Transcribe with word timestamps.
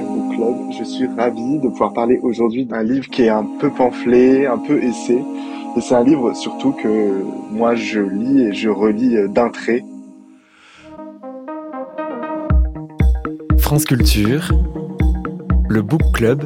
Book 0.00 0.34
Club. 0.34 0.72
Je 0.78 0.84
suis 0.84 1.06
ravi 1.06 1.58
de 1.58 1.68
pouvoir 1.68 1.92
parler 1.92 2.18
aujourd'hui 2.22 2.64
d'un 2.64 2.82
livre 2.82 3.08
qui 3.08 3.22
est 3.22 3.28
un 3.28 3.44
peu 3.60 3.70
pamphlet, 3.70 4.46
un 4.46 4.58
peu 4.58 4.82
essai. 4.82 5.22
Et 5.76 5.80
c'est 5.80 5.94
un 5.94 6.04
livre 6.04 6.34
surtout 6.34 6.72
que 6.72 7.22
moi 7.50 7.74
je 7.74 8.00
lis 8.00 8.42
et 8.42 8.52
je 8.52 8.68
relis 8.68 9.16
d'un 9.28 9.50
trait. 9.50 9.84
France 13.58 13.84
Culture, 13.84 14.50
le 15.68 15.82
Book 15.82 16.02
Club, 16.12 16.44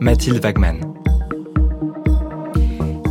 Mathilde 0.00 0.42
Wagman. 0.42 0.89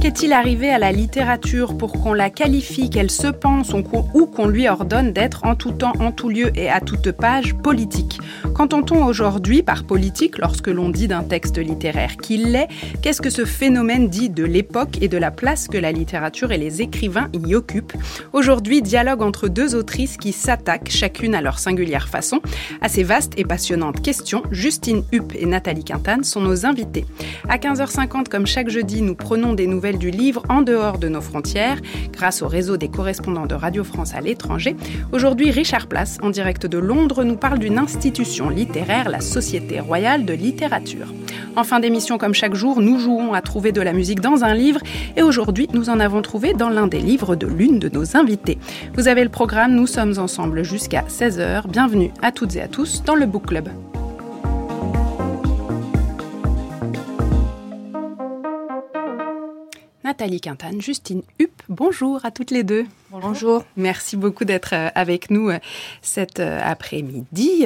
Qu'est-il 0.10 0.34
arrivé 0.34 0.72
à 0.72 0.80
la 0.80 0.92
littérature 0.92 1.78
pour 1.78 1.92
qu'on 1.92 2.16
la 2.16 2.32
qualifie, 2.32 2.90
qu'elle 2.90 3.12
se 3.12 3.28
pense 3.28 3.74
ou 3.74 4.26
qu'on 4.26 4.48
lui 4.48 4.68
ordonne 4.68 5.14
d'être 5.14 5.46
en 5.46 5.54
tout 5.54 5.72
temps, 5.72 5.94
en 6.00 6.12
tout 6.12 6.30
lieu 6.30 6.50
et 6.56 6.68
à 6.68 6.82
toute 6.82 7.12
page 7.12 7.54
politique? 7.54 8.20
Qu'entend-on 8.56 9.06
aujourd'hui 9.06 9.62
par 9.62 9.84
politique 9.84 10.40
lorsque 10.40 10.68
l'on 10.68 10.90
dit 10.90 11.08
d'un 11.08 11.22
texte 11.22 11.60
littéraire 11.60 12.18
qu'il 12.18 12.52
l'est? 12.52 12.70
Qu'est-ce 13.04 13.22
que 13.22 13.30
ce 13.30 13.46
phénomène 13.46 14.10
dit 14.10 14.32
de 14.32 14.44
l'époque 14.44 14.98
et 15.00 15.10
de 15.10 15.18
la 15.20 15.30
place 15.30 15.68
que 15.68 15.78
la 15.78 15.92
littérature 15.92 16.52
et 16.52 16.58
les 16.58 16.82
écrivains 16.82 17.30
y 17.46 17.54
occupent? 17.54 17.94
Aujourd'hui, 18.34 18.82
dialogue 18.82 19.22
entre 19.22 19.48
deux 19.48 19.76
autrices 19.76 20.18
qui 20.18 20.32
s'attaquent, 20.32 20.90
chacune 20.90 21.36
à 21.36 21.42
leur 21.42 21.60
singulière 21.60 22.10
façon, 22.10 22.42
à 22.82 22.90
ces 22.90 23.04
vastes 23.04 23.34
et 23.38 23.46
passionnantes 23.46 24.02
questions. 24.02 24.42
Justine 24.50 25.04
Hupp 25.14 25.34
et 25.36 25.46
Nathalie 25.46 25.84
Quintane 25.84 26.24
sont 26.24 26.42
nos 26.42 26.66
invités. 26.66 27.06
À 27.48 27.58
15h50, 27.58 28.28
comme 28.28 28.48
chaque 28.48 28.70
jeudi, 28.70 29.04
nous 29.04 29.14
prenons 29.14 29.54
des 29.54 29.68
nouvelles 29.68 29.99
du 30.00 30.10
livre 30.10 30.42
en 30.50 30.62
dehors 30.62 30.98
de 30.98 31.10
nos 31.10 31.22
frontières, 31.22 31.78
grâce 32.12 32.42
au 32.42 32.48
réseau 32.48 32.78
des 32.78 32.88
correspondants 32.88 33.46
de 33.46 33.54
Radio 33.54 33.84
France 33.84 34.16
à 34.16 34.22
l'étranger. 34.22 34.76
Aujourd'hui, 35.12 35.52
Richard 35.52 35.88
Place, 35.88 36.18
en 36.24 36.30
direct 36.30 36.66
de 36.66 36.78
Londres, 36.78 37.24
nous 37.24 37.36
parle 37.36 37.60
d'une 37.60 37.78
institution 37.78 38.50
littéraire, 38.50 39.10
la 39.10 39.22
Société 39.22 39.80
royale 39.80 40.26
de 40.26 40.34
littérature. 40.34 41.14
En 41.56 41.64
fin 41.64 41.80
d'émission, 41.80 42.18
comme 42.18 42.34
chaque 42.34 42.56
jour, 42.56 42.82
nous 42.82 43.00
jouons 43.00 43.34
à 43.34 43.42
trouver 43.42 43.72
de 43.72 43.82
la 43.82 43.94
musique 43.94 44.22
dans 44.22 44.44
un 44.44 44.54
livre 44.54 44.80
et 45.18 45.22
aujourd'hui, 45.22 45.68
nous 45.74 45.90
en 45.90 46.00
avons 46.00 46.22
trouvé 46.22 46.54
dans 46.54 46.70
l'un 46.70 46.88
des 46.88 47.02
livres 47.02 47.36
de 47.36 47.48
l'une 47.48 47.80
de 47.80 47.90
nos 47.90 48.16
invités. 48.16 48.58
Vous 48.96 49.08
avez 49.08 49.24
le 49.24 49.30
programme, 49.30 49.76
nous 49.76 49.88
sommes 49.88 50.18
ensemble 50.18 50.64
jusqu'à 50.64 51.04
16h. 51.10 51.68
Bienvenue 51.68 52.12
à 52.22 52.32
toutes 52.32 52.56
et 52.56 52.62
à 52.62 52.68
tous 52.68 53.04
dans 53.04 53.16
le 53.16 53.26
Book 53.26 53.48
Club. 53.48 53.70
Nathalie 60.10 60.42
Quintane, 60.42 60.82
Justine 60.82 61.22
Hupp, 61.40 61.62
bonjour 61.70 62.26
à 62.26 62.32
toutes 62.32 62.50
les 62.50 62.64
deux. 62.64 62.88
Bonjour. 63.12 63.66
Merci 63.76 64.18
beaucoup 64.18 64.46
d'être 64.46 64.74
euh, 64.74 64.90
avec 64.94 65.32
nous 65.32 65.50
euh, 65.50 65.58
cet 66.04 66.40
euh, 66.40 66.60
après-midi. 66.64 67.66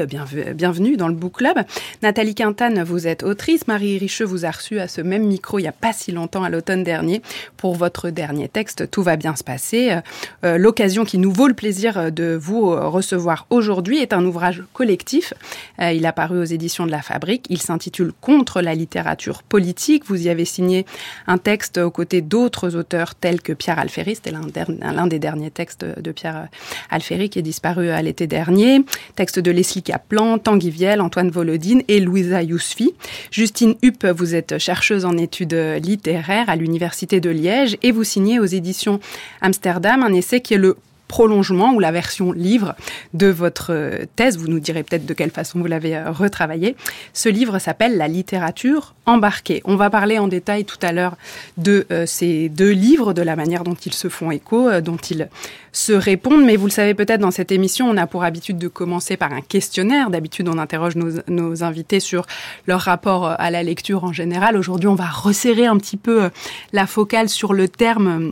Bienvenue 0.55 0.95
dans 0.95 1.09
le 1.09 1.13
Book 1.13 1.39
Club. 1.39 1.57
Nathalie 2.01 2.33
Quintane, 2.33 2.81
vous 2.83 3.07
êtes 3.07 3.23
autrice. 3.23 3.67
Marie 3.67 3.97
Richeux 3.97 4.23
vous 4.23 4.45
a 4.45 4.51
reçu 4.51 4.79
à 4.79 4.87
ce 4.87 5.01
même 5.01 5.25
micro 5.25 5.59
il 5.59 5.63
n'y 5.63 5.67
a 5.67 5.73
pas 5.73 5.91
si 5.91 6.13
longtemps, 6.13 6.43
à 6.43 6.49
l'automne 6.49 6.85
dernier, 6.85 7.21
pour 7.57 7.75
votre 7.75 8.09
dernier 8.09 8.47
texte 8.47 8.89
Tout 8.89 9.03
va 9.03 9.17
bien 9.17 9.35
se 9.35 9.43
passer. 9.43 9.99
L'occasion 10.43 11.03
qui 11.03 11.17
nous 11.17 11.31
vaut 11.31 11.47
le 11.47 11.53
plaisir 11.53 12.11
de 12.11 12.37
vous 12.39 12.69
recevoir 12.69 13.45
aujourd'hui 13.49 13.99
est 13.99 14.13
un 14.13 14.23
ouvrage 14.25 14.63
collectif. 14.71 15.33
Il 15.79 16.05
a 16.05 16.13
paru 16.13 16.39
aux 16.39 16.45
éditions 16.45 16.85
de 16.85 16.91
La 16.91 17.01
Fabrique. 17.01 17.45
Il 17.49 17.61
s'intitule 17.61 18.13
Contre 18.21 18.61
la 18.61 18.75
littérature 18.75 19.43
politique. 19.43 20.05
Vous 20.05 20.25
y 20.25 20.29
avez 20.29 20.45
signé 20.45 20.85
un 21.27 21.37
texte 21.37 21.77
aux 21.77 21.91
côtés 21.91 22.21
d'autres 22.21 22.75
auteurs 22.75 23.15
tels 23.15 23.41
que 23.41 23.53
Pierre 23.53 23.79
Alféry. 23.79 24.15
C'était 24.15 24.31
l'un 24.31 25.07
des 25.07 25.19
derniers 25.19 25.32
dernier 25.33 25.49
texte 25.49 25.83
de 25.83 26.11
Pierre 26.11 26.47
Alféry 26.91 27.27
qui 27.29 27.39
est 27.39 27.43
disparu 27.43 27.89
à 27.89 28.01
l'été 28.03 28.27
dernier, 28.27 28.81
texte 29.15 29.39
de 29.39 29.49
Leslie 29.49 29.81
Kaplan, 29.81 30.37
Tanguy 30.37 30.69
Viel, 30.69 31.01
Antoine 31.01 31.31
Volodine 31.31 31.81
et 31.87 31.99
Louisa 31.99 32.43
Yousfi. 32.43 32.93
Justine 33.31 33.73
Hupp, 33.81 34.05
vous 34.15 34.35
êtes 34.35 34.59
chercheuse 34.59 35.05
en 35.05 35.17
études 35.17 35.57
littéraires 35.81 36.49
à 36.49 36.55
l'Université 36.55 37.19
de 37.19 37.31
Liège 37.31 37.77
et 37.81 37.91
vous 37.91 38.03
signez 38.03 38.39
aux 38.39 38.45
éditions 38.45 38.99
Amsterdam 39.41 40.03
un 40.03 40.13
essai 40.13 40.39
qui 40.39 40.53
est 40.53 40.59
le 40.59 40.77
prolongement 41.13 41.73
ou 41.75 41.79
la 41.79 41.91
version 41.91 42.31
livre 42.31 42.73
de 43.13 43.27
votre 43.27 43.67
euh, 43.69 44.05
thèse. 44.15 44.35
Vous 44.39 44.47
nous 44.47 44.59
direz 44.59 44.81
peut-être 44.81 45.05
de 45.05 45.13
quelle 45.13 45.29
façon 45.29 45.59
vous 45.59 45.67
l'avez 45.67 45.95
euh, 45.95 46.09
retravaillé. 46.09 46.75
Ce 47.13 47.29
livre 47.29 47.59
s'appelle 47.59 47.97
La 47.97 48.07
littérature 48.07 48.95
embarquée. 49.05 49.61
On 49.65 49.75
va 49.75 49.91
parler 49.91 50.17
en 50.17 50.27
détail 50.27 50.65
tout 50.65 50.79
à 50.81 50.91
l'heure 50.91 51.15
de 51.57 51.85
euh, 51.91 52.07
ces 52.07 52.49
deux 52.49 52.71
livres, 52.71 53.13
de 53.13 53.21
la 53.21 53.35
manière 53.35 53.63
dont 53.63 53.75
ils 53.75 53.93
se 53.93 54.07
font 54.09 54.31
écho, 54.31 54.81
dont 54.81 54.97
ils 54.97 55.29
se 55.71 55.93
répondent. 55.93 56.45
Mais 56.45 56.55
vous 56.55 56.65
le 56.65 56.71
savez 56.71 56.95
peut-être, 56.95 57.21
dans 57.21 57.29
cette 57.29 57.51
émission, 57.51 57.87
on 57.87 57.97
a 57.97 58.07
pour 58.07 58.23
habitude 58.23 58.57
de 58.57 58.67
commencer 58.67 59.15
par 59.15 59.33
un 59.33 59.41
questionnaire. 59.41 60.09
D'habitude, 60.09 60.49
on 60.49 60.57
interroge 60.57 60.95
nos, 60.95 61.21
nos, 61.27 61.63
invités 61.63 61.99
sur 61.99 62.25
leur 62.65 62.79
rapport 62.79 63.27
à 63.27 63.51
la 63.51 63.61
lecture 63.61 64.03
en 64.03 64.13
général. 64.13 64.57
Aujourd'hui, 64.57 64.87
on 64.87 64.95
va 64.95 65.09
resserrer 65.09 65.67
un 65.67 65.77
petit 65.77 65.97
peu 65.97 66.31
la 66.71 66.87
focale 66.87 67.29
sur 67.29 67.53
le 67.53 67.67
terme 67.67 68.31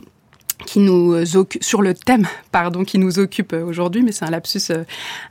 qui 0.66 0.80
nous 0.80 1.14
euh, 1.14 1.44
sur 1.60 1.82
le 1.82 1.94
thème 1.94 2.26
pardon 2.50 2.84
qui 2.84 2.98
nous 2.98 3.18
occupe 3.18 3.52
euh, 3.52 3.64
aujourd'hui 3.64 4.02
mais 4.02 4.12
c'est 4.12 4.24
un 4.24 4.30
lapsus 4.30 4.70
euh, 4.70 4.84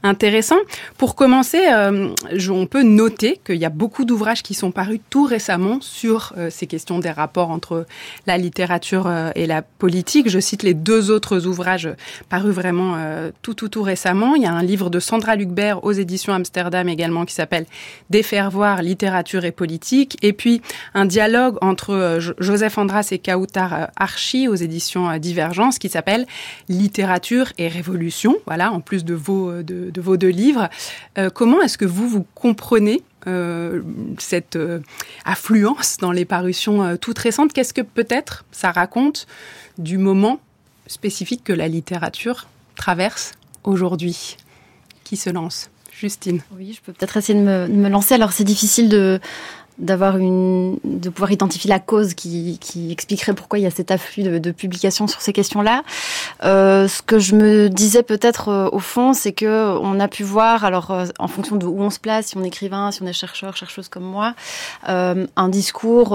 intéressant. 0.04 0.58
Pour 0.98 1.16
commencer 1.16 1.60
on 2.50 2.66
peut 2.66 2.84
noter 2.84 3.40
qu'il 3.46 3.56
y 3.56 3.66
a 3.66 3.70
beaucoup 3.70 4.06
d'ouvrages 4.06 4.44
qui 4.44 4.54
sont 4.54 4.72
parus 4.72 5.00
tout 5.10 5.26
récemment 5.26 5.80
sur 5.82 6.34
ces 6.50 6.68
questions 6.68 7.00
des 7.00 7.10
rapports 7.10 7.50
entre 7.50 7.86
la 8.28 8.38
littérature 8.38 9.12
et 9.36 9.48
la 9.48 9.62
politique. 9.62 10.30
Je 10.30 10.40
cite 10.40 10.64
les 10.64 10.74
deux 10.74 11.12
autres 11.12 11.48
ouvrages 11.48 11.90
parus 12.30 12.54
vraiment 12.54 12.96
tout 13.42 13.54
tout 13.54 13.70
tout 13.70 13.84
récemment. 13.84 14.36
Il 14.36 14.44
y 14.44 14.46
a 14.46 14.54
un 14.54 14.64
livre 14.64 14.90
de 14.90 15.00
Sandra 15.00 15.36
Lucbert 15.36 15.84
aux 15.84 15.92
éditions 15.92 16.34
Amsterdam 16.34 16.88
également 16.90 17.26
qui 17.26 17.34
s'appelle 17.34 17.66
Défaire 18.10 18.52
voir 18.52 18.82
littérature 18.82 19.46
et 19.46 19.52
politique 19.52 20.18
et 20.22 20.34
puis 20.34 20.62
un 20.94 21.06
dialogue 21.06 21.58
entre 21.62 22.20
Joseph 22.40 22.78
Andras 22.78 23.10
et 23.12 23.20
Kautar 23.20 23.90
Archi 23.96 24.48
aux 24.48 24.56
éditions 24.56 25.10
divergence 25.22 25.80
qui 25.80 25.90
s'appelle 25.90 26.28
Littérature 26.68 27.54
et 27.58 27.68
Révolution, 27.68 28.36
voilà, 28.46 28.72
en 28.72 28.82
plus 28.82 29.06
de 29.06 29.14
vos, 29.14 29.64
de, 29.64 30.02
vos 30.02 30.18
deux 30.18 30.30
livres. 30.30 30.70
Euh, 31.18 31.30
comment 31.30 31.62
est-ce 31.62 31.78
que 31.78 31.86
vous, 31.86 32.08
vous 32.08 32.26
comprenez 32.36 33.02
euh, 33.28 33.82
cette 34.18 34.56
euh, 34.56 34.80
affluence 35.26 35.98
dans 35.98 36.12
les 36.12 36.26
parutions 36.26 36.98
toutes 36.98 37.20
récentes? 37.20 37.54
Qu'est-ce 37.54 37.74
que 37.74 37.82
peut-être 37.82 38.46
ça 38.52 38.72
raconte 38.72 39.28
du 39.78 39.98
moment 39.98 40.40
spécifique 40.88 41.44
que 41.44 41.54
la 41.54 41.68
littérature 41.68 42.48
traverse 42.76 43.34
aujourd'hui? 43.64 44.38
Qui 45.04 45.18
se 45.18 45.30
lance? 45.30 45.70
Justine. 45.92 46.42
Oui, 46.58 46.74
je 46.74 46.82
peux 46.82 46.94
peut-être 46.94 47.18
essayer 47.18 47.38
de 47.38 47.46
me 47.46 47.90
lancer. 47.90 48.16
Alors 48.16 48.32
c'est 48.32 48.44
difficile 48.44 48.90
de, 48.90 49.20
d'avoir 49.82 50.18
une, 50.18 50.78
de 50.84 51.10
pouvoir 51.10 51.32
identifier 51.32 51.70
la 51.70 51.80
cause 51.80 52.14
qui, 52.14 52.60
qui 52.62 52.92
expliquerait 52.92 53.34
pourquoi 53.34 53.60
il 53.60 53.64
y 53.64 53.66
a 53.66 53.72
cet 53.72 53.92
afflux 53.92 54.24
de, 54.40 54.52
publications 54.52 55.08
sur 55.08 55.22
ces 55.22 55.34
questions-là. 55.34 55.84
Euh, 56.44 56.88
ce 56.88 57.02
que 57.02 57.20
je 57.20 57.36
me 57.36 57.68
disais 57.70 58.04
peut-être 58.04 58.50
euh, 58.50 58.70
au 58.72 58.80
fond, 58.80 59.14
c'est 59.14 59.32
que 59.32 59.78
on 59.80 60.00
a 60.00 60.08
pu 60.08 60.24
voir, 60.24 60.64
alors 60.64 60.92
euh, 60.92 61.06
en 61.18 61.28
fonction 61.28 61.56
de 61.56 61.66
où 61.66 61.82
on 61.82 61.90
se 61.90 62.00
place, 62.00 62.28
si 62.28 62.38
on 62.38 62.44
est 62.44 62.48
écrivain, 62.48 62.92
si 62.92 63.02
on 63.02 63.08
est 63.08 63.14
chercheur, 63.14 63.58
chercheuse 63.58 63.90
comme 63.90 64.04
moi, 64.04 64.36
un 64.84 65.50
discours 65.50 66.10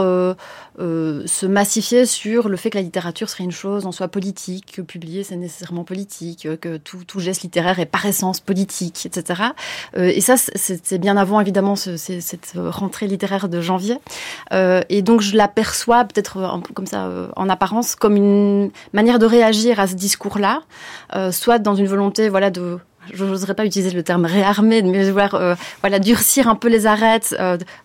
se 0.79 1.47
massifier 1.47 2.07
sur 2.07 2.49
le 2.49 2.57
fait 2.57 2.71
que 2.71 2.79
la 2.79 2.83
littérature 2.83 3.29
serait 3.29 3.45
une 3.45 3.53
chose 3.53 3.87
en 3.87 3.93
soi 3.93 4.09
politique, 4.09 4.73
que 4.77 4.83
publier 4.83 5.25
c'est 5.25 5.37
nécessairement 5.37 5.85
politique, 5.85 6.49
que 6.61 6.77
tout, 6.77 7.05
tout, 7.07 7.19
geste 7.19 7.43
littéraire 7.43 7.81
est 7.81 7.87
par 7.87 8.07
essence 8.07 8.41
politique, 8.41 9.07
etc. 9.07 9.43
et 9.97 10.21
ça, 10.21 10.37
c'est 10.37 10.99
bien 10.99 11.17
avant 11.17 11.41
évidemment 11.41 11.77
ce, 11.77 11.97
cette 11.97 12.53
rentrée 12.57 13.07
littéraire 13.07 13.49
de 13.49 13.56
janvier. 13.61 13.99
Euh, 14.53 14.83
et 14.89 15.03
donc 15.03 15.21
je 15.21 15.37
l'aperçois 15.37 16.05
peut-être 16.05 16.39
euh, 16.39 16.73
comme 16.75 16.87
ça 16.87 17.07
euh, 17.07 17.29
en 17.37 17.49
apparence 17.49 17.97
comme 17.97 18.17
une 18.17 18.71
manière 18.93 19.19
de 19.19 19.27
réagir 19.27 19.81
à 19.81 19.87
ce 19.87 19.95
discours-là, 19.95 20.63
soit 21.31 21.59
dans 21.59 21.75
une 21.75 21.87
volonté 21.87 22.29
voilà 22.29 22.51
de 22.51 22.79
je 23.13 23.25
n'oserais 23.25 23.55
pas 23.55 23.65
utiliser 23.65 23.93
le 23.93 24.03
terme 24.03 24.25
réarmer, 24.25 24.83
mais 24.83 25.09
vouloir 25.09 25.57
voilà 25.81 26.01
durcir 26.01 26.49
un 26.49 26.57
peu 26.57 26.67
les 26.67 26.87
arêtes, 26.87 27.37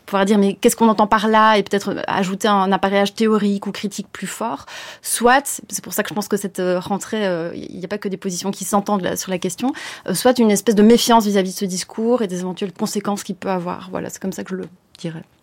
pouvoir 0.08 0.26
dire 0.26 0.40
mais 0.40 0.56
qu'est-ce 0.56 0.76
qu'on 0.76 0.90
entend 0.90 1.06
par 1.06 1.28
là 1.28 1.58
et 1.58 1.64
peut-être 1.64 1.96
ajouter 2.08 2.48
un 2.48 2.72
appareillage 2.72 3.14
théorique 3.14 3.68
ou 3.68 3.72
critique 3.72 4.08
plus 4.12 4.26
fort. 4.26 4.66
Soit, 5.04 5.62
c'est 5.70 5.84
pour 5.84 5.94
ça 5.94 6.02
que 6.02 6.10
je 6.10 6.16
pense 6.16 6.28
que 6.28 6.38
cette 6.38 6.60
rentrée, 6.80 7.24
il 7.54 7.78
n'y 7.78 7.86
a 7.86 7.88
pas 7.88 8.00
que 8.00 8.10
des 8.10 8.18
positions 8.18 8.50
qui 8.50 8.66
s'entendent 8.66 9.16
sur 9.16 9.30
la 9.30 9.38
question, 9.38 9.74
soit 10.12 10.40
une 10.40 10.50
espèce 10.50 10.74
de 10.74 10.84
méfiance 10.84 11.26
vis-à-vis 11.26 11.52
-vis 11.52 11.54
de 11.54 11.60
ce 11.60 11.66
discours 11.66 12.24
et 12.24 12.28
des 12.28 12.40
éventuelles 12.40 12.74
conséquences 12.74 13.22
qu'il 13.24 13.36
peut 13.36 13.52
avoir. 13.52 13.90
Voilà, 13.92 14.10
c'est 14.10 14.20
comme 14.20 14.34
ça 14.34 14.44
que 14.44 14.50
je 14.50 14.56
le 14.56 14.66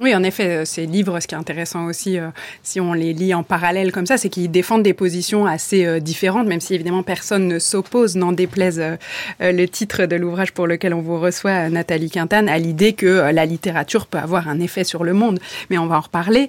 oui, 0.00 0.14
en 0.14 0.22
effet, 0.22 0.58
euh, 0.58 0.64
ces 0.64 0.86
livres, 0.86 1.18
ce 1.18 1.26
qui 1.26 1.34
est 1.34 1.38
intéressant 1.38 1.86
aussi, 1.86 2.18
euh, 2.18 2.28
si 2.62 2.80
on 2.80 2.92
les 2.92 3.12
lit 3.12 3.34
en 3.34 3.42
parallèle 3.42 3.90
comme 3.90 4.06
ça, 4.06 4.16
c'est 4.16 4.28
qu'ils 4.28 4.50
défendent 4.50 4.84
des 4.84 4.94
positions 4.94 5.44
assez 5.44 5.84
euh, 5.84 5.98
différentes, 5.98 6.46
même 6.46 6.60
si 6.60 6.74
évidemment 6.74 7.02
personne 7.02 7.48
ne 7.48 7.58
s'oppose, 7.58 8.14
n'en 8.14 8.32
déplaise 8.32 8.80
le 9.40 9.66
titre 9.66 10.06
de 10.06 10.16
l'ouvrage 10.16 10.52
pour 10.52 10.66
lequel 10.66 10.94
on 10.94 11.00
vous 11.00 11.18
reçoit, 11.18 11.68
Nathalie 11.68 12.10
Quintane, 12.10 12.48
à 12.48 12.58
l'idée 12.58 12.92
que 12.92 13.30
la 13.32 13.44
littérature 13.44 14.06
peut 14.06 14.18
avoir 14.18 14.48
un 14.48 14.60
effet 14.60 14.84
sur 14.84 15.04
le 15.04 15.12
monde. 15.12 15.40
Mais 15.70 15.78
on 15.78 15.86
va 15.86 15.96
en 15.96 16.00
reparler. 16.00 16.48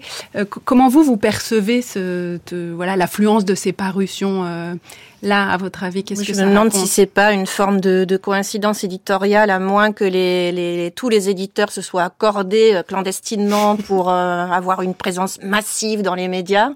comment 0.66 0.90
vous, 0.90 1.04
vous 1.04 1.18
percevez 1.18 1.82
ce, 1.82 2.40
voilà, 2.74 2.96
l'affluence 2.96 3.46
de 3.46 3.56
ces 3.56 3.72
parutions 3.72 4.78
là, 5.22 5.52
à 5.52 5.58
votre 5.58 5.84
avis 5.84 6.04
Qu'est-ce 6.04 6.22
que 6.22 6.28
je 6.28 6.34
ça 6.34 6.46
me 6.46 6.50
demande 6.50 6.72
si 6.72 6.88
c'est 6.88 7.06
pas 7.06 7.34
une 7.34 7.46
forme 7.46 7.82
de, 7.82 8.06
de, 8.06 8.18
coïncidence 8.18 8.84
éditoriale, 8.84 9.50
à 9.50 9.60
moins 9.60 9.92
que 9.92 10.04
les, 10.04 10.52
les, 10.52 10.92
tous 10.92 11.10
les 11.10 11.30
éditeurs 11.30 11.72
se 11.72 11.82
soient 11.82 12.04
accordés 12.04 12.74
euh, 12.74 12.84
clandestinement 12.84 13.76
pour 13.88 14.10
euh, 14.10 14.46
avoir 14.46 14.82
une 14.82 14.94
présence 14.94 15.40
massive 15.42 16.02
dans 16.02 16.16
les 16.16 16.28
médias, 16.28 16.70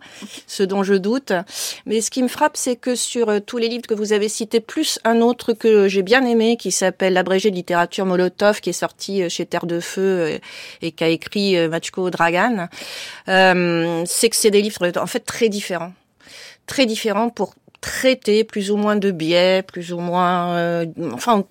ce 0.47 0.63
dont 0.63 0.83
je 0.83 0.93
doute. 0.93 1.33
Mais 1.85 2.01
ce 2.01 2.11
qui 2.11 2.23
me 2.23 2.27
frappe, 2.27 2.57
c'est 2.57 2.75
que 2.75 2.95
sur 2.95 3.29
euh, 3.29 3.39
tous 3.39 3.57
les 3.57 3.67
livres 3.67 3.87
que 3.87 3.93
vous 3.93 4.13
avez 4.13 4.29
cités, 4.29 4.59
plus 4.59 4.99
un 5.03 5.21
autre 5.21 5.53
que 5.53 5.87
j'ai 5.87 6.03
bien 6.03 6.25
aimé, 6.25 6.57
qui 6.57 6.71
s'appelle 6.71 7.13
L'abrégé 7.13 7.51
de 7.51 7.55
littérature 7.55 8.05
Molotov, 8.05 8.59
qui 8.61 8.71
est 8.71 8.73
sorti 8.73 9.29
chez 9.29 9.45
Terre 9.45 9.65
de 9.65 9.79
Feu 9.79 10.39
et 10.81 10.91
qu'a 10.91 11.09
écrit 11.09 11.55
Machko 11.67 12.09
Dragan, 12.09 12.67
c'est 13.25 14.29
que 14.29 14.35
c'est 14.35 14.51
des 14.51 14.61
livres 14.61 14.91
en 14.97 15.07
fait 15.07 15.19
très 15.19 15.49
différents 15.49 15.93
très 16.65 16.85
différents 16.85 17.29
pour 17.29 17.53
traiter 17.83 18.45
plus 18.45 18.71
ou 18.71 18.77
moins 18.77 18.95
de 18.95 19.11
biais, 19.11 19.61
plus 19.61 19.91
ou 19.91 19.99
moins, 19.99 20.55
euh, 20.55 20.85
enfin, 21.11 21.43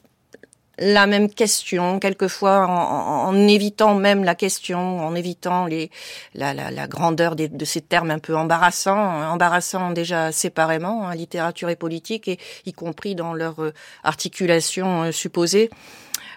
la 0.79 1.06
même 1.06 1.29
question, 1.29 1.99
quelquefois 1.99 2.67
en, 2.67 3.46
évitant 3.46 3.94
même 3.94 4.25
la 4.25 4.34
question, 4.34 5.06
en 5.06 5.14
évitant 5.14 5.67
les, 5.67 5.90
la 6.34 6.87
grandeur 6.88 7.37
des, 7.37 7.49
de 7.49 7.64
ces 7.67 7.82
termes 7.82 8.11
un 8.11 8.19
peu 8.19 8.34
embarrassants, 8.34 9.31
embarrassants 9.31 9.90
déjà 9.90 10.32
séparément, 10.32 11.06
hein, 11.06 11.14
littérature 11.14 11.69
et 11.69 11.76
politique, 11.76 12.26
et 12.26 12.38
y 12.64 12.73
compris 12.73 13.14
dans 13.14 13.35
leur 13.35 13.62
euh, 13.62 13.75
articulation 14.02 15.02
euh, 15.02 15.12
supposée. 15.12 15.69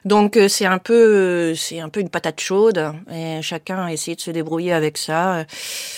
Donc 0.05 0.37
euh, 0.37 0.47
c'est 0.47 0.67
un 0.67 0.77
peu 0.77 0.93
euh, 0.93 1.55
c'est 1.55 1.79
un 1.79 1.89
peu 1.89 1.99
une 1.99 2.09
patate 2.09 2.39
chaude 2.39 2.93
et 3.11 3.41
chacun 3.41 3.85
a 3.85 3.91
essayé 3.91 4.15
de 4.15 4.21
se 4.21 4.31
débrouiller 4.31 4.71
avec 4.71 4.97
ça. 4.97 5.45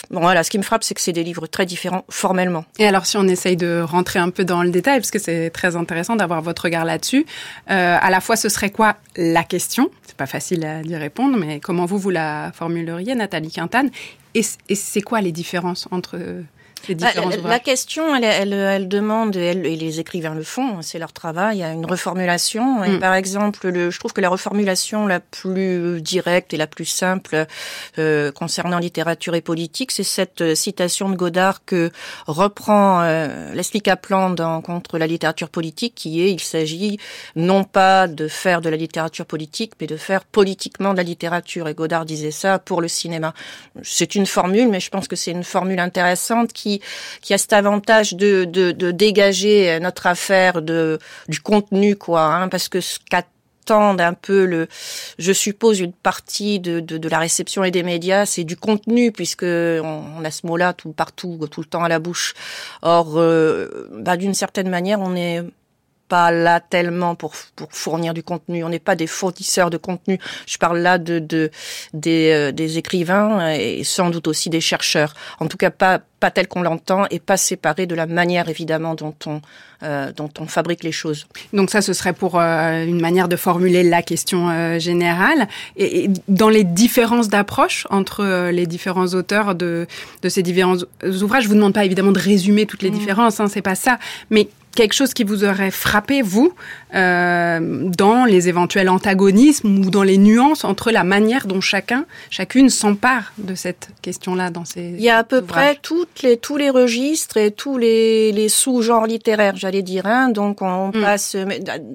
Bon 0.09 0.21
voilà, 0.21 0.43
ce 0.43 0.49
qui 0.49 0.57
me 0.57 0.63
frappe 0.63 0.83
c'est 0.83 0.93
que 0.93 1.01
c'est 1.01 1.11
des 1.11 1.23
livres 1.23 1.45
très 1.45 1.65
différents 1.65 2.05
formellement. 2.09 2.65
Et 2.79 2.87
alors 2.87 3.05
si 3.05 3.17
on 3.17 3.27
essaye 3.27 3.57
de 3.57 3.81
rentrer 3.81 4.19
un 4.19 4.29
peu 4.29 4.45
dans 4.45 4.63
le 4.63 4.69
détail 4.69 4.99
parce 4.99 5.11
que 5.11 5.19
c'est 5.19 5.49
très 5.49 5.75
intéressant 5.75 6.15
d'avoir 6.15 6.41
votre 6.41 6.63
regard 6.63 6.85
là-dessus, 6.85 7.25
euh, 7.69 7.97
à 7.99 8.09
la 8.09 8.21
fois 8.21 8.37
ce 8.37 8.47
serait 8.49 8.71
quoi 8.71 8.95
la 9.17 9.43
question? 9.43 9.89
C'est 10.05 10.15
pas 10.15 10.25
facile 10.25 10.63
à 10.65 10.81
y 10.81 10.95
répondre, 10.95 11.37
mais 11.37 11.59
comment 11.59 11.85
vous 11.85 11.97
vous 11.97 12.09
la 12.09 12.51
formuleriez, 12.53 13.13
Nathalie 13.13 13.51
Quintane? 13.51 13.89
Et, 14.35 14.41
et 14.69 14.75
c'est 14.75 15.01
quoi 15.01 15.19
les 15.19 15.31
différences 15.33 15.87
entre 15.91 16.17
bah, 16.95 17.07
la, 17.43 17.59
question, 17.59 18.15
elle, 18.15 18.23
elle, 18.23 18.53
elle 18.53 18.87
demande, 18.87 19.35
elle, 19.35 19.65
et 19.65 19.75
les 19.75 19.99
écrivains 19.99 20.35
le 20.35 20.43
font, 20.43 20.81
c'est 20.81 20.99
leur 20.99 21.13
travail, 21.13 21.57
il 21.57 21.59
y 21.59 21.63
a 21.63 21.71
une 21.71 21.85
reformulation. 21.85 22.83
Et 22.83 22.91
mm. 22.91 22.99
par 22.99 23.13
exemple, 23.13 23.67
le, 23.67 23.91
je 23.91 23.99
trouve 23.99 24.13
que 24.13 24.21
la 24.21 24.29
reformulation 24.29 25.07
la 25.07 25.19
plus 25.19 26.01
directe 26.01 26.53
et 26.53 26.57
la 26.57 26.67
plus 26.67 26.85
simple 26.85 27.45
euh, 27.99 28.31
concernant 28.31 28.79
littérature 28.79 29.35
et 29.35 29.41
politique, 29.41 29.91
c'est 29.91 30.03
cette 30.03 30.41
euh, 30.41 30.55
citation 30.55 31.09
de 31.09 31.15
Godard 31.15 31.65
que 31.65 31.91
reprend 32.25 33.01
euh, 33.01 33.53
Leslie 33.53 33.81
Kaplan 33.81 34.31
dans 34.31 34.61
Contre 34.61 34.97
la 34.97 35.07
littérature 35.07 35.49
politique, 35.49 35.95
qui 35.95 36.21
est, 36.21 36.31
il 36.31 36.39
s'agit 36.39 36.99
non 37.35 37.63
pas 37.63 38.07
de 38.07 38.27
faire 38.27 38.61
de 38.61 38.69
la 38.69 38.77
littérature 38.77 39.25
politique, 39.25 39.73
mais 39.79 39.87
de 39.87 39.97
faire 39.97 40.23
politiquement 40.23 40.91
de 40.91 40.97
la 40.97 41.03
littérature. 41.03 41.67
Et 41.67 41.73
Godard 41.73 42.05
disait 42.05 42.31
ça 42.31 42.59
pour 42.59 42.81
le 42.81 42.87
cinéma. 42.87 43.33
C'est 43.83 44.15
une 44.15 44.25
formule, 44.25 44.69
mais 44.69 44.79
je 44.79 44.89
pense 44.89 45.07
que 45.07 45.15
c'est 45.15 45.31
une 45.31 45.43
formule 45.43 45.79
intéressante 45.79 46.53
qui 46.53 46.76
qui, 47.21 47.33
a 47.33 47.37
cet 47.37 47.53
avantage 47.53 48.13
de, 48.13 48.45
de, 48.45 48.71
de 48.71 48.91
dégager 48.91 49.79
notre 49.79 50.07
affaire 50.07 50.61
de 50.61 50.99
du 51.27 51.39
contenu, 51.41 51.95
quoi, 51.95 52.23
hein, 52.23 52.49
parce 52.49 52.69
que 52.69 52.81
ce 52.81 52.99
qu'attendent 53.09 54.01
un 54.01 54.13
peu 54.13 54.45
le, 54.45 54.67
je 55.17 55.31
suppose 55.31 55.79
une 55.79 55.93
partie 55.93 56.59
de, 56.59 56.79
de, 56.79 56.97
de 56.97 57.09
la 57.09 57.19
réception 57.19 57.63
et 57.63 57.71
des 57.71 57.83
médias, 57.83 58.25
c'est 58.25 58.43
du 58.43 58.55
contenu 58.55 59.11
puisque 59.11 59.43
on, 59.43 60.23
a 60.23 60.31
ce 60.31 60.45
mot-là 60.47 60.73
tout 60.73 60.91
partout, 60.91 61.39
tout 61.51 61.61
le 61.61 61.67
temps 61.67 61.83
à 61.83 61.89
la 61.89 61.99
bouche. 61.99 62.33
Or, 62.81 63.17
euh, 63.17 63.89
bah, 63.91 64.17
d'une 64.17 64.33
certaine 64.33 64.69
manière, 64.69 64.99
on 64.99 65.15
est 65.15 65.43
pas 66.07 66.31
là 66.31 66.59
tellement 66.59 67.15
pour, 67.15 67.33
pour 67.55 67.69
fournir 67.71 68.13
du 68.13 68.23
contenu. 68.23 68.63
On 68.63 68.69
n'est 68.69 68.79
pas 68.79 68.95
des 68.95 69.07
fournisseurs 69.07 69.69
de 69.69 69.77
contenu. 69.77 70.19
Je 70.45 70.57
parle 70.57 70.79
là 70.79 70.97
de, 70.97 71.19
de 71.19 71.51
des, 71.93 72.31
euh, 72.31 72.51
des 72.51 72.77
écrivains 72.77 73.51
et 73.51 73.83
sans 73.83 74.09
doute 74.09 74.27
aussi 74.27 74.49
des 74.49 74.61
chercheurs. 74.61 75.13
En 75.39 75.47
tout 75.47 75.57
cas, 75.57 75.69
pas 75.71 75.99
pas 76.19 76.31
tel 76.31 76.47
qu'on 76.47 76.63
l'entend 76.63 77.05
et 77.11 77.19
pas 77.19 77.37
séparé 77.37 77.85
de 77.85 77.93
la 77.93 78.07
manière 78.07 78.49
évidemment 78.49 78.95
dont 78.95 79.13
on 79.27 79.39
euh, 79.83 80.11
dont 80.11 80.31
on 80.39 80.47
fabrique 80.47 80.83
les 80.83 80.91
choses. 80.91 81.27
Donc 81.53 81.69
ça, 81.69 81.81
ce 81.81 81.93
serait 81.93 82.13
pour 82.13 82.39
euh, 82.39 82.83
une 82.83 82.99
manière 82.99 83.27
de 83.27 83.35
formuler 83.35 83.83
la 83.83 84.01
question 84.01 84.79
générale. 84.79 85.47
Et, 85.75 86.05
et, 86.05 86.09
dans 86.27 86.49
les 86.49 86.63
différences 86.63 87.27
d'approche 87.27 87.85
entre 87.91 88.49
les 88.49 88.65
différents 88.65 89.13
auteurs 89.13 89.53
de 89.53 89.85
de 90.23 90.29
ces 90.29 90.41
différents 90.41 90.77
ouvrages, 91.03 91.43
je 91.43 91.49
vous 91.49 91.55
demande 91.55 91.75
pas 91.75 91.85
évidemment 91.85 92.11
de 92.11 92.19
résumer 92.19 92.65
toutes 92.65 92.81
les 92.81 92.89
mmh. 92.89 92.97
différences, 92.97 93.39
hein, 93.39 93.47
c'est 93.47 93.61
pas 93.61 93.75
ça, 93.75 93.99
mais 94.31 94.49
quelque 94.77 94.93
chose 94.93 95.15
qui 95.15 95.23
vous 95.23 95.43
aurait 95.43 95.71
frappé, 95.71 96.21
vous, 96.21 96.53
euh, 96.93 97.59
dans 97.89 98.25
les 98.25 98.47
éventuels 98.47 98.89
antagonismes 98.89 99.79
ou 99.79 99.89
dans 99.89 100.03
les 100.03 100.19
nuances 100.19 100.63
entre 100.63 100.91
la 100.91 101.03
manière 101.03 101.47
dont 101.47 101.61
chacun, 101.61 102.05
chacune 102.29 102.69
s'empare 102.69 103.33
de 103.39 103.55
cette 103.55 103.89
question-là 104.03 104.51
dans 104.51 104.65
ces 104.65 104.81
Il 104.81 105.01
y 105.01 105.09
a 105.09 105.17
à 105.17 105.23
peu 105.23 105.41
près 105.41 105.79
toutes 105.81 106.21
les, 106.21 106.37
tous 106.37 106.57
les 106.57 106.69
registres 106.69 107.37
et 107.37 107.49
tous 107.49 107.79
les, 107.79 108.31
les 108.31 108.49
sous-genres 108.49 109.07
littéraires, 109.07 109.55
j'allais 109.55 109.81
dire. 109.81 110.05
Hein. 110.05 110.29
Donc 110.29 110.61
on 110.61 110.89
mm. 110.89 111.01
passe, 111.01 111.35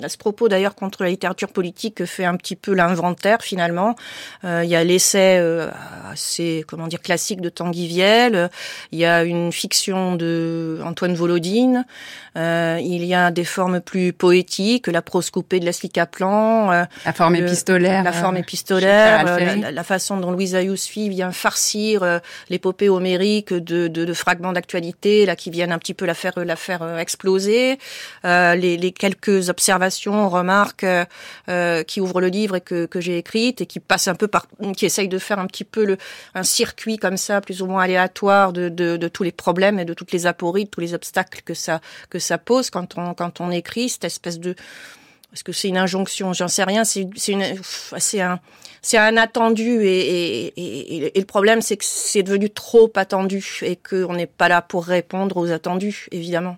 à 0.03 0.09
ce 0.09 0.19
propos 0.19 0.49
d'ailleurs, 0.49 0.75
contre 0.75 1.05
la 1.05 1.11
littérature 1.11 1.51
politique 1.51 2.05
fait 2.05 2.25
un 2.25 2.37
petit 2.37 2.57
peu 2.57 2.75
l'inventaire 2.75 3.43
finalement. 3.43 3.95
Euh, 4.45 4.63
il 4.65 4.71
y 4.71 4.75
a 4.75 4.83
l'essai 4.83 5.39
euh, 5.39 5.71
assez, 6.11 6.65
comment 6.67 6.89
dire, 6.89 7.01
classique 7.01 7.41
de 7.41 7.49
Tanguy 7.49 7.87
Viel. 7.87 8.51
Il 8.91 8.99
y 8.99 9.05
a 9.05 9.23
une 9.23 9.53
fiction 9.53 10.17
de 10.17 10.81
Antoine 10.85 11.15
Volodine. 11.15 11.87
Euh, 12.37 12.72
euh, 12.73 12.81
il 12.81 13.05
y 13.05 13.15
a 13.15 13.31
des 13.31 13.45
formes 13.45 13.81
plus 13.81 14.13
poétiques, 14.13 14.87
la 14.87 15.03
prose 15.03 15.31
coupée 15.31 15.61
de 15.61 15.65
Leslie 15.65 15.91
Kaplan, 15.91 16.73
euh, 16.73 16.85
la 17.05 17.13
forme 17.13 17.37
épistolaire, 17.37 18.03
la 18.03 18.13
forme 18.13 18.37
euh, 18.37 18.41
épistolaire, 18.41 19.25
la, 19.73 19.85
façon 19.85 20.17
dont 20.17 20.31
Louisa 20.31 20.63
Yousfi 20.63 21.09
vient 21.09 21.33
farcir 21.33 22.21
l'épopée 22.49 22.89
homérique 22.89 23.53
de, 23.53 23.89
de, 23.89 24.05
de 24.05 24.13
fragments 24.13 24.53
d'actualité 24.53 25.27
là 25.27 25.35
qui 25.35 25.51
viennent 25.51 25.73
un 25.73 25.79
petit 25.79 25.95
peu 25.95 26.07
la 26.07 26.15
faire 26.15 26.33
la 26.37 26.57
faire 26.57 26.99
exploser, 26.99 27.79
les, 28.25 28.77
les, 28.77 28.93
quelques 28.93 29.49
observations, 29.49 30.29
remarques 30.29 30.87
qui 31.87 32.01
ouvrent 32.01 32.21
le 32.21 32.29
livre 32.29 32.57
et 32.57 32.61
que, 32.61 32.87
que 32.87 33.01
j'ai 33.01 33.19
écrites 33.19 33.61
et 33.61 33.67
qui 33.67 33.81
passent 33.81 34.09
un 34.09 34.15
peu 34.15 34.29
par, 34.29 34.47
qui 34.77 34.87
essayent 34.87 35.09
de 35.09 35.19
faire 35.19 35.39
un 35.39 35.47
petit 35.47 35.65
peu 35.65 35.85
le 35.85 35.99
un 36.35 36.45
circuit 36.45 36.97
comme 36.97 37.17
ça 37.17 37.41
plus 37.41 37.61
ou 37.61 37.67
moins 37.67 37.83
aléatoire 37.83 38.53
de, 38.53 38.69
de, 38.69 38.97
de 38.97 39.09
tous 39.09 39.25
les 39.25 39.33
problèmes 39.33 39.79
et 39.79 39.85
de 39.85 39.95
toutes 39.95 40.13
les 40.13 40.27
apories, 40.27 40.65
de 40.65 40.71
tous 40.71 40.81
les 40.81 40.95
obstacles 40.95 41.43
que 41.45 41.55
ça 41.55 41.81
que 42.09 42.19
ça 42.19 42.39
pose 42.39 42.62
quand 42.71 42.99
on 42.99 43.15
quand 43.15 43.41
on 43.41 43.51
écrit 43.51 43.89
cette 43.89 44.05
espèce 44.05 44.39
de 44.39 44.55
est-ce 45.33 45.45
que 45.45 45.53
c'est 45.53 45.69
une 45.69 45.79
injonction? 45.79 46.33
J'en 46.35 46.49
sais 46.49 46.65
rien. 46.65 46.85
C'est 46.85 48.21
un 48.21 48.41
c'est 48.85 48.99
un 48.99 49.17
attendu 49.17 49.85
et, 49.85 50.47
et, 50.49 51.17
et, 51.17 51.21
le 51.21 51.25
problème 51.25 51.63
c'est 51.63 51.77
que 51.77 51.85
c'est 51.85 52.25
devenu 52.25 52.51
trop 52.51 52.91
attendu 52.97 53.61
et 53.63 53.77
qu'on 53.77 54.15
n'est 54.15 54.27
pas 54.27 54.49
là 54.49 54.61
pour 54.61 54.85
répondre 54.85 55.37
aux 55.37 55.51
attendus 55.53 56.09
évidemment. 56.11 56.57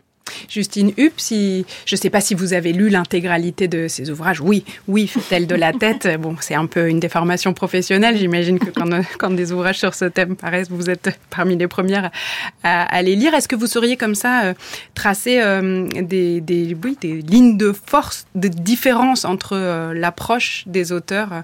Justine 0.49 0.93
Hupp, 0.99 1.15
si, 1.17 1.67
je 1.87 1.97
ne 1.97 2.01
sais 2.01 2.11
pas 2.11 2.21
si 2.21 2.35
vous 2.35 2.53
avez 2.53 2.73
lu 2.73 2.89
l'intégralité 2.89 3.69
de 3.69 3.89
ses 3.89 4.11
ouvrages. 4.11 4.41
Oui, 4.41 4.65
oui, 4.89 5.07
fait-elle 5.07 5.47
de 5.47 5.55
la 5.55 5.73
tête. 5.73 6.09
Bon, 6.25 6.37
c'est 6.41 6.55
un 6.55 6.67
peu 6.67 6.89
une 6.89 7.01
déformation 7.01 7.53
professionnelle. 7.53 8.17
J'imagine 8.17 8.59
que 8.59 8.71
quand, 9.19 9.31
des 9.31 9.53
ouvrages 9.53 9.79
sur 9.79 9.95
ce 9.95 10.07
thème 10.07 10.37
paraissent, 10.37 10.71
vous 10.71 10.89
êtes 10.89 11.19
parmi 11.29 11.57
les 11.57 11.69
premières 11.69 12.11
à, 12.63 13.03
les 13.03 13.17
lire. 13.17 13.35
Est-ce 13.35 13.49
que 13.49 13.57
vous 13.57 13.67
sauriez 13.67 13.97
comme 13.97 14.15
ça 14.15 14.45
euh, 14.45 14.55
tracer 14.95 15.41
euh, 15.41 15.87
des, 16.01 16.41
des, 16.41 16.77
oui, 16.83 16.97
des 17.01 17.21
lignes 17.21 17.57
de 17.57 17.73
force, 17.73 18.27
de 18.35 18.49
différence 18.49 19.25
entre 19.25 19.55
euh, 19.55 19.93
l'approche 19.93 20.65
des 20.67 20.93
auteurs 20.93 21.43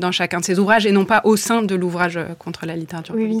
dans 0.00 0.12
chacun 0.12 0.40
de 0.40 0.44
ses 0.44 0.58
ouvrages 0.58 0.86
et 0.86 0.92
non 0.92 1.04
pas 1.04 1.20
au 1.24 1.36
sein 1.36 1.62
de 1.62 1.74
l'ouvrage 1.74 2.18
contre 2.38 2.66
la 2.66 2.76
littérature 2.76 3.14
Oui, 3.14 3.26
oui. 3.30 3.40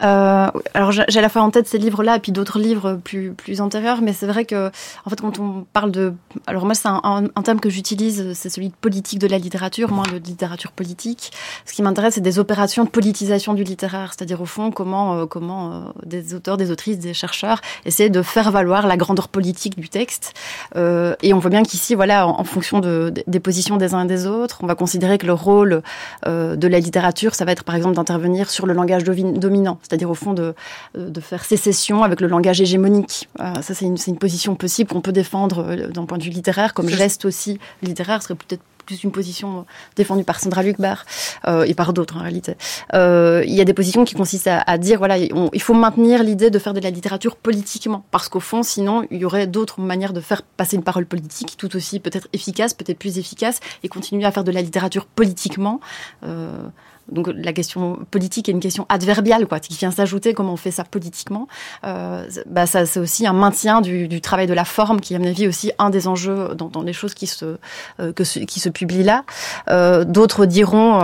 alors 0.00 0.92
j'ai 0.92 1.18
à 1.18 1.22
la 1.22 1.28
fois 1.28 1.42
en 1.42 1.50
tête 1.50 1.68
ces 1.68 1.78
livres-là 1.78 2.16
et 2.16 2.20
puis 2.20 2.32
d'autres 2.32 2.58
livres 2.58 2.98
plus, 3.04 3.32
plus 3.32 3.60
antérieurs, 3.60 4.02
mais 4.02 4.12
c'est 4.12 4.26
vrai 4.26 4.44
que, 4.44 4.70
en 5.04 5.10
fait, 5.10 5.20
quand 5.20 5.38
on 5.38 5.66
parle 5.72 5.90
de, 5.90 6.12
alors 6.46 6.64
moi 6.64 6.74
c'est 6.74 6.88
un, 6.88 7.00
un, 7.04 7.42
terme 7.42 7.60
que 7.60 7.70
j'utilise, 7.70 8.32
c'est 8.34 8.48
celui 8.48 8.68
de 8.68 8.74
politique 8.74 9.18
de 9.18 9.26
la 9.26 9.38
littérature, 9.38 9.92
moins 9.92 10.06
de 10.06 10.16
littérature 10.16 10.72
politique. 10.72 11.32
Ce 11.66 11.72
qui 11.72 11.82
m'intéresse, 11.82 12.14
c'est 12.14 12.20
des 12.20 12.38
opérations 12.38 12.84
de 12.84 12.90
politisation 12.90 13.54
du 13.54 13.64
littéraire, 13.64 14.12
c'est-à-dire 14.16 14.40
au 14.40 14.46
fond 14.46 14.70
comment, 14.70 15.14
euh, 15.14 15.26
comment 15.26 15.72
euh, 15.72 15.80
des 16.04 16.34
auteurs, 16.34 16.56
des 16.56 16.70
autrices, 16.70 16.98
des 16.98 17.14
chercheurs 17.14 17.60
essaient 17.84 18.10
de 18.10 18.22
faire 18.22 18.50
valoir 18.50 18.86
la 18.86 18.96
grandeur 18.96 19.28
politique 19.28 19.78
du 19.78 19.88
texte. 19.88 20.34
Euh, 20.76 21.14
et 21.22 21.34
on 21.34 21.38
voit 21.38 21.50
bien 21.50 21.62
qu'ici, 21.62 21.94
voilà, 21.94 22.26
en, 22.26 22.44
fonction 22.44 22.80
de, 22.80 23.12
des 23.26 23.40
positions 23.40 23.76
des 23.76 23.94
uns 23.94 24.04
et 24.04 24.08
des 24.08 24.26
autres, 24.26 24.58
on 24.62 24.66
va 24.66 24.74
considérer 24.74 25.18
que 25.18 25.26
le 25.26 25.32
rôle 25.32 25.82
de 26.26 26.68
la 26.68 26.78
littérature, 26.78 27.34
ça 27.34 27.44
va 27.44 27.52
être 27.52 27.64
par 27.64 27.74
exemple 27.74 27.96
d'intervenir 27.96 28.50
sur 28.50 28.66
le 28.66 28.74
langage 28.74 29.04
dominant, 29.04 29.78
c'est-à-dire 29.82 30.10
au 30.10 30.14
fond 30.14 30.32
de, 30.32 30.54
de 30.94 31.20
faire 31.20 31.44
sécession 31.44 32.02
avec 32.02 32.20
le 32.20 32.28
langage 32.28 32.60
hégémonique. 32.60 33.28
ça, 33.38 33.74
c'est 33.74 33.84
une, 33.84 33.96
une 34.06 34.18
position 34.18 34.54
possible 34.54 34.90
qu'on 34.90 35.00
peut 35.00 35.12
défendre 35.12 35.64
euh, 35.66 35.88
d'un 35.88 36.04
point 36.04 36.18
de 36.18 36.22
vue 36.22 36.30
littéraire, 36.30 36.74
comme 36.74 36.88
geste 36.88 37.24
aussi 37.24 37.58
littéraire, 37.82 38.22
serait 38.22 38.34
peut-être 38.34 38.62
plus 38.90 39.04
une 39.04 39.12
position 39.12 39.66
défendue 39.94 40.24
par 40.24 40.40
Sandra 40.40 40.62
Lucbar 40.62 41.04
et 41.46 41.74
par 41.74 41.92
d'autres 41.92 42.16
en 42.16 42.20
réalité. 42.20 42.56
il 42.92 43.54
y 43.54 43.60
a 43.60 43.64
des 43.64 43.74
positions 43.74 44.04
qui 44.04 44.14
consistent 44.14 44.50
à, 44.66 44.78
dire 44.78 44.98
voilà, 44.98 45.16
il 45.18 45.62
faut 45.62 45.74
maintenir 45.74 46.22
l'idée 46.22 46.50
de 46.50 46.58
faire 46.58 46.74
de 46.74 46.80
la 46.80 46.90
littérature 46.90 47.36
politiquement, 47.36 48.04
parce 48.10 48.28
qu'au 48.28 48.40
fond, 48.40 48.62
sinon, 48.62 49.06
il 49.10 49.18
y 49.18 49.24
aurait 49.24 49.46
d'autres 49.46 49.80
manières 49.80 50.12
de 50.12 50.20
faire 50.20 50.42
passer 50.42 50.76
une 50.76 50.82
parole 50.82 51.06
politique, 51.06 51.56
tout 51.56 51.74
aussi 51.76 52.00
peut-être 52.00 52.28
efficace, 52.32 52.74
peut-être 52.74 52.98
plus 52.98 53.18
efficace, 53.18 53.60
et 53.82 53.88
continuer 53.88 54.24
à 54.24 54.32
faire 54.32 54.44
de 54.44 54.52
la 54.52 54.62
littérature 54.62 55.06
politiquement. 55.06 55.80
Euh, 56.24 56.68
donc 57.10 57.30
la 57.34 57.52
question 57.52 57.98
politique 58.10 58.48
est 58.48 58.52
une 58.52 58.60
question 58.60 58.86
adverbiale, 58.88 59.46
quoi, 59.46 59.60
qui 59.60 59.76
vient 59.76 59.90
s'ajouter 59.90 60.34
comment 60.34 60.52
on 60.52 60.56
fait 60.56 60.70
ça 60.70 60.84
politiquement. 60.84 61.48
Euh, 61.84 62.26
bah 62.46 62.66
ça, 62.66 62.86
c'est 62.86 63.00
aussi 63.00 63.26
un 63.26 63.32
maintien 63.32 63.80
du, 63.80 64.20
travail 64.20 64.46
de 64.46 64.54
la 64.54 64.64
forme, 64.64 65.00
qui 65.00 65.14
à 65.14 65.18
mon 65.18 65.26
avis 65.26 65.48
aussi 65.48 65.72
un 65.78 65.90
des 65.90 66.06
enjeux 66.06 66.50
dans, 66.54 66.82
les 66.82 66.92
choses 66.92 67.14
qui 67.14 67.26
se 67.26 67.56
euh, 68.00 68.12
qui 68.12 68.60
se 68.60 68.68
publient 68.68 69.02
là. 69.02 69.24
Euh, 69.68 70.04
d'autres 70.04 70.46
diront 70.46 71.00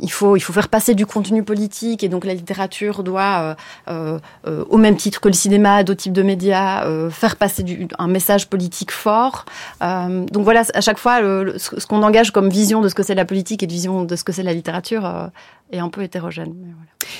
il 0.00 0.12
faut 0.12 0.36
il 0.36 0.40
faut 0.40 0.52
faire 0.52 0.68
passer 0.68 0.94
du 0.94 1.06
contenu 1.06 1.42
politique 1.42 2.02
et 2.02 2.08
donc 2.08 2.24
la 2.24 2.34
littérature 2.34 3.02
doit 3.02 3.56
au 3.88 4.78
même 4.78 4.96
titre 4.96 5.20
que 5.20 5.28
le 5.28 5.34
cinéma, 5.34 5.84
d'autres 5.84 6.02
types 6.02 6.12
de 6.12 6.22
médias, 6.22 7.10
faire 7.10 7.36
passer 7.36 7.64
un 7.98 8.08
message 8.08 8.48
politique 8.48 8.90
fort. 8.90 9.44
donc 9.80 10.42
voilà, 10.44 10.62
à 10.74 10.80
chaque 10.80 10.98
fois 10.98 11.18
ce 11.20 11.86
qu'on 11.86 12.02
engage 12.02 12.30
comme 12.30 12.48
vision 12.48 12.80
de 12.80 12.88
ce 12.88 12.94
que 12.94 13.02
c'est 13.02 13.14
la 13.14 13.24
politique 13.24 13.62
et 13.62 13.66
de 13.66 13.72
vision 13.72 14.04
de 14.04 14.16
ce 14.16 14.24
que 14.24 14.32
c'est 14.32 14.42
la 14.42 14.52
littérature 14.52 14.95
euh, 15.04 15.26
est 15.72 15.78
un 15.78 15.88
peu 15.88 16.02
hétérogène. 16.02 16.54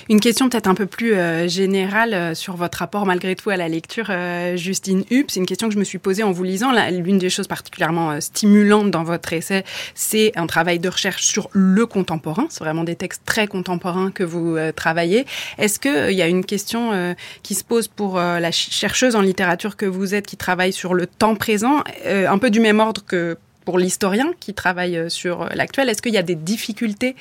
Une 0.08 0.20
question 0.20 0.48
peut-être 0.48 0.68
un 0.68 0.74
peu 0.76 0.86
plus 0.86 1.14
euh, 1.14 1.48
générale 1.48 2.14
euh, 2.14 2.34
sur 2.34 2.54
votre 2.56 2.78
rapport 2.78 3.04
malgré 3.04 3.34
tout 3.34 3.50
à 3.50 3.56
la 3.56 3.68
lecture, 3.68 4.12
Justine 4.54 5.04
Hupp. 5.10 5.30
C'est 5.30 5.40
une 5.40 5.46
question 5.46 5.66
que 5.68 5.74
je 5.74 5.78
me 5.78 5.84
suis 5.84 5.98
posée 5.98 6.22
en 6.22 6.30
vous 6.30 6.44
lisant. 6.44 6.70
L'une 6.90 7.18
des 7.18 7.30
choses 7.30 7.48
particulièrement 7.48 8.20
stimulantes 8.20 8.90
dans 8.90 9.02
votre 9.02 9.32
essai, 9.32 9.64
c'est 9.94 10.32
un 10.36 10.46
travail 10.46 10.78
de 10.78 10.88
recherche 10.88 11.24
sur 11.24 11.48
le 11.52 11.86
contemporain. 11.86 12.46
C'est 12.50 12.62
vraiment 12.62 12.84
des 12.84 12.94
textes 12.94 13.22
très 13.24 13.48
contemporains 13.48 14.10
que 14.12 14.22
vous 14.22 14.56
travaillez. 14.76 15.26
Est-ce 15.58 15.80
qu'il 15.80 16.16
y 16.16 16.22
a 16.22 16.28
une 16.28 16.44
question 16.44 17.14
qui 17.42 17.54
se 17.54 17.64
pose 17.64 17.88
pour 17.88 18.16
la 18.18 18.50
chercheuse 18.52 19.16
en 19.16 19.20
littérature 19.20 19.76
que 19.76 19.86
vous 19.86 20.14
êtes, 20.14 20.26
qui 20.26 20.36
travaille 20.36 20.72
sur 20.72 20.94
le 20.94 21.06
temps 21.06 21.34
présent, 21.34 21.82
un 22.04 22.38
peu 22.38 22.50
du 22.50 22.60
même 22.60 22.80
ordre 22.80 23.04
que 23.04 23.36
pour 23.66 23.78
l'historien 23.78 24.30
qui 24.40 24.54
travaille 24.54 24.96
euh, 24.96 25.08
sur 25.10 25.42
euh, 25.42 25.48
l'actuel, 25.54 25.90
est-ce 25.90 26.00
qu'il 26.00 26.14
y 26.14 26.18
a 26.18 26.22
des 26.22 26.36
difficultés 26.36 27.16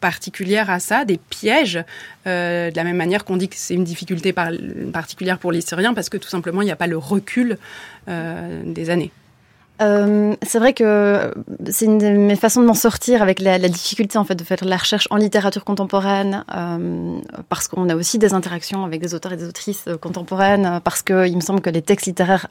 particulières 0.00 0.70
à 0.70 0.78
ça, 0.78 1.04
des 1.04 1.16
pièges, 1.16 1.82
euh, 2.26 2.70
de 2.70 2.76
la 2.76 2.84
même 2.84 2.98
manière 2.98 3.24
qu'on 3.24 3.38
dit 3.38 3.48
que 3.48 3.56
c'est 3.56 3.74
une 3.74 3.82
difficulté 3.82 4.32
particulière 4.92 5.38
pour 5.38 5.50
l'historien 5.50 5.94
parce 5.94 6.10
que 6.10 6.18
tout 6.18 6.28
simplement 6.28 6.60
il 6.62 6.66
n'y 6.66 6.70
a 6.70 6.76
pas 6.76 6.86
le 6.86 6.98
recul 6.98 7.58
des 8.06 8.90
années? 8.90 9.10
C'est 9.78 10.58
vrai 10.58 10.72
que 10.72 11.34
c'est 11.70 11.86
une 11.86 11.98
de 11.98 12.08
mes 12.08 12.36
façons 12.36 12.60
de 12.60 12.66
m'en 12.66 12.74
sortir 12.74 13.20
avec 13.20 13.40
la, 13.40 13.58
difficulté 13.58 14.16
en 14.16 14.24
fait 14.24 14.34
de 14.34 14.44
faire 14.44 14.58
la 14.62 14.76
recherche 14.76 15.08
en 15.10 15.16
littérature 15.16 15.64
contemporaine, 15.64 16.44
parce 17.48 17.68
qu'on 17.68 17.88
a 17.88 17.96
aussi 17.96 18.18
des 18.18 18.32
interactions 18.32 18.84
avec 18.84 19.00
des 19.00 19.14
auteurs 19.14 19.32
et 19.32 19.36
des 19.36 19.48
autrices 19.48 19.86
contemporaines, 20.00 20.80
parce 20.84 21.02
qu'il 21.02 21.36
me 21.36 21.40
semble 21.40 21.60
que 21.60 21.70
les 21.70 21.82
textes 21.82 22.06
littéraires 22.06 22.48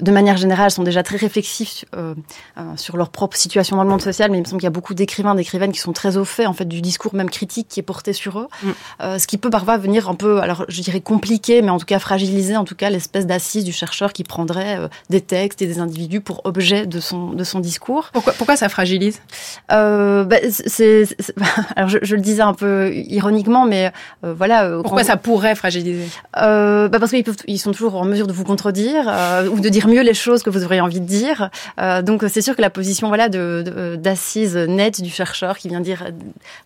de 0.00 0.10
manière 0.10 0.36
générale, 0.36 0.70
sont 0.72 0.82
déjà 0.82 1.04
très 1.04 1.16
réflexifs 1.16 1.84
euh, 1.94 2.14
euh, 2.58 2.62
sur 2.76 2.96
leur 2.96 3.10
propre 3.10 3.36
situation 3.36 3.76
dans 3.76 3.84
le 3.84 3.88
monde 3.88 4.02
social, 4.02 4.30
mais 4.30 4.38
il 4.38 4.40
me 4.40 4.46
semble 4.46 4.58
qu'il 4.58 4.66
y 4.66 4.68
a 4.68 4.70
beaucoup 4.70 4.94
d'écrivains, 4.94 5.36
d'écrivaines 5.36 5.70
qui 5.70 5.78
sont 5.78 5.92
très 5.92 6.16
au 6.16 6.24
fait 6.24 6.46
en 6.46 6.52
fait 6.52 6.64
du 6.64 6.80
discours 6.80 7.14
même 7.14 7.30
critique 7.30 7.68
qui 7.68 7.78
est 7.78 7.84
porté 7.84 8.12
sur 8.12 8.40
eux, 8.40 8.48
mm. 8.62 8.70
euh, 9.02 9.18
ce 9.20 9.28
qui 9.28 9.38
peut 9.38 9.50
parfois 9.50 9.76
venir 9.76 10.08
un 10.08 10.16
peu, 10.16 10.40
alors 10.40 10.64
je 10.66 10.82
dirais 10.82 11.00
compliqué, 11.00 11.62
mais 11.62 11.70
en 11.70 11.78
tout 11.78 11.86
cas 11.86 12.00
fragiliser 12.00 12.56
en 12.56 12.64
tout 12.64 12.74
cas 12.74 12.90
l'espèce 12.90 13.26
d'assise 13.26 13.62
du 13.62 13.72
chercheur 13.72 14.12
qui 14.12 14.24
prendrait 14.24 14.80
des 15.10 15.20
textes 15.20 15.62
et 15.62 15.66
des 15.66 15.78
individus 15.78 16.20
pour 16.20 16.40
objet 16.44 16.86
de 16.86 16.98
son 16.98 17.30
de 17.30 17.44
son 17.44 17.60
discours. 17.60 18.10
Pourquoi 18.12 18.32
pourquoi 18.32 18.56
ça 18.56 18.68
fragilise? 18.68 19.20
Bah, 19.68 20.26
c'est, 20.50 21.04
alors 21.76 21.88
je, 21.88 21.98
je, 22.02 22.16
le 22.16 22.20
disais 22.20 22.42
un 22.42 22.54
peu 22.54 22.92
ironiquement, 22.92 23.64
mais 23.64 23.92
voilà. 24.22 24.78
Pourquoi 24.82 25.04
ça 25.04 25.16
pourrait 25.16 25.54
fragiliser? 25.54 26.08
Bah 26.34 26.88
Parce 26.90 27.10
qu'ils 27.10 27.24
ils 27.46 27.58
sont 27.58 27.72
toujours 27.72 27.94
en 27.96 28.04
mesure 28.04 28.26
de 28.26 28.32
vous 28.32 28.44
contredire 28.44 29.12
ou 29.52 29.60
de 29.60 29.68
dire 29.68 29.83
mieux 29.86 30.02
les 30.02 30.14
choses 30.14 30.42
que 30.42 30.50
vous 30.50 30.64
auriez 30.64 30.80
envie 30.80 31.00
de 31.00 31.06
dire. 31.06 31.50
Euh, 31.80 32.02
donc 32.02 32.24
c'est 32.28 32.42
sûr 32.42 32.56
que 32.56 32.62
la 32.62 32.70
position 32.70 33.08
voilà 33.08 33.28
de 33.28 33.96
d'assise 33.98 34.56
nette 34.56 35.00
du 35.00 35.10
chercheur 35.10 35.58
qui 35.58 35.68
vient 35.68 35.80
dire 35.80 36.04
euh, 36.06 36.10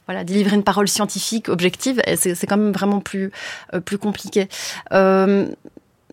voilà 0.06 0.24
délivrer 0.24 0.56
une 0.56 0.64
parole 0.64 0.88
scientifique 0.88 1.48
objective, 1.48 2.02
c'est 2.16 2.46
quand 2.46 2.56
même 2.56 2.72
vraiment 2.72 3.00
plus 3.00 3.30
euh, 3.74 3.80
plus 3.80 3.98
compliqué. 3.98 4.48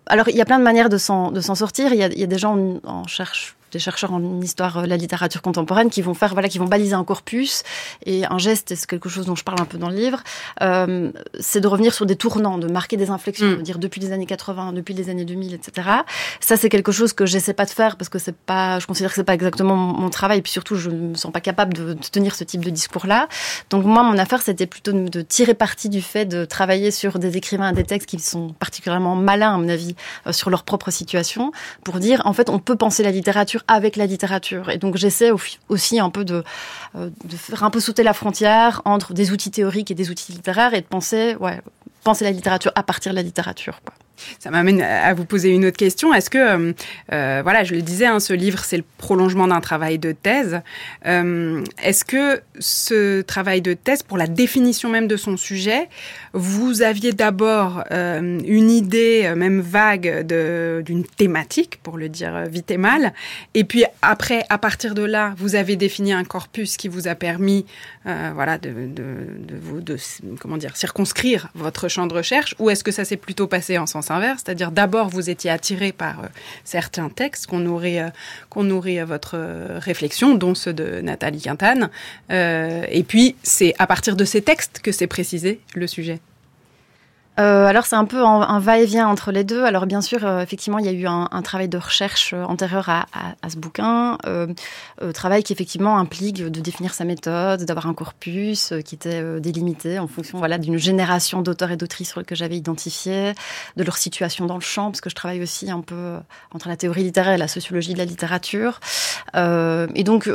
Alors 0.08 0.30
il 0.30 0.36
y 0.36 0.42
a 0.42 0.46
plein 0.46 0.60
de 0.60 0.64
manières 0.64 0.90
de 0.90 0.98
s'en 0.98 1.32
de 1.32 1.42
s'en 1.42 1.56
sortir. 1.56 1.92
Il 1.94 2.00
y 2.00 2.24
a, 2.24 2.28
des 2.28 2.38
gens 2.38 2.56
en, 2.56 2.80
en 2.84 3.08
cherche 3.08 3.56
des 3.75 3.79
chercheurs 3.79 4.13
en 4.13 4.39
histoire 4.39 4.84
de 4.84 4.88
la 4.88 4.96
littérature 4.96 5.41
contemporaine 5.41 5.89
qui 5.89 6.01
vont 6.01 6.13
faire, 6.13 6.32
voilà, 6.32 6.48
qui 6.48 6.60
vont 6.60 6.65
baliser 6.65 6.94
un 6.94 7.03
corpus 7.03 7.63
et 8.05 8.25
un 8.25 8.38
geste, 8.38 8.74
c'est 8.74 8.88
quelque 8.88 9.10
chose 9.10 9.25
dont 9.25 9.36
je 9.36 9.44
parle 9.44 9.60
un 9.60 9.65
peu 9.65 9.77
dans 9.77 9.89
le 9.89 9.98
livre, 9.98 10.24
euh, 10.62 11.12
c'est 11.41 11.60
de 11.60 11.67
revenir 11.67 11.94
sur 11.94 12.05
des 12.05 12.15
tournants, 12.15 12.58
de 12.58 12.67
marquer 12.67 12.96
des 12.96 13.10
inflexions, 13.10 13.48
mm. 13.48 13.58
de 13.58 13.62
dire 13.62 13.77
depuis 13.77 14.00
les 14.00 14.13
années 14.13 14.25
80, 14.25 14.72
depuis 14.72 14.94
les 14.94 15.10
années 15.10 15.25
2000, 15.25 15.53
etc. 15.53 15.89
Ça, 16.39 16.55
c'est 16.55 16.70
quelque 16.70 16.94
chose 16.94 17.12
que 17.12 17.25
j'essaie 17.25 17.53
pas 17.53 17.65
de 17.65 17.70
faire 17.70 17.98
parce 17.98 18.08
que 18.08 18.17
c'est 18.17 18.36
pas, 18.36 18.79
je 18.79 18.88
considère 18.88 19.10
que 19.10 19.15
c'est 19.15 19.25
pas 19.25 19.34
exactement 19.34 19.75
mon, 19.75 20.10
travail 20.10 20.38
et 20.38 20.41
puis 20.41 20.53
surtout, 20.53 20.75
je 20.75 20.89
me 20.89 21.15
sens 21.15 21.34
pas 21.34 21.41
capable 21.41 21.74
de, 21.74 21.94
de 21.94 22.08
tenir 22.10 22.36
ce 22.36 22.46
type 22.46 22.63
de 22.63 22.70
discours-là. 22.70 23.27
Donc 23.70 23.84
moi, 23.84 24.03
mon 24.03 24.17
affaire, 24.17 24.41
c'était 24.41 24.67
plutôt 24.67 24.94
de, 24.94 25.10
de, 25.10 25.22
tirer 25.22 25.53
parti 25.53 25.89
du 25.89 26.01
fait 26.01 26.25
de 26.25 26.46
travailler 26.46 26.91
sur 26.91 27.20
des 27.20 27.36
écrivains 27.36 27.72
et 27.72 27.74
des 27.74 27.84
textes 27.84 28.08
qui 28.08 28.20
sont 28.20 28.53
particulièrement 28.53 29.15
malins, 29.15 29.55
à 29.55 29.58
mon 29.58 29.67
avis, 29.67 29.96
euh, 30.27 30.32
sur 30.32 30.50
leur 30.50 30.63
propre 30.63 30.91
situation, 30.91 31.51
pour 31.84 32.00
dire, 32.00 32.22
en 32.24 32.32
fait, 32.32 32.50
on 32.50 32.60
peut 32.60 32.77
penser 32.77 33.03
la 33.03 33.12
littérature 33.12 33.63
avec 33.67 33.95
la 33.95 34.05
littérature. 34.05 34.69
Et 34.69 34.77
donc 34.77 34.98
j'essaie 34.98 35.31
aussi 35.69 36.00
un 36.00 36.10
peu 36.10 36.25
de, 36.25 36.43
euh, 36.95 37.10
de 37.24 37.36
faire 37.36 37.63
un 37.63 37.69
peu 37.69 37.79
sauter 37.79 38.03
la 38.03 38.13
frontière 38.13 38.81
entre 38.86 39.13
des 39.13 39.31
outils 39.31 39.51
théoriques 39.51 39.91
et 39.91 39.95
des 39.95 40.10
outils 40.10 40.31
littéraires 40.31 40.74
et 40.74 40.81
de 40.81 40.86
penser, 40.86 41.36
ouais, 41.39 41.62
penser 42.03 42.24
la 42.25 42.31
littérature 42.31 42.72
à 42.75 42.84
partir 42.84 43.12
de 43.12 43.15
la 43.15 43.24
littérature. 43.24 43.79
Quoi. 43.84 43.93
Ça 44.39 44.51
m'amène 44.51 44.81
à 44.81 45.13
vous 45.13 45.25
poser 45.25 45.50
une 45.50 45.65
autre 45.65 45.77
question. 45.77 46.13
Est-ce 46.13 46.29
que, 46.29 46.38
euh, 46.38 46.74
euh, 47.12 47.41
voilà, 47.43 47.63
je 47.63 47.74
le 47.75 47.81
disais, 47.81 48.05
hein, 48.05 48.19
ce 48.19 48.34
livre, 48.34 48.63
c'est 48.63 48.77
le 48.77 48.84
prolongement 48.98 49.48
d'un 49.48 49.62
travail 49.62 50.00
de 50.00 50.12
thèse. 50.12 50.62
Euh, 51.05 51.63
Est-ce 51.81 52.05
que 52.05 52.41
ce 52.60 53.22
travail 53.22 53.62
de 53.62 53.74
thèse, 53.74 54.03
pour 54.03 54.17
la 54.17 54.27
définition 54.27 54.89
même 54.89 55.07
de 55.07 55.17
son 55.17 55.38
sujet, 55.38 55.89
vous 56.34 56.81
aviez 56.81 57.13
d'abord 57.13 57.84
une 57.91 58.72
idée, 58.72 59.34
même 59.36 59.62
vague, 59.62 60.25
d'une 60.25 61.03
thématique, 61.03 61.79
pour 61.84 61.98
le 61.98 62.10
dire 62.10 62.45
vite 62.48 62.72
et 62.72 62.77
mal, 62.77 63.13
et 63.53 63.63
puis 63.63 63.86
après, 64.01 64.43
à 64.50 64.57
partir 64.57 64.93
de 64.95 65.03
là, 65.03 65.34
vous 65.38 65.55
avez 65.55 65.75
défini 65.75 66.13
un 66.13 66.24
corpus 66.24 66.77
qui 66.77 66.88
vous 66.88 67.07
a 67.07 67.15
permis, 67.15 67.65
voilà, 68.05 68.57
de, 68.57 68.72
vous, 69.62 69.81
comment 70.39 70.57
dire, 70.57 70.75
circonscrire 70.75 71.50
votre 71.55 71.88
champ 71.88 72.07
de 72.07 72.13
recherche, 72.13 72.55
ou 72.60 72.69
est-ce 72.69 72.84
que 72.84 72.91
ça 72.91 73.05
s'est 73.05 73.17
plutôt 73.17 73.48
passé 73.48 73.77
en 73.77 73.86
sens 73.86 74.05
c'est-à-dire 74.38 74.72
d'abord 74.72 75.10
vous 75.10 75.30
étiez 75.30 75.50
attiré 75.50 75.92
par 75.92 76.20
euh, 76.20 76.28
certains 76.64 77.10
textes 77.10 77.48
qu'on 77.48 77.60
nourrit, 77.60 78.00
euh, 78.00 78.10
qu'on 78.50 78.64
nourrit 78.64 79.00
à 79.00 79.06
votre 79.06 79.36
euh, 79.36 79.80
réflexion, 79.80 80.36
dont 80.36 80.56
ceux 80.56 80.74
de 80.74 81.02
Nathalie 81.02 81.42
Quintane, 81.42 81.90
et 82.30 83.04
puis 83.08 83.36
c'est 83.44 83.74
à 83.80 83.88
partir 83.88 84.16
de 84.16 84.26
ces 84.26 84.42
textes 84.42 84.80
que 84.80 84.92
s'est 84.92 85.08
précisé 85.08 85.60
le 85.76 85.88
sujet 85.88 86.20
euh, 87.38 87.65
alors 87.65 87.86
c'est 87.86 87.96
un 87.96 88.06
peu 88.06 88.24
un, 88.24 88.60
va-et-vient 88.60 89.08
entre 89.08 89.32
les 89.32 89.44
deux. 89.44 89.63
Alors 89.63 89.86
bien 89.86 90.01
sûr, 90.01 90.25
euh, 90.25 90.42
effectivement, 90.42 90.80
il 90.80 90.86
y 90.86 90.89
a 90.89 90.94
eu 90.94 91.06
un, 91.06 91.27
travail 91.42 91.68
de 91.68 91.77
recherche 91.77 92.34
euh, 92.34 92.44
antérieur 92.44 92.89
à, 92.89 93.06
ce 93.50 93.58
bouquin, 93.58 94.18
euh, 94.25 94.48
travail 95.13 95.44
qui 95.44 95.54
effectivement 95.54 95.98
implique 95.98 96.38
de 96.44 96.62
définir 96.62 96.94
sa 96.94 97.04
méthode, 97.04 97.63
d'avoir 97.63 97.88
un 97.88 97.94
corpus 97.94 98.74
qui 98.86 98.96
était 98.96 99.39
délimité 99.39 100.00
en 100.00 100.08
fonction 100.08 100.38
voilà 100.38 100.58
d'une 100.58 100.77
génération 100.77 101.42
d'auteurs 101.42 101.72
et 101.72 101.77
d'autrices 101.77 102.13
que 102.25 102.36
j'avais 102.36 102.58
identifiés, 102.58 103.34
de 103.75 103.84
leur 103.84 103.98
situation 103.98 104.46
dans 104.46 104.56
le 104.56 104.62
champ, 104.62 104.92
parce 104.92 105.01
que 105.01 105.10
je 105.10 105.15
travaille 105.15 105.42
aussi 105.42 105.70
un 105.70 105.82
peu 105.82 106.18
entre 106.54 106.68
la 106.70 106.77
théorie 106.77 107.04
littéraire 107.04 107.34
et 107.34 107.38
la 107.38 107.48
sociologie 107.48 107.94
de 107.94 107.98
la 107.98 108.06
littérature. 108.06 108.80
et 109.36 110.04
donc 110.04 110.30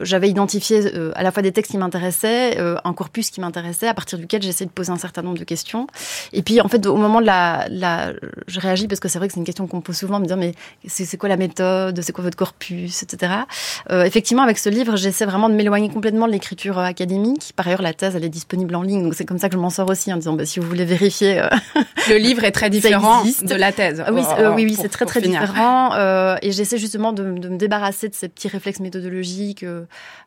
j'avais 0.00 0.30
identifié 0.30 0.90
à 1.14 1.22
la 1.22 1.30
fois 1.30 1.42
des 1.42 1.52
textes 1.52 1.72
qui 1.72 1.78
m'intéressaient, 1.78 2.58
un 2.58 2.92
corpus 2.92 3.30
qui 3.30 3.40
m'intéressait, 3.40 3.88
à 3.88 3.94
partir 3.94 4.18
duquel 4.18 4.42
j'essayais 4.42 4.66
de 4.66 4.72
poser 4.72 4.90
un 4.90 4.98
certain 4.98 5.22
nombre 5.22 5.38
de 5.38 5.44
questions. 5.44 5.86
Et 6.32 6.42
puis, 6.42 6.60
en 6.60 6.68
fait, 6.68 6.86
au 6.86 6.96
moment 6.96 7.20
de 7.20 7.26
la, 7.26 7.66
la 7.70 8.12
je 8.46 8.60
réagis 8.60 8.88
parce 8.88 9.00
que 9.00 9.08
c'est 9.08 9.18
vrai 9.18 9.28
que 9.28 9.34
c'est 9.34 9.40
une 9.40 9.46
question 9.46 9.66
qu'on 9.66 9.80
pose 9.80 9.96
souvent, 9.96 10.20
me 10.20 10.26
dire 10.26 10.36
mais 10.36 10.54
c'est 10.86 11.16
quoi 11.16 11.28
la 11.28 11.36
méthode, 11.36 12.00
c'est 12.02 12.12
quoi 12.12 12.24
votre 12.24 12.36
corpus, 12.36 13.02
etc. 13.02 13.32
Euh, 13.90 14.04
effectivement, 14.04 14.42
avec 14.42 14.58
ce 14.58 14.68
livre, 14.68 14.96
j'essaie 14.96 15.26
vraiment 15.26 15.48
de 15.48 15.54
m'éloigner 15.54 15.88
complètement 15.88 16.26
de 16.26 16.32
l'écriture 16.32 16.78
euh, 16.78 16.84
académique. 16.84 17.52
Par 17.56 17.66
ailleurs, 17.66 17.82
la 17.82 17.94
thèse, 17.94 18.16
elle 18.16 18.24
est 18.24 18.28
disponible 18.28 18.74
en 18.74 18.82
ligne, 18.82 19.02
donc 19.02 19.14
c'est 19.14 19.24
comme 19.24 19.38
ça 19.38 19.48
que 19.48 19.54
je 19.54 19.60
m'en 19.60 19.70
sors 19.70 19.88
aussi 19.88 20.12
en 20.12 20.16
disant 20.16 20.34
bah, 20.34 20.46
si 20.46 20.60
vous 20.60 20.66
voulez 20.66 20.84
vérifier. 20.84 21.40
Euh, 21.40 21.48
Le 22.08 22.16
livre 22.16 22.44
est 22.44 22.50
très 22.52 22.70
différent 22.70 23.22
de 23.22 23.54
la 23.54 23.72
thèse. 23.72 24.02
oui, 24.10 24.22
euh, 24.38 24.54
oui, 24.54 24.64
oui, 24.64 24.76
c'est 24.80 24.88
très 24.88 25.06
très 25.06 25.20
différent. 25.20 25.94
Euh, 25.94 26.36
et 26.42 26.52
j'essaie 26.52 26.78
justement 26.78 27.12
de, 27.12 27.22
de, 27.22 27.48
me 27.48 27.56
débarrasser 27.56 28.08
de 28.08 28.14
ces 28.14 28.28
petits 28.28 28.48
réflexes 28.48 28.80
méthodologiques, 28.80 29.64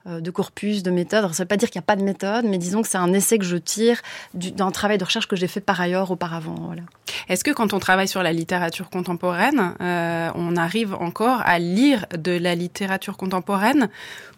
de 0.05 0.31
corpus, 0.31 0.83
de 0.83 0.91
méthode. 0.91 1.19
Alors, 1.19 1.33
ça 1.33 1.43
veut 1.43 1.47
pas 1.47 1.57
dire 1.57 1.69
qu'il 1.69 1.79
n'y 1.79 1.83
a 1.83 1.87
pas 1.87 1.95
de 1.95 2.03
méthode, 2.03 2.45
mais 2.45 2.57
disons 2.57 2.81
que 2.81 2.87
c'est 2.87 2.97
un 2.97 3.13
essai 3.13 3.37
que 3.37 3.45
je 3.45 3.57
tire 3.57 4.01
d'un 4.33 4.71
travail 4.71 4.97
de 4.97 5.03
recherche 5.03 5.27
que 5.27 5.35
j'ai 5.35 5.47
fait 5.47 5.61
par 5.61 5.81
ailleurs 5.83 6.11
auparavant. 6.11 6.55
Voilà. 6.59 6.83
Est-ce 7.29 7.43
que 7.43 7.51
quand 7.51 7.73
on 7.73 7.79
travaille 7.79 8.07
sur 8.07 8.23
la 8.23 8.33
littérature 8.33 8.89
contemporaine, 8.89 9.75
euh, 9.81 10.29
on 10.35 10.55
arrive 10.55 10.93
encore 10.95 11.41
à 11.45 11.59
lire 11.59 12.05
de 12.17 12.31
la 12.31 12.55
littérature 12.55 13.17
contemporaine 13.17 13.89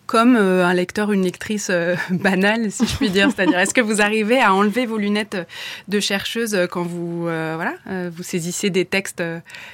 comme 0.05 0.35
euh, 0.35 0.63
un 0.63 0.75
lecteur, 0.75 1.11
une 1.11 1.23
lectrice 1.23 1.69
euh, 1.71 1.95
banale, 2.11 2.71
si 2.71 2.85
je 2.85 2.95
puis 2.95 3.09
dire? 3.09 3.29
C'est-à-dire, 3.35 3.57
est-ce 3.57 3.73
que 3.73 3.81
vous 3.81 4.03
arrivez 4.03 4.39
à 4.39 4.53
enlever 4.53 4.85
vos 4.85 4.97
lunettes 4.97 5.35
de 5.87 5.99
chercheuse 5.99 6.55
quand 6.69 6.83
vous, 6.83 7.23
voilà, 7.23 7.73
vous 8.11 8.21
saisissez 8.21 8.69
des 8.69 8.85
textes 8.85 9.23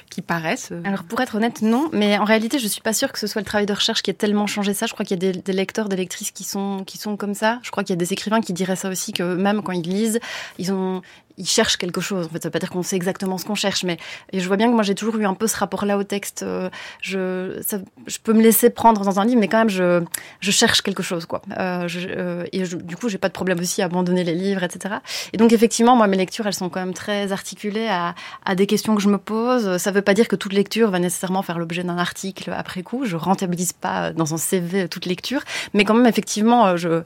qui 0.08 0.22
paraissent? 0.22 0.72
Alors, 0.84 1.02
pour 1.02 1.20
être 1.20 1.34
honnête, 1.34 1.60
non. 1.60 1.90
Mais 1.92 2.16
en 2.16 2.24
réalité, 2.24 2.58
je 2.58 2.66
suis 2.66 2.80
pas 2.80 2.94
sûre 2.94 3.12
que 3.12 3.18
ce 3.18 3.26
soit 3.26 3.42
le 3.42 3.46
travail 3.46 3.66
de 3.66 3.74
recherche 3.74 4.02
qui 4.02 4.10
ait 4.10 4.14
tellement 4.14 4.46
changé 4.46 4.72
ça. 4.72 4.86
Je 4.86 4.94
crois 4.94 5.04
qu'il 5.04 5.22
y 5.22 5.28
a 5.28 5.32
des, 5.32 5.38
des, 5.38 5.52
lecteurs, 5.52 5.90
des 5.90 5.96
lectrices 5.96 6.30
qui 6.30 6.44
sont, 6.44 6.82
qui 6.86 6.96
sont 6.96 7.18
comme 7.18 7.34
ça. 7.34 7.58
Je 7.62 7.70
crois 7.70 7.84
qu'il 7.84 7.92
y 7.92 7.98
a 7.98 8.00
des 8.00 8.14
écrivains 8.14 8.40
qui 8.40 8.54
diraient 8.54 8.76
ça 8.76 8.88
aussi, 8.88 9.12
que 9.12 9.34
même 9.34 9.62
quand 9.62 9.72
ils 9.72 9.82
lisent, 9.82 10.18
ils 10.58 10.72
ont, 10.72 11.02
ils 11.38 11.46
cherchent 11.46 11.76
quelque 11.76 12.00
chose. 12.00 12.26
En 12.26 12.28
fait, 12.28 12.42
ça 12.42 12.48
veut 12.48 12.52
pas 12.52 12.58
dire 12.58 12.70
qu'on 12.70 12.82
sait 12.82 12.96
exactement 12.96 13.38
ce 13.38 13.44
qu'on 13.44 13.54
cherche, 13.54 13.84
mais 13.84 13.98
je 14.32 14.46
vois 14.46 14.56
bien 14.56 14.68
que 14.68 14.74
moi 14.74 14.82
j'ai 14.82 14.94
toujours 14.94 15.16
eu 15.16 15.24
un 15.24 15.34
peu 15.34 15.46
ce 15.46 15.56
rapport-là 15.56 15.98
au 15.98 16.04
texte. 16.04 16.42
Euh, 16.42 16.68
je, 17.00 17.60
je 18.06 18.18
peux 18.22 18.32
me 18.32 18.42
laisser 18.42 18.70
prendre 18.70 19.02
dans 19.04 19.20
un 19.20 19.24
livre, 19.24 19.40
mais 19.40 19.48
quand 19.48 19.58
même 19.58 19.70
je, 19.70 20.02
je 20.40 20.50
cherche 20.50 20.82
quelque 20.82 21.02
chose, 21.02 21.26
quoi. 21.26 21.42
Euh, 21.58 21.88
je, 21.88 22.00
euh, 22.08 22.44
et 22.52 22.62
du 22.62 22.96
coup, 22.96 23.08
j'ai 23.08 23.18
pas 23.18 23.28
de 23.28 23.32
problème 23.32 23.58
aussi 23.60 23.82
à 23.82 23.86
abandonner 23.86 24.24
les 24.24 24.34
livres, 24.34 24.62
etc. 24.62 24.96
Et 25.32 25.36
donc 25.36 25.52
effectivement, 25.52 25.96
moi 25.96 26.06
mes 26.06 26.16
lectures, 26.16 26.46
elles 26.46 26.54
sont 26.54 26.68
quand 26.68 26.80
même 26.80 26.94
très 26.94 27.32
articulées 27.32 27.88
à, 27.88 28.14
à 28.44 28.54
des 28.54 28.66
questions 28.66 28.94
que 28.94 29.02
je 29.02 29.08
me 29.08 29.18
pose. 29.18 29.76
Ça 29.78 29.90
veut 29.90 30.02
pas 30.02 30.14
dire 30.14 30.28
que 30.28 30.36
toute 30.36 30.52
lecture 30.52 30.90
va 30.90 30.98
nécessairement 30.98 31.42
faire 31.42 31.58
l'objet 31.58 31.82
d'un 31.82 31.98
article 31.98 32.52
après 32.56 32.82
coup. 32.82 33.04
Je 33.04 33.16
rentabilise 33.16 33.72
pas 33.72 34.12
dans 34.12 34.34
un 34.34 34.38
CV 34.38 34.88
toute 34.88 35.06
lecture, 35.06 35.42
mais 35.74 35.84
quand 35.84 35.94
même 35.94 36.06
effectivement, 36.06 36.76
je 36.76 37.02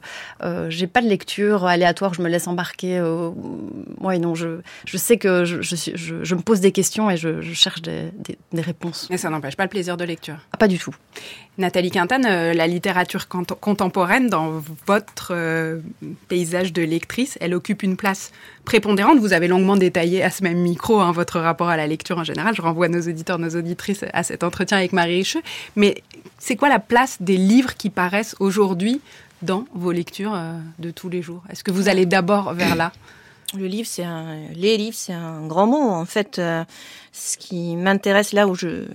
j'ai 0.69 0.87
pas 0.87 1.01
de 1.01 1.07
lecture 1.07 1.65
aléatoire. 1.65 2.13
Je 2.13 2.21
me 2.21 2.29
laisse 2.29 2.47
embarquer. 2.47 3.01
Non, 4.19 4.35
je, 4.35 4.59
je 4.85 4.97
sais 4.97 5.17
que 5.17 5.45
je, 5.45 5.61
je, 5.61 6.23
je, 6.23 6.35
me 6.35 6.41
pose 6.41 6.59
des 6.59 6.71
questions 6.71 7.09
et 7.09 7.17
je, 7.17 7.41
cherche 7.53 7.81
des, 7.81 8.11
des, 8.51 8.61
réponses. 8.61 9.07
Mais 9.09 9.17
ça 9.17 9.29
n'empêche 9.29 9.55
pas 9.55 9.63
le 9.63 9.69
plaisir 9.69 9.97
de 9.97 10.03
lecture. 10.03 10.37
Ah, 10.51 10.57
pas 10.57 10.67
du 10.67 10.77
tout. 10.77 10.93
Nathalie 11.57 11.89
Quintane, 11.89 12.25
euh, 12.25 12.53
la 12.53 12.67
littérature 12.67 13.27
contemporaine 13.27 14.29
dans 14.29 14.61
votre 14.85 15.31
euh, 15.31 15.79
paysage 16.27 16.71
de 16.71 16.83
lectrice, 16.83 17.37
elle 17.41 17.55
occupe 17.55 17.81
une 17.81 17.97
place 17.97 18.31
prépondérante. 18.63 19.17
Vous 19.19 19.33
avez 19.33 19.47
longuement 19.47 19.75
détaillé 19.75 20.21
à 20.21 20.29
ce 20.29 20.43
même 20.43 20.59
micro 20.59 20.99
hein, 20.99 21.11
votre 21.11 21.39
rapport 21.39 21.69
à 21.69 21.77
la 21.77 21.87
lecture 21.87 22.19
en 22.19 22.23
général. 22.23 22.53
Je 22.55 22.61
renvoie 22.61 22.89
nos 22.89 23.01
auditeurs, 23.01 23.39
nos 23.39 23.55
auditrices 23.55 24.05
à 24.13 24.23
cet 24.23 24.43
entretien 24.43 24.77
avec 24.77 24.93
Marie 24.93 25.17
Richeux. 25.17 25.41
Mais 25.75 26.03
c'est 26.37 26.55
quoi 26.55 26.69
la 26.69 26.79
place 26.79 27.17
des 27.21 27.37
livres 27.37 27.75
qui 27.75 27.89
paraissent 27.89 28.35
aujourd'hui 28.39 29.01
dans 29.41 29.65
vos 29.73 29.91
lectures 29.91 30.35
euh, 30.35 30.53
de 30.79 30.91
tous 30.91 31.09
les 31.09 31.21
jours? 31.21 31.43
Est-ce 31.49 31.63
que 31.63 31.71
vous 31.71 31.89
allez 31.89 32.05
d'abord 32.05 32.53
vers 32.53 32.75
là? 32.75 32.91
Le 33.55 33.67
livre, 33.67 33.87
c'est 33.87 34.03
un, 34.03 34.39
les 34.53 34.77
livres, 34.77 34.97
c'est 34.97 35.13
un 35.13 35.47
grand 35.47 35.67
mot. 35.67 35.89
En 35.89 36.05
fait, 36.05 36.37
euh, 36.39 36.65
ce 37.13 37.37
qui 37.37 37.75
m'intéresse 37.75 38.33
là 38.33 38.47
où 38.47 38.55
je, 38.55 38.85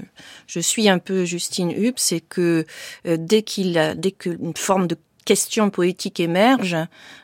je 0.47 0.61
suis 0.61 0.89
un 0.89 0.99
peu 0.99 1.25
Justine 1.25 1.71
Hupp, 1.71 1.99
c'est 1.99 2.21
que 2.21 2.67
euh, 3.07 3.17
dès 3.19 3.43
qu'il, 3.43 3.95
dès 3.97 4.13
qu'une 4.13 4.55
forme 4.57 4.87
de 4.87 4.99
question 5.25 5.71
poétique 5.71 6.21
émerge, 6.21 6.77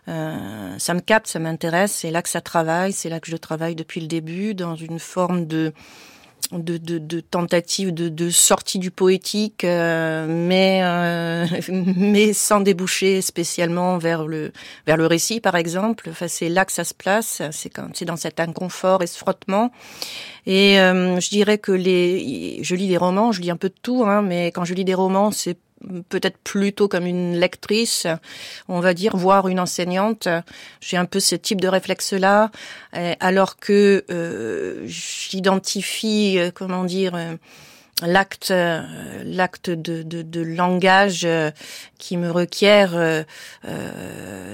euh, 0.08 0.78
ça 0.78 0.94
me 0.94 1.00
capte, 1.00 1.26
ça 1.26 1.38
m'intéresse. 1.38 1.92
C'est 1.92 2.10
là 2.10 2.22
que 2.22 2.28
ça 2.28 2.40
travaille, 2.40 2.92
c'est 2.92 3.10
là 3.10 3.20
que 3.20 3.30
je 3.30 3.36
travaille 3.36 3.74
depuis 3.74 4.00
le 4.00 4.06
début, 4.06 4.54
dans 4.54 4.76
une 4.76 4.98
forme 4.98 5.46
de 5.46 5.72
de, 6.52 6.78
de, 6.78 6.98
de 6.98 7.20
tentatives 7.20 7.92
de, 7.92 8.08
de, 8.08 8.30
sortie 8.30 8.78
du 8.78 8.90
poétique, 8.90 9.64
euh, 9.64 10.26
mais 10.28 10.80
euh, 10.82 11.46
mais 11.96 12.32
sans 12.32 12.60
déboucher 12.60 13.20
spécialement 13.20 13.98
vers 13.98 14.26
le 14.26 14.52
vers 14.86 14.96
le 14.96 15.06
récit, 15.06 15.40
par 15.40 15.56
exemple. 15.56 16.08
Enfin, 16.10 16.28
c'est 16.28 16.48
là 16.48 16.64
que 16.64 16.72
ça 16.72 16.84
se 16.84 16.94
place. 16.94 17.42
C'est 17.50 17.70
quand 17.70 17.88
c'est 17.94 18.04
dans 18.04 18.16
cet 18.16 18.40
inconfort 18.40 19.02
et 19.02 19.06
ce 19.06 19.18
frottement. 19.18 19.70
Et 20.46 20.80
euh, 20.80 21.20
je 21.20 21.28
dirais 21.28 21.58
que 21.58 21.72
les, 21.72 22.60
je 22.62 22.74
lis 22.74 22.88
des 22.88 22.96
romans, 22.96 23.32
je 23.32 23.42
lis 23.42 23.50
un 23.50 23.56
peu 23.56 23.68
de 23.68 23.74
tout, 23.82 24.04
hein, 24.06 24.22
mais 24.22 24.46
quand 24.46 24.64
je 24.64 24.72
lis 24.72 24.84
des 24.84 24.94
romans, 24.94 25.30
c'est 25.30 25.58
peut-être 26.08 26.38
plutôt 26.38 26.88
comme 26.88 27.06
une 27.06 27.38
lectrice, 27.38 28.06
on 28.68 28.80
va 28.80 28.94
dire, 28.94 29.16
voire 29.16 29.48
une 29.48 29.60
enseignante. 29.60 30.28
J'ai 30.80 30.96
un 30.96 31.04
peu 31.04 31.20
ce 31.20 31.34
type 31.34 31.60
de 31.60 31.68
réflexe-là, 31.68 32.50
euh, 32.96 33.14
alors 33.20 33.56
que 33.56 34.04
euh, 34.10 34.82
j'identifie, 34.86 36.38
euh, 36.38 36.50
comment 36.52 36.84
dire, 36.84 37.16
l'acte 38.02 38.52
l'acte 39.24 39.70
de, 39.70 40.04
de, 40.04 40.22
de, 40.22 40.40
langage 40.40 41.26
qui 41.98 42.16
me 42.16 42.30
requiert 42.30 43.24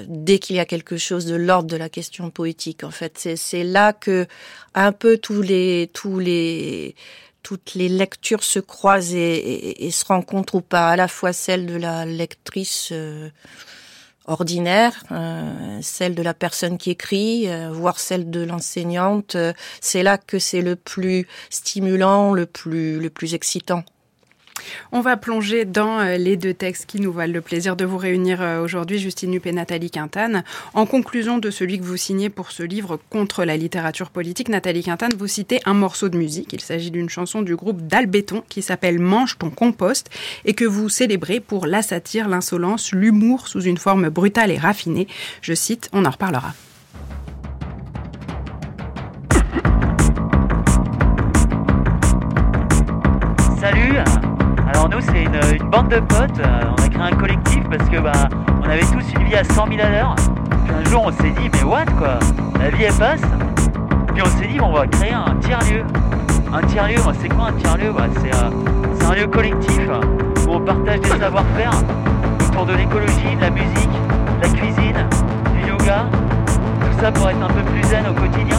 dès 0.08 0.38
qu'il 0.38 0.56
y 0.56 0.60
a 0.60 0.64
quelque 0.64 0.96
chose 0.96 1.26
de 1.26 1.34
l'ordre 1.34 1.68
de 1.68 1.76
la 1.76 1.90
question 1.90 2.30
poétique 2.30 2.84
en 2.84 2.90
fait 2.90 3.18
c'est 3.18 3.36
c'est 3.36 3.62
là 3.62 3.92
que 3.92 4.26
un 4.74 4.92
peu 4.92 5.18
tous 5.18 5.42
les 5.42 5.90
tous 5.92 6.18
les 6.18 6.96
toutes 7.44 7.74
les 7.74 7.88
lectures 7.88 8.42
se 8.42 8.58
croisent 8.58 9.14
et, 9.14 9.90
se 9.92 10.04
rencontrent 10.06 10.56
ou 10.56 10.60
pas, 10.62 10.90
à 10.90 10.96
la 10.96 11.06
fois 11.06 11.32
celle 11.32 11.66
de 11.66 11.76
la 11.76 12.06
lectrice 12.06 12.88
euh, 12.90 13.28
ordinaire, 14.24 15.04
euh, 15.12 15.78
celle 15.82 16.14
de 16.14 16.22
la 16.22 16.32
personne 16.32 16.78
qui 16.78 16.90
écrit, 16.90 17.48
euh, 17.48 17.70
voire 17.70 18.00
celle 18.00 18.30
de 18.30 18.40
l'enseignante. 18.40 19.36
c'est 19.80 20.02
là 20.02 20.16
que 20.16 20.38
c'est 20.38 20.62
le 20.62 20.74
plus 20.74 21.28
stimulant, 21.50 22.32
le 22.32 22.46
plus 22.46 22.98
le 22.98 23.10
plus 23.10 23.34
excitant. 23.34 23.84
On 24.92 25.00
va 25.00 25.16
plonger 25.16 25.64
dans 25.64 26.00
euh, 26.00 26.16
les 26.16 26.36
deux 26.36 26.54
textes 26.54 26.86
qui 26.86 27.00
nous 27.00 27.12
valent 27.12 27.32
le 27.32 27.40
plaisir 27.40 27.76
de 27.76 27.84
vous 27.84 27.98
réunir 27.98 28.40
euh, 28.40 28.62
aujourd'hui, 28.62 28.98
Justine 28.98 29.30
Nup 29.30 29.46
et 29.46 29.52
Nathalie 29.52 29.90
Quintane. 29.90 30.44
En 30.72 30.86
conclusion 30.86 31.38
de 31.38 31.50
celui 31.50 31.78
que 31.78 31.84
vous 31.84 31.96
signez 31.96 32.30
pour 32.30 32.50
ce 32.50 32.62
livre 32.62 32.98
contre 33.10 33.44
la 33.44 33.56
littérature 33.56 34.10
politique, 34.10 34.48
Nathalie 34.48 34.82
Quintane, 34.82 35.14
vous 35.18 35.26
citez 35.26 35.60
un 35.64 35.74
morceau 35.74 36.08
de 36.08 36.16
musique. 36.16 36.52
Il 36.52 36.60
s'agit 36.60 36.90
d'une 36.90 37.08
chanson 37.08 37.42
du 37.42 37.56
groupe 37.56 37.82
Dalbéton 37.82 38.42
qui 38.48 38.62
s'appelle 38.62 38.98
Mange 38.98 39.38
ton 39.38 39.50
compost 39.50 40.10
et 40.44 40.54
que 40.54 40.64
vous 40.64 40.88
célébrez 40.88 41.40
pour 41.40 41.66
la 41.66 41.82
satire, 41.82 42.28
l'insolence, 42.28 42.92
l'humour 42.92 43.48
sous 43.48 43.62
une 43.62 43.78
forme 43.78 44.08
brutale 44.08 44.50
et 44.50 44.58
raffinée. 44.58 45.08
Je 45.42 45.54
cite, 45.54 45.88
on 45.92 46.04
en 46.04 46.10
reparlera. 46.10 46.54
Alors 54.84 55.00
nous, 55.00 55.06
c'est 55.06 55.22
une, 55.22 55.70
bande 55.70 55.88
de 55.88 56.00
potes. 56.00 56.38
Euh, 56.40 56.60
on 56.70 56.82
a 56.82 56.88
créé 56.88 57.02
un 57.02 57.16
collectif 57.16 57.62
parce 57.70 57.88
que 57.88 57.98
bah, 58.00 58.12
on 58.62 58.68
avait 58.68 58.82
tous 58.82 59.12
une 59.14 59.24
vie 59.24 59.34
à 59.34 59.42
100 59.42 59.66
000 59.68 59.80
à 59.80 59.88
l'heure. 59.88 60.14
Puis 60.64 60.74
un 60.74 60.90
jour, 60.90 61.04
on 61.06 61.12
s'est 61.12 61.30
dit, 61.30 61.48
mais 61.52 61.62
what 61.62 61.86
quoi? 61.98 62.18
La 62.60 62.70
vie 62.70 62.84
elle 62.84 62.92
passe. 62.92 63.22
Puis 64.12 64.22
on 64.22 64.38
s'est 64.38 64.46
dit, 64.46 64.60
on 64.60 64.72
va 64.72 64.86
créer 64.86 65.12
un 65.12 65.34
tiers-lieu. 65.36 65.84
Un 66.52 66.60
tiers-lieu, 66.66 66.96
c'est 67.20 67.28
quoi 67.28 67.46
un 67.48 67.52
tiers-lieu? 67.52 67.92
Bah, 67.92 68.04
euh, 68.04 68.50
C'est 68.98 69.06
un 69.06 69.14
lieu 69.14 69.26
collectif 69.26 69.80
où 70.46 70.50
on 70.50 70.60
partage 70.60 71.00
des 71.00 71.08
savoir-faire 71.08 71.72
autour 72.48 72.66
de 72.66 72.74
l'écologie, 72.74 73.36
de 73.36 73.40
la 73.40 73.50
musique, 73.50 73.90
de 74.38 74.42
la 74.42 74.48
cuisine, 74.48 75.08
du 75.54 75.68
yoga. 75.70 76.04
Tout 76.46 77.00
ça 77.00 77.10
pour 77.10 77.30
être 77.30 77.42
un 77.42 77.48
peu 77.48 77.62
plus 77.72 77.82
zen 77.84 78.04
au 78.06 78.12
quotidien. 78.12 78.58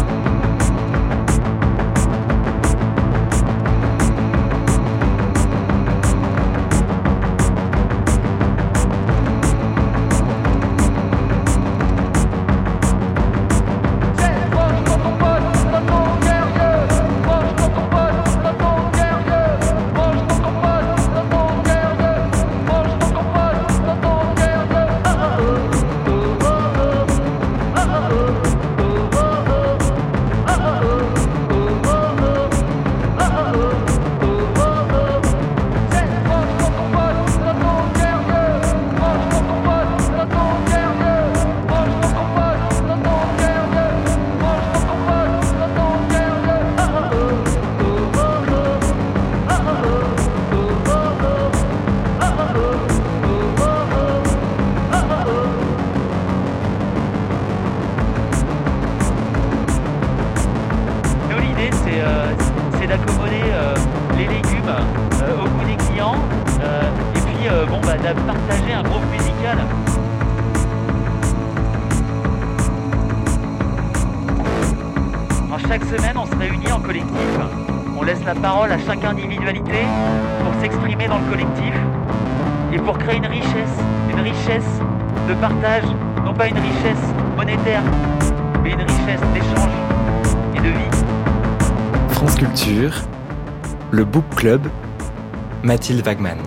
Mathilde 95.64 96.06
Wagman. 96.06 96.38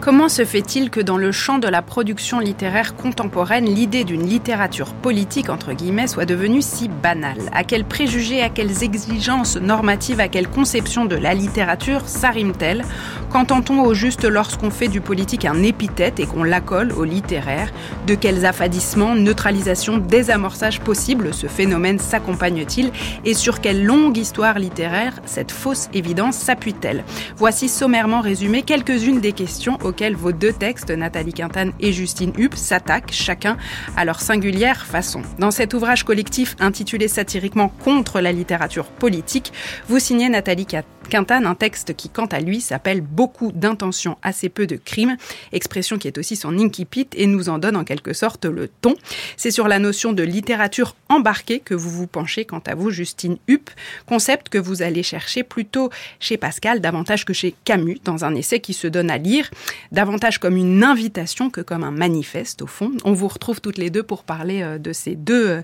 Comment 0.00 0.28
se 0.28 0.44
fait-il 0.44 0.90
que 0.90 1.00
dans 1.00 1.16
le 1.16 1.32
champ 1.32 1.58
de 1.58 1.66
la 1.68 1.80
production 1.80 2.38
littéraire 2.38 2.94
contemporaine, 2.94 3.64
l'idée 3.64 4.04
d'une 4.04 4.26
littérature 4.26 4.92
politique, 4.92 5.48
entre 5.48 5.72
guillemets, 5.72 6.06
soit 6.06 6.26
devenue 6.26 6.60
si 6.60 6.88
banale? 6.88 7.40
À 7.52 7.64
quels 7.64 7.84
préjugés, 7.84 8.42
à 8.42 8.50
quelles 8.50 8.82
exigences 8.82 9.56
normatives, 9.56 10.20
à 10.20 10.28
quelle 10.28 10.48
conception 10.48 11.06
de 11.06 11.16
la 11.16 11.32
littérature 11.32 12.06
s'arrime-t-elle? 12.06 12.84
Qu'entend-on 13.30 13.80
au 13.80 13.94
juste 13.94 14.24
lorsqu'on 14.24 14.70
fait 14.70 14.88
du 14.88 15.00
politique 15.00 15.46
un 15.46 15.62
épithète 15.62 16.20
et 16.20 16.26
qu'on 16.26 16.44
l'accole 16.44 16.92
au 16.92 17.04
littéraire? 17.04 17.72
De 18.06 18.14
quels 18.14 18.44
affadissements, 18.44 19.14
neutralisations, 19.14 19.96
désamorçages 19.96 20.80
possibles 20.80 21.32
ce 21.32 21.46
phénomène 21.46 21.98
s'accompagne-t-il 21.98 22.92
Et 23.24 23.32
sur 23.32 23.62
quelle 23.62 23.82
longue 23.82 24.18
histoire 24.18 24.58
littéraire 24.58 25.14
cette 25.24 25.50
fausse 25.50 25.88
évidence 25.94 26.36
s'appuie-t-elle 26.36 27.02
Voici 27.36 27.70
sommairement 27.70 28.20
résumé 28.20 28.60
quelques-unes 28.60 29.20
des 29.20 29.32
questions 29.32 29.78
auxquels 29.82 30.16
vos 30.16 30.32
deux 30.32 30.52
textes, 30.52 30.90
Nathalie 30.90 31.32
Quintane 31.32 31.72
et 31.80 31.94
Justine 31.94 32.32
Hupp, 32.36 32.54
s'attaquent 32.56 33.12
chacun 33.12 33.56
à 33.96 34.04
leur 34.04 34.20
singulière 34.20 34.84
façon. 34.84 35.22
Dans 35.38 35.50
cet 35.50 35.72
ouvrage 35.72 36.04
collectif 36.04 36.56
intitulé 36.60 37.08
satiriquement 37.08 37.72
Contre 37.84 38.20
la 38.20 38.32
littérature 38.32 38.84
politique, 38.84 39.52
vous 39.88 39.98
signez 39.98 40.28
Nathalie 40.28 40.66
Quintane 41.10 41.46
un 41.46 41.54
texte 41.54 41.94
qui, 41.94 42.08
quant 42.08 42.26
à 42.26 42.40
lui, 42.40 42.60
s'appelle 42.60 43.00
Beaucoup 43.00 43.52
d'intentions, 43.52 44.16
assez 44.22 44.48
peu 44.48 44.66
de 44.66 44.76
crimes, 44.76 45.16
expression 45.52 45.98
qui 45.98 46.08
est 46.08 46.18
aussi 46.18 46.36
son 46.36 46.58
incipit 46.58 47.08
et 47.14 47.26
nous 47.26 47.48
en 47.48 47.58
donne 47.58 47.76
en 47.76 47.84
quelque 47.84 47.93
sorte 48.12 48.44
le 48.44 48.68
ton. 48.68 48.94
C'est 49.36 49.50
sur 49.50 49.68
la 49.68 49.78
notion 49.78 50.12
de 50.12 50.22
littérature 50.22 50.96
embarquée 51.08 51.60
que 51.60 51.74
vous 51.74 51.90
vous 51.90 52.06
penchez, 52.06 52.44
quant 52.44 52.62
à 52.66 52.74
vous, 52.74 52.90
Justine 52.90 53.36
Hupp, 53.48 53.70
concept 54.06 54.48
que 54.48 54.58
vous 54.58 54.82
allez 54.82 55.02
chercher 55.02 55.42
plutôt 55.42 55.90
chez 56.20 56.36
Pascal 56.36 56.80
davantage 56.80 57.24
que 57.24 57.32
chez 57.32 57.54
Camus, 57.64 57.98
dans 58.04 58.24
un 58.24 58.34
essai 58.34 58.60
qui 58.60 58.72
se 58.72 58.86
donne 58.86 59.10
à 59.10 59.18
lire 59.18 59.50
davantage 59.92 60.38
comme 60.38 60.56
une 60.56 60.82
invitation 60.84 61.50
que 61.50 61.60
comme 61.60 61.84
un 61.84 61.90
manifeste 61.90 62.62
au 62.62 62.66
fond. 62.66 62.92
On 63.04 63.12
vous 63.12 63.28
retrouve 63.28 63.60
toutes 63.60 63.78
les 63.78 63.90
deux 63.90 64.02
pour 64.02 64.24
parler 64.24 64.62
euh, 64.62 64.78
de 64.78 64.92
ces 64.92 65.14
deux 65.14 65.48
euh, 65.48 65.62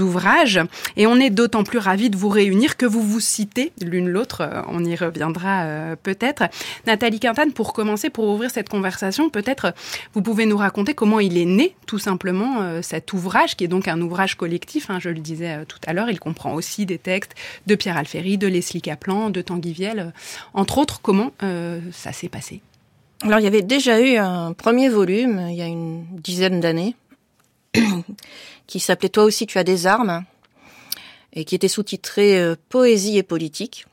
ouvrages 0.00 0.60
et 0.96 1.06
on 1.06 1.16
est 1.16 1.30
d'autant 1.30 1.64
plus 1.64 1.78
ravis 1.78 2.10
de 2.10 2.16
vous 2.16 2.28
réunir 2.28 2.76
que 2.76 2.86
vous 2.86 3.02
vous 3.02 3.20
citez 3.20 3.72
l'une 3.80 4.08
l'autre. 4.08 4.42
Euh, 4.42 4.62
on 4.68 4.84
y 4.84 4.96
reviendra 4.96 5.66
peut-être. 6.02 6.44
Nathalie 6.86 7.20
Quintane, 7.20 7.52
pour 7.52 7.72
commencer, 7.72 8.10
pour 8.10 8.28
ouvrir 8.28 8.50
cette 8.50 8.68
conversation, 8.68 9.30
peut-être 9.30 9.74
vous 10.14 10.22
pouvez 10.22 10.46
nous 10.46 10.56
raconter 10.56 10.94
comment 10.94 11.20
il 11.20 11.36
est 11.38 11.44
né 11.44 11.71
tout 11.86 11.98
simplement 11.98 12.82
cet 12.82 13.12
ouvrage 13.12 13.56
qui 13.56 13.64
est 13.64 13.68
donc 13.68 13.88
un 13.88 14.00
ouvrage 14.00 14.36
collectif. 14.36 14.90
Hein, 14.90 14.98
je 15.00 15.08
le 15.08 15.20
disais 15.20 15.64
tout 15.66 15.78
à 15.86 15.92
l'heure, 15.92 16.10
il 16.10 16.18
comprend 16.20 16.54
aussi 16.54 16.86
des 16.86 16.98
textes 16.98 17.34
de 17.66 17.74
Pierre 17.74 17.96
Alféry, 17.96 18.38
de 18.38 18.46
Leslie 18.46 18.82
Kaplan, 18.82 19.30
de 19.30 19.42
Tanguy 19.42 19.72
Viel, 19.72 20.12
entre 20.54 20.78
autres. 20.78 21.00
Comment 21.02 21.32
ça 21.92 22.12
s'est 22.12 22.28
passé 22.28 22.62
alors 23.24 23.38
il 23.38 23.44
y 23.44 23.46
avait 23.46 23.62
déjà 23.62 24.00
eu 24.00 24.16
un 24.16 24.52
premier 24.52 24.88
volume 24.88 25.46
il 25.48 25.54
y 25.54 25.62
a 25.62 25.66
une 25.66 26.04
dizaine 26.10 26.58
d'années 26.58 26.96
qui 28.66 28.80
s'appelait 28.80 29.10
Toi 29.10 29.22
aussi 29.22 29.46
tu 29.46 29.58
as 29.58 29.64
des 29.64 29.86
armes 29.86 30.24
et 31.32 31.44
qui 31.44 31.54
était 31.54 31.68
sous-titré 31.68 32.38
euh, 32.38 32.56
Poésie 32.68 33.18
et 33.18 33.22
politique 33.22 33.86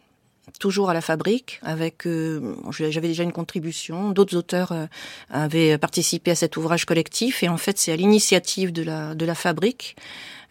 toujours 0.60 0.90
à 0.90 0.94
la 0.94 1.02
fabrique 1.02 1.60
avec 1.64 2.06
euh, 2.06 2.56
j'avais 2.72 3.08
déjà 3.08 3.24
une 3.24 3.32
contribution. 3.32 4.12
D'autres 4.12 4.38
auteurs 4.38 4.72
euh, 4.72 4.86
avaient 5.30 5.78
participé 5.78 6.32
à 6.32 6.36
cet 6.36 6.58
ouvrage 6.58 6.86
collectif. 6.86 7.42
Et 7.44 7.50
en 7.50 7.58
fait 7.58 7.78
c'est 7.78 7.92
à 7.92 7.96
l'initiative 7.96 8.72
de 8.72 8.84
la 8.84 9.16
de 9.16 9.26
la 9.26 9.36
fabrique 9.36 9.96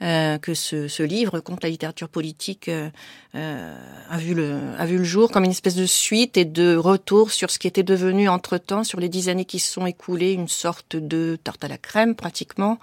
euh, 0.01 0.39
que 0.39 0.55
ce, 0.55 0.87
ce, 0.87 1.03
livre 1.03 1.41
contre 1.41 1.65
la 1.65 1.71
littérature 1.71 2.09
politique 2.09 2.69
euh, 2.69 2.89
euh, 3.35 3.77
a 4.09 4.17
vu 4.17 4.33
le 4.33 4.57
a 4.79 4.87
vu 4.87 4.99
le 4.99 5.03
jour 5.03 5.29
comme 5.29 5.43
une 5.43 5.51
espèce 5.51 5.75
de 5.75 5.87
suite 5.87 6.37
et 6.37 6.45
de 6.45 6.77
retour 6.77 7.33
sur 7.33 7.51
ce 7.51 7.59
qui 7.59 7.67
était 7.67 7.83
devenu 7.83 8.29
entre 8.29 8.59
temps 8.59 8.85
sur 8.85 9.01
les 9.01 9.09
dix 9.09 9.29
années 9.29 9.45
qui 9.45 9.59
se 9.59 9.73
sont 9.73 9.87
écoulées 9.87 10.35
une 10.35 10.47
sorte 10.47 10.95
de 10.95 11.37
tarte 11.43 11.65
à 11.65 11.69
la 11.69 11.79
crème 11.79 12.15
pratiquement. 12.15 12.79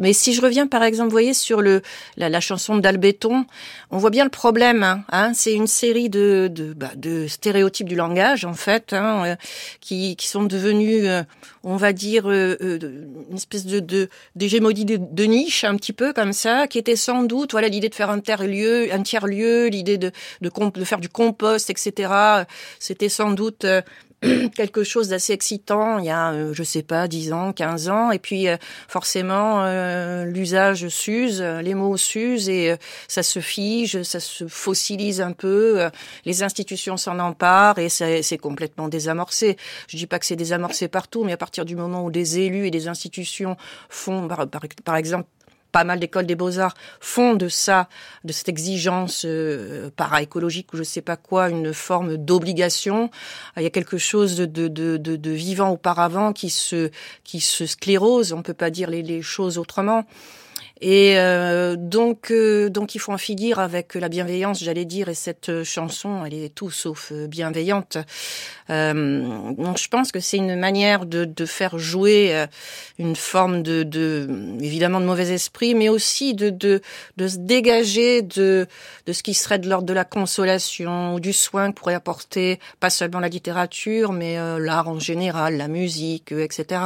Mais 0.00 0.12
si 0.12 0.34
je 0.34 0.42
reviens 0.42 0.66
par 0.66 0.82
exemple, 0.82 1.10
vous 1.10 1.14
voyez 1.14 1.34
sur 1.34 1.62
le 1.62 1.82
la, 2.16 2.28
la 2.28 2.40
chanson 2.40 2.78
d'Albéton, 2.78 3.46
on 3.92 3.98
voit 3.98 4.10
bien 4.10 4.24
le 4.24 4.30
problème. 4.30 4.82
Hein, 4.82 5.04
hein 5.12 5.32
c'est 5.34 5.54
une 5.54 5.68
série 5.68 6.10
de 6.10 6.50
de, 6.52 6.72
bah, 6.72 6.90
de, 6.96 7.28
stéréotypes 7.28 7.88
du 7.88 7.94
langage 7.94 8.44
en 8.44 8.54
fait 8.54 8.92
hein, 8.92 9.36
qui 9.80 10.16
qui 10.16 10.26
sont 10.26 10.42
devenus, 10.42 11.08
on 11.62 11.76
va 11.76 11.92
dire, 11.92 12.28
une 12.28 13.36
espèce 13.36 13.66
de 13.66 14.08
d'hégémonie 14.34 14.84
de, 14.84 14.96
de, 14.96 15.24
niche 15.24 15.62
un 15.62 15.76
petit 15.76 15.92
peu 15.92 16.12
comme 16.12 16.32
qui 16.68 16.78
était 16.78 16.96
sans 16.96 17.22
doute 17.22 17.52
voilà 17.52 17.68
l'idée 17.68 17.88
de 17.88 17.94
faire 17.94 18.10
un 18.10 18.20
tiers 18.20 18.44
lieu, 18.44 18.92
un 18.92 19.02
tiers 19.02 19.26
lieu, 19.26 19.66
l'idée 19.68 19.98
de, 19.98 20.10
de, 20.40 20.50
de 20.50 20.84
faire 20.84 21.00
du 21.00 21.08
compost, 21.08 21.70
etc. 21.70 22.12
C'était 22.78 23.08
sans 23.08 23.32
doute 23.32 23.64
euh, 23.64 23.82
quelque 24.54 24.84
chose 24.84 25.08
d'assez 25.08 25.32
excitant 25.32 25.98
il 25.98 26.04
y 26.04 26.10
a, 26.10 26.32
euh, 26.32 26.52
je 26.52 26.62
sais 26.62 26.82
pas, 26.82 27.08
10 27.08 27.32
ans, 27.32 27.52
15 27.54 27.88
ans. 27.88 28.10
Et 28.10 28.18
puis, 28.18 28.48
euh, 28.48 28.56
forcément, 28.86 29.64
l'usage 30.24 30.88
s'use, 30.88 31.40
les 31.40 31.74
mots 31.74 31.96
s'usent 31.96 32.48
et 32.48 32.76
ça 33.08 33.22
se 33.22 33.40
fige, 33.40 34.02
ça 34.02 34.20
se 34.20 34.46
fossilise 34.46 35.20
un 35.20 35.32
peu. 35.32 35.88
les 36.24 36.42
institutions 36.42 36.96
s'en 36.96 37.18
emparent 37.18 37.78
et 37.78 37.88
c'est 37.88 38.38
complètement 38.38 38.88
désamorcé. 38.88 39.56
Je 39.88 39.96
dis 39.96 40.06
pas 40.06 40.18
que 40.18 40.26
c'est 40.26 40.36
désamorcé 40.36 40.88
partout, 40.88 41.24
mais 41.24 41.32
à 41.32 41.38
partir 41.38 41.64
du 41.64 41.76
moment 41.76 42.04
où 42.04 42.10
des 42.10 42.40
élus 42.40 42.66
et 42.66 42.70
des 42.70 42.88
institutions 42.88 43.56
font, 43.88 44.28
par, 44.28 44.46
par 44.84 44.96
exemple, 44.96 45.26
pas 45.72 45.84
mal 45.84 46.00
d'écoles 46.00 46.26
des 46.26 46.34
beaux-arts 46.34 46.74
font 47.00 47.34
de 47.34 47.48
ça, 47.48 47.88
de 48.24 48.32
cette 48.32 48.48
exigence 48.48 49.24
euh, 49.24 49.90
para-écologique 49.96 50.72
ou 50.72 50.76
je 50.76 50.82
sais 50.82 51.02
pas 51.02 51.16
quoi, 51.16 51.48
une 51.48 51.72
forme 51.72 52.16
d'obligation. 52.16 53.10
Il 53.56 53.62
y 53.62 53.66
a 53.66 53.70
quelque 53.70 53.98
chose 53.98 54.36
de, 54.36 54.46
de, 54.46 54.68
de, 54.68 54.96
de, 54.96 55.30
vivant 55.30 55.70
auparavant 55.70 56.32
qui 56.32 56.50
se, 56.50 56.90
qui 57.24 57.40
se 57.40 57.66
sclérose, 57.66 58.32
on 58.32 58.42
peut 58.42 58.54
pas 58.54 58.70
dire 58.70 58.90
les, 58.90 59.02
les 59.02 59.22
choses 59.22 59.58
autrement. 59.58 60.04
Et 60.80 61.18
euh, 61.18 61.76
donc, 61.76 62.30
euh, 62.30 62.70
donc 62.70 62.94
il 62.94 62.98
faut 62.98 63.12
en 63.12 63.18
finir 63.18 63.58
avec 63.58 63.94
la 63.94 64.08
bienveillance, 64.08 64.62
j'allais 64.62 64.86
dire, 64.86 65.08
et 65.08 65.14
cette 65.14 65.62
chanson, 65.62 66.24
elle 66.24 66.34
est 66.34 66.54
tout 66.54 66.70
sauf 66.70 67.12
bienveillante. 67.12 67.98
Euh, 68.70 69.52
donc 69.52 69.78
je 69.78 69.88
pense 69.88 70.12
que 70.12 70.20
c'est 70.20 70.36
une 70.36 70.56
manière 70.56 71.04
de, 71.06 71.24
de 71.24 71.44
faire 71.44 71.78
jouer 71.78 72.34
euh, 72.34 72.46
une 72.98 73.16
forme 73.16 73.62
de, 73.62 73.82
de, 73.82 74.56
évidemment 74.60 75.00
de 75.00 75.06
mauvais 75.06 75.30
esprit, 75.32 75.74
mais 75.74 75.88
aussi 75.88 76.34
de, 76.34 76.50
de, 76.50 76.80
de 77.16 77.28
se 77.28 77.38
dégager 77.38 78.22
de, 78.22 78.66
de 79.06 79.12
ce 79.12 79.22
qui 79.22 79.34
serait 79.34 79.58
de 79.58 79.68
l'ordre 79.68 79.86
de 79.86 79.92
la 79.92 80.04
consolation 80.04 81.14
ou 81.14 81.20
du 81.20 81.32
soin 81.32 81.72
que 81.72 81.78
pourrait 81.78 81.94
apporter 81.94 82.60
pas 82.78 82.90
seulement 82.90 83.20
la 83.20 83.28
littérature, 83.28 84.12
mais 84.12 84.38
euh, 84.38 84.58
l'art 84.58 84.88
en 84.88 85.00
général, 85.00 85.56
la 85.56 85.68
musique, 85.68 86.32
etc. 86.32 86.82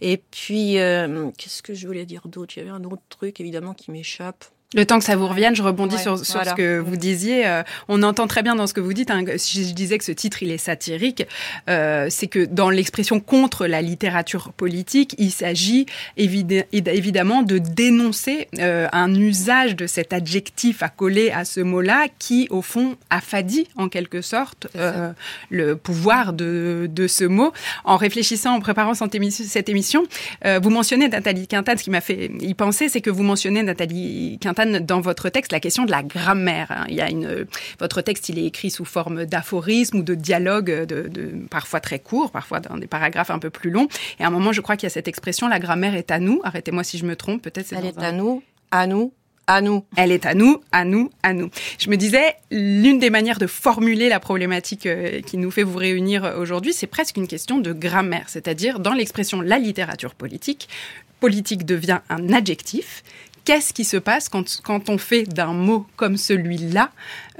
Et 0.00 0.16
puis, 0.16 0.74
qu'est-ce 1.36 1.62
que 1.62 1.74
je 1.74 1.86
voulais 1.86 2.06
dire 2.06 2.22
d'autre? 2.26 2.54
Il 2.56 2.60
y 2.60 2.62
avait 2.62 2.70
un 2.70 2.84
autre 2.84 3.11
truc 3.12 3.40
évidemment 3.40 3.74
qui 3.74 3.90
m'échappe. 3.90 4.44
Le 4.74 4.86
temps 4.86 4.98
que 4.98 5.04
ça 5.04 5.16
vous 5.16 5.26
revienne, 5.26 5.54
je 5.54 5.62
rebondis 5.62 5.98
sur, 5.98 6.24
sur 6.24 6.44
ce 6.44 6.54
que 6.54 6.78
vous 6.78 6.96
disiez. 6.96 7.46
Euh, 7.46 7.62
on 7.88 8.02
entend 8.02 8.26
très 8.26 8.42
bien 8.42 8.54
dans 8.54 8.66
ce 8.66 8.74
que 8.74 8.80
vous 8.80 8.92
dites. 8.92 9.10
Hein, 9.10 9.24
si 9.36 9.66
je 9.68 9.74
disais 9.74 9.98
que 9.98 10.04
ce 10.04 10.12
titre 10.12 10.42
il 10.42 10.50
est 10.50 10.58
satirique, 10.58 11.26
euh, 11.68 12.06
c'est 12.10 12.26
que 12.26 12.44
dans 12.44 12.70
l'expression 12.70 13.20
contre 13.20 13.66
la 13.66 13.82
littérature 13.82 14.52
politique, 14.52 15.14
il 15.18 15.30
s'agit 15.30 15.86
évidemment 16.16 17.42
de 17.42 17.58
dénoncer 17.58 18.48
euh, 18.58 18.88
un 18.92 19.14
usage 19.14 19.76
de 19.76 19.86
cet 19.86 20.12
adjectif 20.12 20.82
à 20.82 20.88
coller 20.88 21.30
à 21.30 21.44
ce 21.44 21.60
mot-là, 21.60 22.06
qui 22.18 22.46
au 22.50 22.62
fond 22.62 22.96
affadit 23.10 23.66
en 23.76 23.88
quelque 23.88 24.22
sorte 24.22 24.68
euh, 24.76 25.12
le 25.50 25.76
pouvoir 25.76 26.32
de, 26.32 26.88
de 26.90 27.06
ce 27.06 27.24
mot. 27.24 27.52
En 27.84 27.96
réfléchissant, 27.96 28.54
en 28.54 28.60
préparant 28.60 28.94
cette 28.94 29.14
émission, 29.14 29.44
cette 29.46 29.68
émission 29.68 30.04
euh, 30.44 30.60
vous 30.62 30.70
mentionnez 30.70 31.08
Nathalie 31.08 31.46
Quintane. 31.46 31.78
Ce 31.78 31.84
qui 31.84 31.90
m'a 31.90 32.00
fait 32.00 32.30
y 32.40 32.54
penser, 32.54 32.88
c'est 32.88 33.00
que 33.00 33.10
vous 33.10 33.22
mentionnez 33.22 33.62
Nathalie 33.62 34.38
Dans 34.64 35.00
votre 35.00 35.28
texte 35.28 35.52
la 35.52 35.60
question 35.60 35.84
de 35.84 35.90
la 35.90 36.02
grammaire. 36.02 36.68
Hein. 36.70 36.84
Il 36.88 36.94
y 36.94 37.00
a 37.00 37.10
une, 37.10 37.46
votre 37.78 38.02
texte, 38.02 38.28
il 38.28 38.38
est 38.38 38.44
écrit 38.44 38.70
sous 38.70 38.84
forme 38.84 39.24
d'aphorisme 39.24 39.98
ou 39.98 40.02
de 40.02 40.14
dialogue, 40.14 40.84
de, 40.86 41.32
parfois 41.50 41.80
très 41.80 41.98
court, 41.98 42.30
parfois 42.30 42.60
dans 42.60 42.76
des 42.76 42.86
paragraphes 42.86 43.30
un 43.30 43.38
peu 43.38 43.50
plus 43.50 43.70
longs. 43.70 43.88
Et 44.18 44.24
à 44.24 44.26
un 44.26 44.30
moment, 44.30 44.52
je 44.52 44.60
crois 44.60 44.76
qu'il 44.76 44.86
y 44.86 44.88
a 44.88 44.90
cette 44.90 45.08
expression, 45.08 45.48
la 45.48 45.58
grammaire 45.58 45.94
est 45.94 46.10
à 46.10 46.18
nous. 46.18 46.40
Arrêtez-moi 46.44 46.84
si 46.84 46.98
je 46.98 47.04
me 47.04 47.16
trompe, 47.16 47.42
peut-être. 47.42 47.72
Elle 47.72 47.86
est 47.86 47.98
à 47.98 48.12
nous, 48.12 48.42
à 48.70 48.86
nous, 48.86 49.12
à 49.46 49.60
nous. 49.60 49.84
Elle 49.96 50.12
est 50.12 50.26
à 50.26 50.34
nous, 50.34 50.62
à 50.72 50.84
nous, 50.84 51.10
à 51.22 51.32
nous. 51.32 51.50
Je 51.78 51.90
me 51.90 51.96
disais, 51.96 52.36
l'une 52.50 52.98
des 52.98 53.10
manières 53.10 53.38
de 53.38 53.46
formuler 53.46 54.08
la 54.08 54.20
problématique 54.20 54.86
euh, 54.86 55.20
qui 55.20 55.36
nous 55.36 55.50
fait 55.50 55.62
vous 55.62 55.78
réunir 55.78 56.34
aujourd'hui, 56.38 56.72
c'est 56.72 56.86
presque 56.86 57.16
une 57.16 57.28
question 57.28 57.58
de 57.58 57.72
grammaire, 57.72 58.26
c'est-à-dire 58.28 58.78
dans 58.78 58.92
l'expression 58.92 59.40
la 59.40 59.58
littérature 59.58 60.14
politique, 60.14 60.68
politique 61.20 61.64
devient 61.64 62.00
un 62.08 62.32
adjectif 62.32 63.04
qu'est-ce 63.44 63.72
qui 63.72 63.84
se 63.84 63.96
passe 63.96 64.28
quand, 64.28 64.88
on 64.88 64.98
fait 64.98 65.24
d'un 65.24 65.52
mot 65.52 65.86
comme 65.96 66.16
celui-là 66.16 66.90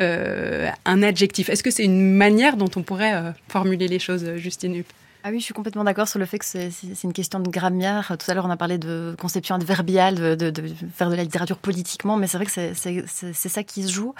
euh, 0.00 0.70
un 0.84 1.02
adjectif? 1.02 1.48
Est-ce 1.48 1.62
que 1.62 1.70
c'est 1.70 1.84
une 1.84 2.14
manière 2.14 2.56
dont 2.56 2.70
on 2.76 2.82
pourrait 2.82 3.14
euh, 3.14 3.30
formuler 3.48 3.88
les 3.88 3.98
choses, 3.98 4.36
Justine 4.36 4.76
Hupp? 4.76 4.86
Ah 5.24 5.30
oui, 5.30 5.38
je 5.38 5.44
suis 5.44 5.54
complètement 5.54 5.84
d'accord 5.84 6.08
sur 6.08 6.18
le 6.18 6.26
fait 6.26 6.38
que 6.38 6.44
c'est 6.44 6.70
une 7.04 7.12
question 7.12 7.38
de 7.38 7.48
grammaire. 7.48 8.16
Tout 8.18 8.30
à 8.30 8.34
l'heure, 8.34 8.44
on 8.44 8.50
a 8.50 8.56
parlé 8.56 8.78
de 8.78 9.14
conception 9.20 9.54
adverbiale, 9.54 10.36
de, 10.36 10.50
de, 10.50 10.62
faire 10.92 11.10
de 11.10 11.14
la 11.14 11.22
littérature 11.22 11.58
politiquement, 11.58 12.16
mais 12.16 12.26
c'est 12.26 12.38
vrai 12.38 12.46
que 12.46 13.06
c'est 13.06 13.48
ça 13.48 13.62
qui 13.62 13.84
se 13.84 13.92
joue. 13.92 14.14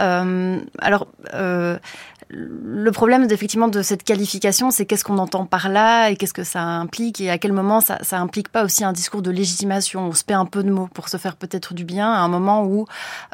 Euh, 0.00 0.58
alors, 0.80 1.06
euh, 1.34 1.78
le 2.28 2.90
problème 2.92 3.26
effectivement 3.30 3.68
de 3.68 3.82
cette 3.82 4.04
qualification, 4.04 4.70
c'est 4.70 4.86
qu'est-ce 4.86 5.04
qu'on 5.04 5.18
entend 5.18 5.44
par 5.44 5.68
là 5.68 6.08
et 6.08 6.16
qu'est-ce 6.16 6.32
que 6.32 6.44
ça 6.44 6.62
implique 6.62 7.20
et 7.20 7.30
à 7.30 7.38
quel 7.38 7.52
moment 7.52 7.80
ça, 7.80 7.98
ça 8.02 8.18
implique 8.18 8.48
pas 8.48 8.64
aussi 8.64 8.84
un 8.84 8.92
discours 8.92 9.22
de 9.22 9.30
légitimation. 9.30 10.08
On 10.08 10.12
se 10.12 10.24
paie 10.24 10.34
un 10.34 10.46
peu 10.46 10.62
de 10.62 10.70
mots 10.70 10.88
pour 10.92 11.08
se 11.08 11.18
faire 11.18 11.36
peut-être 11.36 11.74
du 11.74 11.84
bien 11.84 12.10
à 12.10 12.18
un 12.18 12.28
moment 12.28 12.64
où 12.64 12.86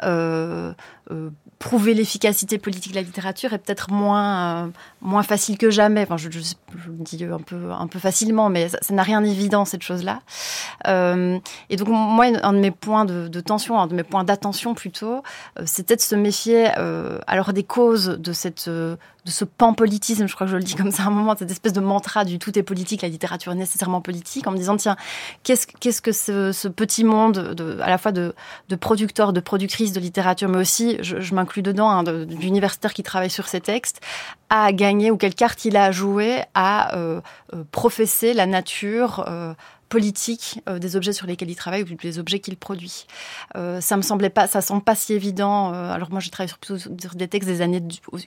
euh, 0.03 0.73
euh 1.11 1.29
prouver 1.59 1.93
l'efficacité 1.93 2.57
politique 2.57 2.93
de 2.93 2.95
la 2.95 3.01
littérature 3.01 3.51
est 3.51 3.57
peut-être 3.57 3.91
moins 3.91 4.65
euh, 4.65 4.67
moins 5.01 5.23
facile 5.23 5.57
que 5.57 5.69
jamais. 5.69 6.03
Enfin, 6.03 6.15
je, 6.15 6.29
le 6.29 7.03
dis 7.03 7.25
un 7.25 7.37
peu 7.37 7.71
un 7.71 7.87
peu 7.87 7.99
facilement, 7.99 8.49
mais 8.49 8.69
ça 8.69 8.93
n'a 8.93 9.03
rien 9.03 9.21
d'évident 9.21 9.65
cette 9.65 9.83
chose-là. 9.83 10.21
Euh, 10.87 11.37
et 11.69 11.75
donc 11.75 11.89
moi, 11.89 12.27
un 12.41 12.53
de 12.53 12.59
mes 12.59 12.71
points 12.71 13.03
de, 13.03 13.41
tension, 13.41 13.77
un 13.77 13.87
de 13.87 13.93
mes 13.93 14.03
points 14.03 14.23
d'attention 14.23 14.73
plutôt, 14.73 15.21
c'était 15.65 15.97
de 15.97 16.01
se 16.01 16.15
méfier 16.15 16.67
alors 17.27 17.51
des 17.51 17.63
causes 17.63 18.07
de 18.07 18.31
cette 18.31 18.69
de 19.25 19.31
ce 19.31 19.45
pan-politisme, 19.45 20.27
je 20.27 20.35
crois 20.35 20.47
que 20.47 20.51
je 20.51 20.57
le 20.57 20.63
dis 20.63 20.75
comme 20.75 20.91
ça 20.91 21.03
à 21.03 21.07
un 21.07 21.11
moment, 21.11 21.35
cette 21.37 21.51
espèce 21.51 21.73
de 21.73 21.81
mantra 21.81 22.25
du 22.25 22.39
tout 22.39 22.57
est 22.57 22.63
politique, 22.63 23.01
la 23.01 23.09
littérature 23.09 23.51
est 23.51 23.55
nécessairement 23.55 24.01
politique, 24.01 24.47
en 24.47 24.51
me 24.51 24.57
disant, 24.57 24.77
tiens, 24.77 24.95
qu'est-ce 25.43 25.67
qu'est-ce 25.79 26.01
que 26.01 26.11
ce, 26.11 26.51
ce, 26.51 26.67
petit 26.67 27.03
monde, 27.03 27.53
de, 27.53 27.79
à 27.81 27.89
la 27.89 27.97
fois 27.97 28.11
de, 28.11 28.33
de 28.69 28.75
producteurs, 28.75 29.33
de 29.33 29.39
productrices 29.39 29.91
de 29.91 29.99
littérature, 29.99 30.49
mais 30.49 30.59
aussi, 30.59 30.97
je, 31.01 31.19
je 31.19 31.35
m'inclus 31.35 31.61
dedans, 31.61 31.89
hein, 31.89 32.03
d'universitaires 32.03 32.93
qui 32.93 33.03
travaillent 33.03 33.29
sur 33.29 33.47
ces 33.47 33.61
textes, 33.61 34.01
a 34.49 34.71
gagné 34.71 35.11
ou 35.11 35.17
quelle 35.17 35.35
carte 35.35 35.65
il 35.65 35.77
a 35.77 35.91
joué 35.91 36.43
à 36.55 36.95
euh, 36.95 37.21
euh, 37.53 37.63
professer 37.71 38.33
la 38.33 38.45
nature 38.45 39.25
euh, 39.27 39.53
politique 39.89 40.61
euh, 40.69 40.79
des 40.79 40.95
objets 40.95 41.13
sur 41.13 41.27
lesquels 41.27 41.49
il 41.49 41.55
travaille 41.55 41.83
ou 41.83 41.85
des 41.85 42.19
objets 42.19 42.39
qu'il 42.39 42.55
produit. 42.57 43.05
Euh, 43.55 43.81
ça 43.81 43.97
me 43.97 44.01
semblait 44.01 44.29
pas, 44.29 44.47
ça 44.47 44.61
semble 44.61 44.83
pas 44.83 44.95
si 44.95 45.13
évident. 45.13 45.73
Euh, 45.73 45.91
alors 45.91 46.11
moi, 46.11 46.19
j'ai 46.19 46.29
travaillé 46.29 46.53
sur, 46.63 46.79
sur, 46.79 47.15
des 47.15 47.27
textes 47.27 47.49
des 47.49 47.61
années, 47.61 47.81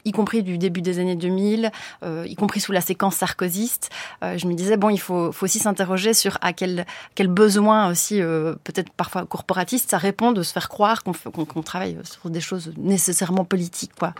y 0.04 0.12
compris 0.12 0.42
du 0.42 0.58
début 0.58 0.82
des 0.82 0.98
années 0.98 1.16
2000, 1.16 1.70
euh, 2.02 2.24
y 2.26 2.34
compris 2.34 2.60
sous 2.60 2.72
la 2.72 2.80
séquence 2.80 3.16
sarkozyste. 3.16 3.90
Je 4.22 4.46
me 4.46 4.54
disais 4.54 4.76
bon, 4.76 4.90
il 4.90 5.00
faut, 5.00 5.32
faut 5.32 5.44
aussi 5.44 5.58
s'interroger 5.58 6.14
sur 6.14 6.38
à 6.40 6.52
quel 6.52 6.86
quel 7.14 7.28
besoin 7.28 7.90
aussi 7.90 8.20
peut-être 8.64 8.90
parfois 8.92 9.26
corporatiste 9.26 9.90
ça 9.90 9.98
répond 9.98 10.32
de 10.32 10.42
se 10.42 10.52
faire 10.52 10.68
croire 10.68 11.02
qu'on 11.02 11.12
qu 11.12 11.44
qu 11.44 11.62
travaille 11.62 11.98
sur 12.04 12.30
des 12.30 12.40
choses 12.40 12.72
nécessairement 12.76 13.44
politiques 13.44 13.92
quoi. 13.98 14.14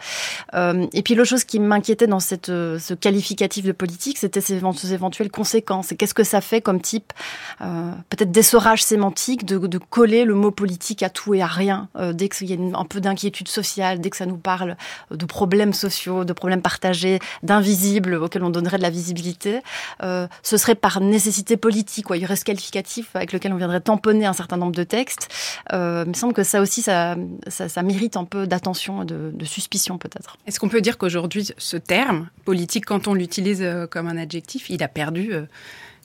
et 0.54 1.02
puis 1.02 1.14
l'autre 1.14 1.30
chose 1.30 1.44
qui 1.44 1.60
m'inquiétait 1.60 2.06
dans 2.06 2.20
cette 2.20 2.50
ce 2.82 2.94
qualificatif 2.94 3.64
de 3.64 3.72
politique, 3.72 4.18
c'était 4.18 4.40
ces 4.40 4.54
éventuelles 4.92 5.30
conséquences. 5.30 5.92
Et 5.92 5.96
qu'est-ce 5.96 6.14
que 6.14 6.24
ça 6.24 6.40
fait 6.40 6.60
comme 6.60 6.80
type 6.80 7.12
euh, 7.60 7.92
peut-être 8.08 8.30
d'essorage 8.30 8.82
sémantique, 8.82 9.44
de, 9.44 9.78
coller 9.78 10.24
le 10.24 10.34
mot 10.34 10.50
politique 10.50 11.02
à 11.02 11.10
tout 11.10 11.34
et 11.34 11.42
à 11.42 11.46
rien. 11.46 11.88
Euh, 11.96 12.12
dès 12.12 12.28
qu'il 12.28 12.50
y 12.50 12.54
a 12.54 12.78
un 12.78 12.84
peu 12.84 13.00
d'inquiétude 13.00 13.48
sociale, 13.48 14.00
dès 14.00 14.10
que 14.10 14.16
ça 14.16 14.26
nous 14.26 14.36
parle 14.36 14.76
de 15.10 15.24
problèmes 15.24 15.72
sociaux, 15.72 16.24
de 16.24 16.32
problèmes 16.32 16.62
partagés, 16.62 17.18
d'invisibles 17.42 18.14
auxquels 18.14 18.44
on 18.44 18.50
donnerait 18.50 18.78
de 18.78 18.82
la 18.82 18.90
visibilité, 18.90 19.60
euh, 20.02 20.26
ce 20.42 20.56
serait 20.56 20.74
par 20.74 21.00
nécessité 21.00 21.56
politique, 21.56 22.06
quoi. 22.06 22.16
Il 22.16 22.22
y 22.22 22.24
aurait 22.24 22.36
ce 22.36 22.44
qualificatif 22.44 23.14
avec 23.14 23.32
lequel 23.32 23.52
on 23.52 23.56
viendrait 23.56 23.80
tamponner 23.80 24.26
un 24.26 24.32
certain 24.32 24.56
nombre 24.56 24.74
de 24.74 24.84
textes. 24.84 25.28
Il 25.72 25.78
me 25.78 26.14
semble 26.14 26.32
que 26.32 26.42
ça 26.42 26.60
aussi, 26.60 26.82
ça, 26.82 27.16
ça, 27.48 27.82
mérite 27.82 28.16
un 28.16 28.24
peu 28.24 28.46
d'attention 28.46 29.04
de, 29.04 29.30
de 29.32 29.44
suspicion 29.44 29.98
peut-être. 29.98 30.36
Est-ce 30.46 30.60
qu'on 30.60 30.68
peut 30.68 30.80
dire 30.80 30.98
qu'aujourd'hui, 30.98 31.48
ce 31.58 31.76
terme 31.76 32.28
politique, 32.44 32.86
quand 32.86 33.08
on 33.08 33.14
l'utilise 33.14 33.64
comme 33.90 34.06
un 34.06 34.16
adjectif, 34.16 34.70
il 34.70 34.82
a 34.82 34.88
perdu 34.88 35.32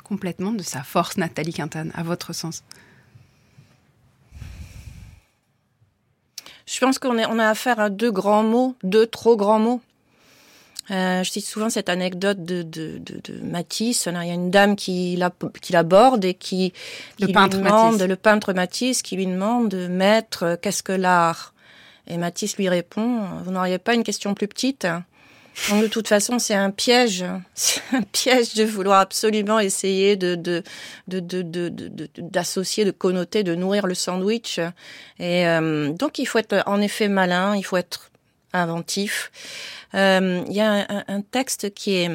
complètement 0.08 0.52
de 0.52 0.64
sa 0.64 0.84
force, 0.84 1.18
Nathalie 1.18 1.54
Quintane, 1.54 1.92
à 1.96 2.04
votre 2.04 2.34
sens? 2.34 2.64
Je 6.66 6.80
pense 6.80 7.00
qu'on 7.00 7.18
on 7.18 7.40
a 7.40 7.48
affaire 7.48 7.80
à 7.80 7.90
deux 7.90 8.12
grands 8.12 8.44
mots, 8.44 8.76
deux 8.84 9.08
trop 9.08 9.38
grands 9.38 9.60
mots. 9.60 9.82
Euh, 10.90 11.22
je 11.24 11.32
cite 11.32 11.46
souvent 11.46 11.70
cette 11.70 11.90
anecdote 11.90 12.44
de, 12.46 12.62
de, 12.62 12.98
de, 13.00 13.20
de 13.24 13.42
Matisse. 13.42 14.08
Il 14.08 14.14
y 14.14 14.32
a 14.32 14.34
une 14.34 14.52
dame 14.52 14.76
qui 14.76 15.18
l'aborde 15.70 16.24
et 16.24 16.34
qui, 16.34 16.72
qui 17.18 17.26
le 17.26 17.34
peintre 17.34 17.58
lui 17.58 17.64
demande, 17.64 17.94
Matisse. 17.94 18.08
le 18.08 18.16
peintre 18.16 18.54
Matisse, 18.54 19.02
qui 19.02 19.18
lui 19.18 19.28
demande, 19.28 19.74
maître, 19.90 20.58
qu'est-ce 20.62 20.84
que 20.84 20.94
l'art? 20.94 21.54
Et 22.08 22.18
Matisse 22.18 22.58
lui 22.58 22.70
répond, 22.70 23.22
vous 23.44 23.52
n'auriez 23.52 23.80
pas 23.80 23.94
une 23.96 24.04
question 24.04 24.34
plus 24.34 24.48
petite? 24.48 24.88
De 25.72 25.88
toute 25.88 26.08
façon, 26.08 26.40
c'est 26.40 26.54
un 26.54 26.72
piège, 26.72 27.26
c'est 27.54 27.82
un 27.94 28.02
piège 28.02 28.54
de 28.54 28.64
vouloir 28.64 29.00
absolument 29.00 29.60
essayer 29.60 30.16
de 30.16 30.64
d'associer, 32.18 32.86
de, 32.86 32.92
connoter, 32.92 33.44
de 33.44 33.56
nourrir 33.56 33.88
le 33.88 33.96
sandwich. 33.96 34.60
Et 35.20 35.48
euh, 35.48 35.92
donc 35.92 36.20
il 36.20 36.26
faut 36.26 36.40
être 36.40 36.64
en 36.66 36.82
effet 36.82 37.08
malin, 37.08 37.56
il 37.56 37.64
faut 37.64 37.78
être 37.78 38.12
inventif. 38.54 39.32
Euh, 39.94 40.44
il 40.48 40.54
y 40.54 40.62
a 40.62 40.86
un, 40.90 41.04
un, 41.08 41.22
texte 41.22 41.74
qui 41.74 41.96
est 41.96 42.12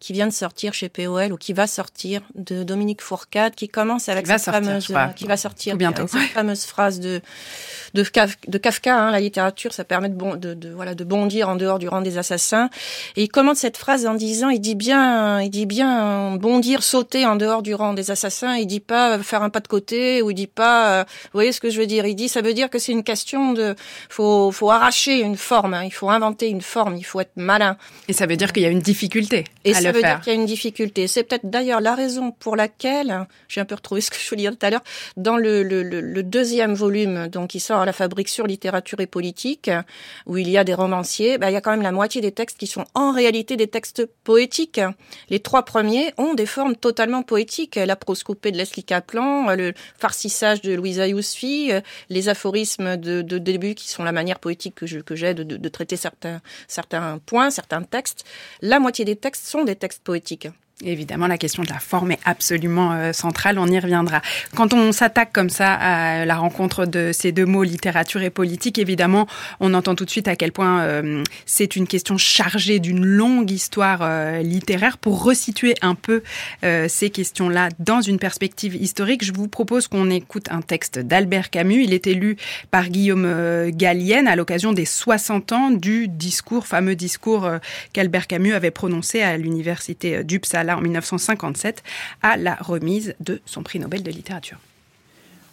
qui 0.00 0.12
vient 0.12 0.26
de 0.26 0.32
sortir 0.32 0.74
chez 0.74 0.88
POL 0.88 1.32
ou 1.32 1.36
qui 1.36 1.52
va 1.52 1.66
sortir 1.66 2.20
de 2.34 2.62
Dominique 2.62 3.00
Fourcade 3.00 3.54
qui 3.54 3.68
commence 3.68 4.08
avec 4.08 4.26
cette 4.26 4.40
sortir, 4.40 4.64
fameuse 4.64 4.92
qui 5.16 5.26
va 5.26 5.36
sortir 5.36 5.76
bientôt 5.76 6.06
cette 6.06 6.30
fameuse 6.30 6.64
phrase 6.64 7.00
de 7.00 7.22
de, 7.94 8.02
Kaf, 8.02 8.36
de 8.48 8.58
Kafka 8.58 8.96
hein, 8.96 9.10
la 9.12 9.20
littérature 9.20 9.72
ça 9.72 9.84
permet 9.84 10.08
de, 10.08 10.14
bon, 10.14 10.34
de, 10.34 10.52
de 10.52 10.70
voilà 10.70 10.94
de 10.94 11.04
bondir 11.04 11.48
en 11.48 11.56
dehors 11.56 11.78
du 11.78 11.88
rang 11.88 12.00
des 12.02 12.18
assassins. 12.18 12.68
Et 13.16 13.22
il 13.22 13.28
commente 13.28 13.56
cette 13.56 13.76
phrase 13.76 14.06
en 14.06 14.14
disant 14.14 14.50
il 14.50 14.60
dit 14.60 14.74
bien 14.74 15.40
il 15.40 15.50
dit 15.50 15.66
bien 15.66 16.36
bondir 16.36 16.82
sauter 16.82 17.24
en 17.24 17.36
dehors 17.36 17.62
du 17.62 17.74
rang 17.74 17.94
des 17.94 18.10
assassins. 18.10 18.56
Il 18.56 18.66
dit 18.66 18.80
pas 18.80 19.18
faire 19.20 19.42
un 19.42 19.50
pas 19.50 19.60
de 19.60 19.68
côté 19.68 20.22
ou 20.22 20.30
il 20.30 20.34
dit 20.34 20.46
pas 20.46 21.00
euh, 21.00 21.04
vous 21.24 21.38
voyez 21.38 21.52
ce 21.52 21.60
que 21.60 21.70
je 21.70 21.80
veux 21.80 21.86
dire? 21.86 22.04
Il 22.06 22.16
dit 22.16 22.28
ça 22.28 22.42
veut 22.42 22.54
dire 22.54 22.68
que 22.68 22.78
c'est 22.78 22.92
une 22.92 23.04
question 23.04 23.52
de 23.52 23.74
faut 24.08 24.50
faut 24.50 24.70
arracher 24.70 25.20
une 25.20 25.36
forme 25.36 25.74
hein, 25.74 25.84
il 25.84 25.92
faut 25.92 26.10
inventer 26.10 26.48
une 26.48 26.62
forme 26.62 26.96
il 26.96 27.04
faut 27.04 27.20
être 27.20 27.36
malin. 27.36 27.76
Et 28.08 28.12
ça 28.12 28.26
veut 28.26 28.36
dire 28.36 28.52
qu'il 28.52 28.62
y 28.62 28.66
a 28.66 28.70
une 28.70 28.80
difficulté 28.80 29.44
et 29.64 29.74
à 29.74 29.80
ça 29.80 29.92
le 29.92 29.93
veut 29.94 30.00
faire. 30.00 30.16
dire 30.16 30.24
qu'il 30.24 30.32
y 30.32 30.36
a 30.36 30.40
une 30.40 30.46
difficulté. 30.46 31.06
C'est 31.08 31.24
peut-être 31.24 31.48
d'ailleurs 31.48 31.80
la 31.80 31.94
raison 31.94 32.30
pour 32.32 32.56
laquelle, 32.56 33.26
j'ai 33.48 33.60
un 33.60 33.64
peu 33.64 33.74
retrouvé 33.74 34.00
ce 34.02 34.10
que 34.10 34.16
je 34.18 34.28
voulais 34.28 34.42
dire 34.42 34.56
tout 34.56 34.66
à 34.66 34.70
l'heure, 34.70 34.82
dans 35.16 35.36
le, 35.36 35.62
le, 35.62 35.82
le, 35.82 36.22
deuxième 36.22 36.74
volume, 36.74 37.28
donc 37.28 37.50
qui 37.50 37.60
sort 37.60 37.80
à 37.80 37.86
la 37.86 37.92
fabrique 37.92 38.28
sur 38.28 38.46
littérature 38.46 39.00
et 39.00 39.06
politique, 39.06 39.70
où 40.26 40.36
il 40.36 40.48
y 40.48 40.58
a 40.58 40.64
des 40.64 40.74
romanciers, 40.74 41.38
ben, 41.38 41.48
il 41.50 41.52
y 41.52 41.56
a 41.56 41.60
quand 41.60 41.70
même 41.70 41.82
la 41.82 41.92
moitié 41.92 42.20
des 42.20 42.32
textes 42.32 42.58
qui 42.58 42.66
sont 42.66 42.84
en 42.94 43.12
réalité 43.12 43.56
des 43.56 43.68
textes 43.68 44.06
poétiques. 44.24 44.80
Les 45.28 45.40
trois 45.40 45.64
premiers 45.64 46.12
ont 46.18 46.34
des 46.34 46.46
formes 46.46 46.76
totalement 46.76 47.22
poétiques. 47.22 47.76
La 47.76 47.96
prose 47.96 48.22
coupée 48.22 48.52
de 48.52 48.56
Leslie 48.56 48.84
Kaplan, 48.84 49.54
le 49.54 49.72
farcissage 49.98 50.60
de 50.62 50.72
Louisa 50.74 51.06
Yousfi, 51.06 51.70
les 52.08 52.28
aphorismes 52.28 52.96
de, 52.96 53.22
de 53.22 53.38
début 53.38 53.74
qui 53.74 53.88
sont 53.88 54.04
la 54.04 54.12
manière 54.12 54.38
poétique 54.38 54.74
que 54.74 54.86
j'ai 54.86 55.02
que 55.02 55.14
de, 55.32 55.42
de, 55.42 55.56
de 55.56 55.68
traiter 55.68 55.96
certains, 55.96 56.40
certains 56.68 57.18
points, 57.24 57.50
certains 57.50 57.82
textes. 57.82 58.24
La 58.60 58.78
moitié 58.80 59.04
des 59.04 59.16
textes 59.16 59.46
sont 59.46 59.64
des 59.64 59.73
textes 59.76 60.02
poétiques. 60.02 60.48
Évidemment, 60.82 61.28
la 61.28 61.38
question 61.38 61.62
de 61.62 61.68
la 61.68 61.78
forme 61.78 62.10
est 62.10 62.18
absolument 62.24 62.92
euh, 62.94 63.12
centrale, 63.12 63.60
on 63.60 63.66
y 63.68 63.78
reviendra. 63.78 64.20
Quand 64.56 64.74
on 64.74 64.90
s'attaque 64.90 65.32
comme 65.32 65.48
ça 65.48 65.72
à 65.72 66.24
la 66.24 66.34
rencontre 66.34 66.84
de 66.84 67.12
ces 67.12 67.30
deux 67.30 67.46
mots, 67.46 67.62
littérature 67.62 68.22
et 68.22 68.30
politique, 68.30 68.80
évidemment, 68.80 69.28
on 69.60 69.72
entend 69.72 69.94
tout 69.94 70.04
de 70.04 70.10
suite 70.10 70.26
à 70.26 70.34
quel 70.34 70.50
point 70.50 70.82
euh, 70.82 71.22
c'est 71.46 71.76
une 71.76 71.86
question 71.86 72.18
chargée 72.18 72.80
d'une 72.80 73.04
longue 73.04 73.52
histoire 73.52 74.00
euh, 74.02 74.42
littéraire. 74.42 74.98
Pour 74.98 75.22
resituer 75.22 75.76
un 75.80 75.94
peu 75.94 76.22
ces 76.88 77.10
questions-là 77.10 77.68
dans 77.78 78.00
une 78.00 78.18
perspective 78.18 78.74
historique, 78.74 79.24
je 79.24 79.32
vous 79.32 79.48
propose 79.48 79.86
qu'on 79.86 80.10
écoute 80.10 80.46
un 80.50 80.60
texte 80.60 80.98
d'Albert 80.98 81.50
Camus. 81.50 81.84
Il 81.84 81.92
est 81.92 82.06
élu 82.06 82.36
par 82.70 82.88
Guillaume 82.88 83.70
Gallienne 83.70 84.26
à 84.26 84.34
l'occasion 84.34 84.72
des 84.72 84.84
60 84.84 85.52
ans 85.52 85.70
du 85.70 86.08
discours, 86.08 86.66
fameux 86.66 86.96
discours 86.96 87.48
qu'Albert 87.92 88.26
Camus 88.26 88.54
avait 88.54 88.70
prononcé 88.70 89.22
à 89.22 89.36
l'université 89.36 90.24
d'Uppsala 90.24 90.64
en 90.74 90.80
1957 90.80 91.82
à 92.22 92.36
la 92.36 92.54
remise 92.56 93.14
de 93.20 93.40
son 93.46 93.62
prix 93.62 93.78
Nobel 93.78 94.02
de 94.02 94.10
littérature. 94.10 94.58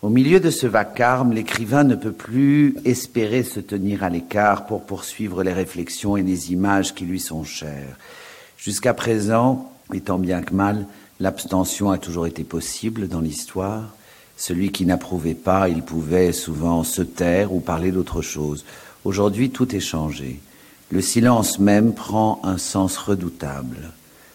Au 0.02 0.10
milieu 0.10 0.40
de 0.40 0.50
ce 0.50 0.66
vacarme, 0.66 1.32
l'écrivain 1.32 1.84
ne 1.84 1.94
peut 1.94 2.12
plus 2.12 2.76
espérer 2.86 3.44
se 3.44 3.60
tenir 3.60 4.04
à 4.04 4.10
l'écart 4.10 4.66
pour 4.66 4.84
poursuivre 4.84 5.44
les 5.44 5.54
réflexions 5.54 6.18
et 6.18 6.24
les 6.24 6.52
images 6.52 6.96
qui 6.96 7.06
lui 7.06 7.20
sont 7.20 7.44
chères. 7.44 7.98
Jusqu'à 8.58 8.96
présent, 8.96 9.72
étant 9.94 10.18
bien 10.18 10.42
que 10.42 10.56
mal, 10.56 10.88
l'abstention 11.20 11.92
a 11.92 12.00
toujours 12.00 12.26
été 12.26 12.44
possible 12.44 13.08
dans 13.08 13.22
l'histoire. 13.22 13.96
Celui 14.38 14.72
qui 14.72 14.88
n'approuvait 14.88 15.36
pas, 15.36 15.70
il 15.70 15.84
pouvait 15.84 16.32
souvent 16.32 16.84
se 16.84 17.04
taire 17.04 17.54
ou 17.54 17.60
parler 17.60 17.92
d'autre 17.92 18.24
chose. 18.24 18.66
Aujourd'hui, 19.06 19.52
tout 19.52 19.76
est 19.76 19.80
changé. 19.80 20.40
Le 20.90 21.02
silence 21.02 21.60
même 21.60 21.94
prend 21.94 22.42
un 22.44 22.58
sens 22.58 22.98
redoutable. 22.98 23.92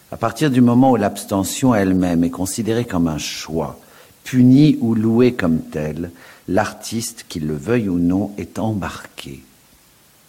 À 0.09 0.15
partir 0.15 0.49
du 0.49 0.61
moment 0.61 0.91
où 0.91 0.95
l'abstention 0.95 1.75
elle-même 1.75 2.23
est 2.23 2.29
considérée 2.29 2.85
comme 2.85 3.09
un 3.09 3.17
choix, 3.17 3.77
puni 4.23 4.77
ou 4.79 4.95
loué 4.95 5.33
comme 5.33 5.59
tel, 5.59 6.11
l'artiste, 6.47 7.25
qu'il 7.27 7.45
le 7.45 7.55
veuille 7.55 7.89
ou 7.89 7.99
non, 7.99 8.31
est 8.37 8.57
embarqué. 8.57 9.43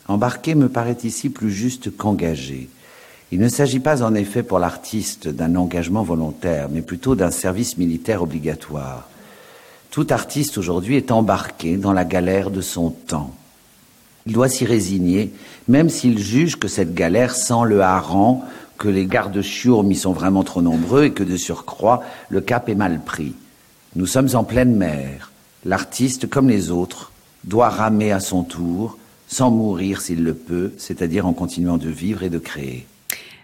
Embarqué 0.08 0.56
me 0.56 0.68
paraît 0.68 0.96
ici 1.04 1.28
plus 1.28 1.52
juste 1.52 1.96
qu'engagé. 1.96 2.68
Il 3.30 3.38
ne 3.38 3.48
s'agit 3.48 3.78
pas 3.78 4.02
en 4.02 4.14
effet 4.14 4.42
pour 4.42 4.58
l'artiste 4.58 5.28
d'un 5.28 5.54
engagement 5.54 6.02
volontaire, 6.02 6.68
mais 6.70 6.80
plutôt 6.80 7.14
d'un 7.14 7.30
service 7.30 7.78
militaire 7.78 8.22
obligatoire. 8.22 9.08
Tout 9.90 10.06
artiste 10.10 10.58
aujourd'hui 10.58 10.96
est 10.96 11.12
embarqué 11.12 11.76
dans 11.76 11.92
la 11.92 12.04
galère 12.04 12.50
de 12.50 12.62
son 12.62 12.90
temps. 12.90 13.32
Il 14.26 14.32
doit 14.32 14.48
s'y 14.48 14.64
résigner, 14.64 15.32
même 15.68 15.88
s'il 15.88 16.18
juge 16.18 16.56
que 16.56 16.68
cette 16.68 16.94
galère 16.94 17.34
sent 17.34 17.64
le 17.64 17.80
hareng, 17.80 18.42
que 18.78 18.88
les 18.88 19.06
gardes-chiourmes 19.06 19.90
y 19.92 19.96
sont 19.96 20.12
vraiment 20.12 20.44
trop 20.44 20.62
nombreux 20.62 21.04
et 21.04 21.12
que 21.12 21.24
de 21.24 21.36
surcroît, 21.36 22.02
le 22.30 22.40
cap 22.40 22.68
est 22.68 22.74
mal 22.74 23.00
pris. 23.04 23.34
Nous 23.96 24.06
sommes 24.06 24.28
en 24.34 24.44
pleine 24.44 24.74
mer. 24.74 25.32
L'artiste, 25.64 26.28
comme 26.28 26.48
les 26.48 26.70
autres, 26.70 27.10
doit 27.44 27.68
ramer 27.68 28.12
à 28.12 28.20
son 28.20 28.44
tour, 28.44 28.96
sans 29.26 29.50
mourir 29.50 30.00
s'il 30.00 30.22
le 30.22 30.34
peut, 30.34 30.72
c'est-à-dire 30.78 31.26
en 31.26 31.32
continuant 31.32 31.78
de 31.78 31.88
vivre 31.88 32.22
et 32.22 32.30
de 32.30 32.38
créer. 32.38 32.86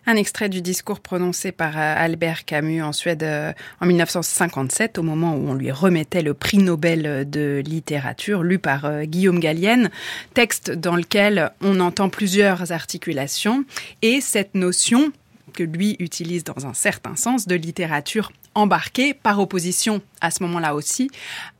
Un 0.06 0.16
extrait 0.16 0.50
du 0.50 0.60
discours 0.60 1.00
prononcé 1.00 1.50
par 1.50 1.78
euh, 1.78 1.94
Albert 1.96 2.44
Camus 2.44 2.82
en 2.82 2.92
Suède 2.92 3.22
euh, 3.22 3.52
en 3.80 3.86
1957, 3.86 4.98
au 4.98 5.02
moment 5.02 5.34
où 5.34 5.48
on 5.48 5.54
lui 5.54 5.70
remettait 5.70 6.20
le 6.20 6.34
prix 6.34 6.58
Nobel 6.58 7.28
de 7.28 7.62
littérature, 7.64 8.42
lu 8.42 8.58
par 8.58 8.84
euh, 8.84 9.04
Guillaume 9.04 9.40
Gallienne, 9.40 9.90
texte 10.34 10.70
dans 10.70 10.96
lequel 10.96 11.50
on 11.62 11.80
entend 11.80 12.10
plusieurs 12.10 12.70
articulations 12.70 13.64
et 14.02 14.20
cette 14.20 14.54
notion 14.54 15.10
que 15.54 15.62
lui 15.62 15.96
utilise 15.98 16.44
dans 16.44 16.66
un 16.66 16.74
certain 16.74 17.16
sens 17.16 17.46
de 17.46 17.54
littérature 17.54 18.32
embarquée 18.54 19.14
par 19.14 19.40
opposition 19.40 20.02
à 20.20 20.30
ce 20.30 20.42
moment-là 20.44 20.74
aussi 20.74 21.10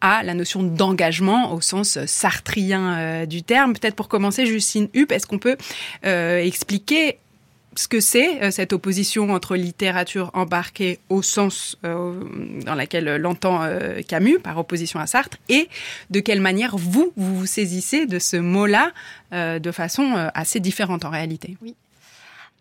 à 0.01 0.23
la 0.23 0.35
notion 0.35 0.63
d'engagement 0.63 1.53
au 1.53 1.61
sens 1.61 2.05
sartrien 2.07 3.27
du 3.27 3.43
terme. 3.43 3.73
Peut-être 3.73 3.97
pour 3.97 4.09
commencer, 4.09 4.47
Justine 4.47 4.89
Hupp, 4.95 5.11
est-ce 5.11 5.27
qu'on 5.27 5.39
peut 5.39 5.57
expliquer 6.03 7.19
ce 7.77 7.89
que 7.89 8.01
c'est 8.01 8.43
euh, 8.43 8.51
cette 8.51 8.73
opposition 8.73 9.31
entre 9.31 9.57
littérature 9.57 10.31
embarquée 10.35 10.99
au 11.09 11.23
sens 11.23 11.77
euh, 11.85 12.15
dans 12.65 12.75
laquelle 12.75 13.17
l'entend 13.17 13.63
euh, 13.63 14.01
Camus 14.07 14.39
par 14.39 14.59
opposition 14.59 15.01
à 15.01 15.07
Sartre 15.07 15.39
et 15.49 15.69
de 16.11 16.21
quelle 16.21 16.41
manière 16.41 16.77
vous 16.77 17.13
vous, 17.17 17.35
vous 17.35 17.47
saisissez 17.47 18.07
de 18.07 18.19
ce 18.19 18.37
mot-là 18.37 18.93
de 19.33 19.73
façon 19.73 20.31
assez 20.33 20.61
différente 20.61 21.05
en 21.05 21.11
réalité? 21.11 21.57
Oui. 21.61 21.75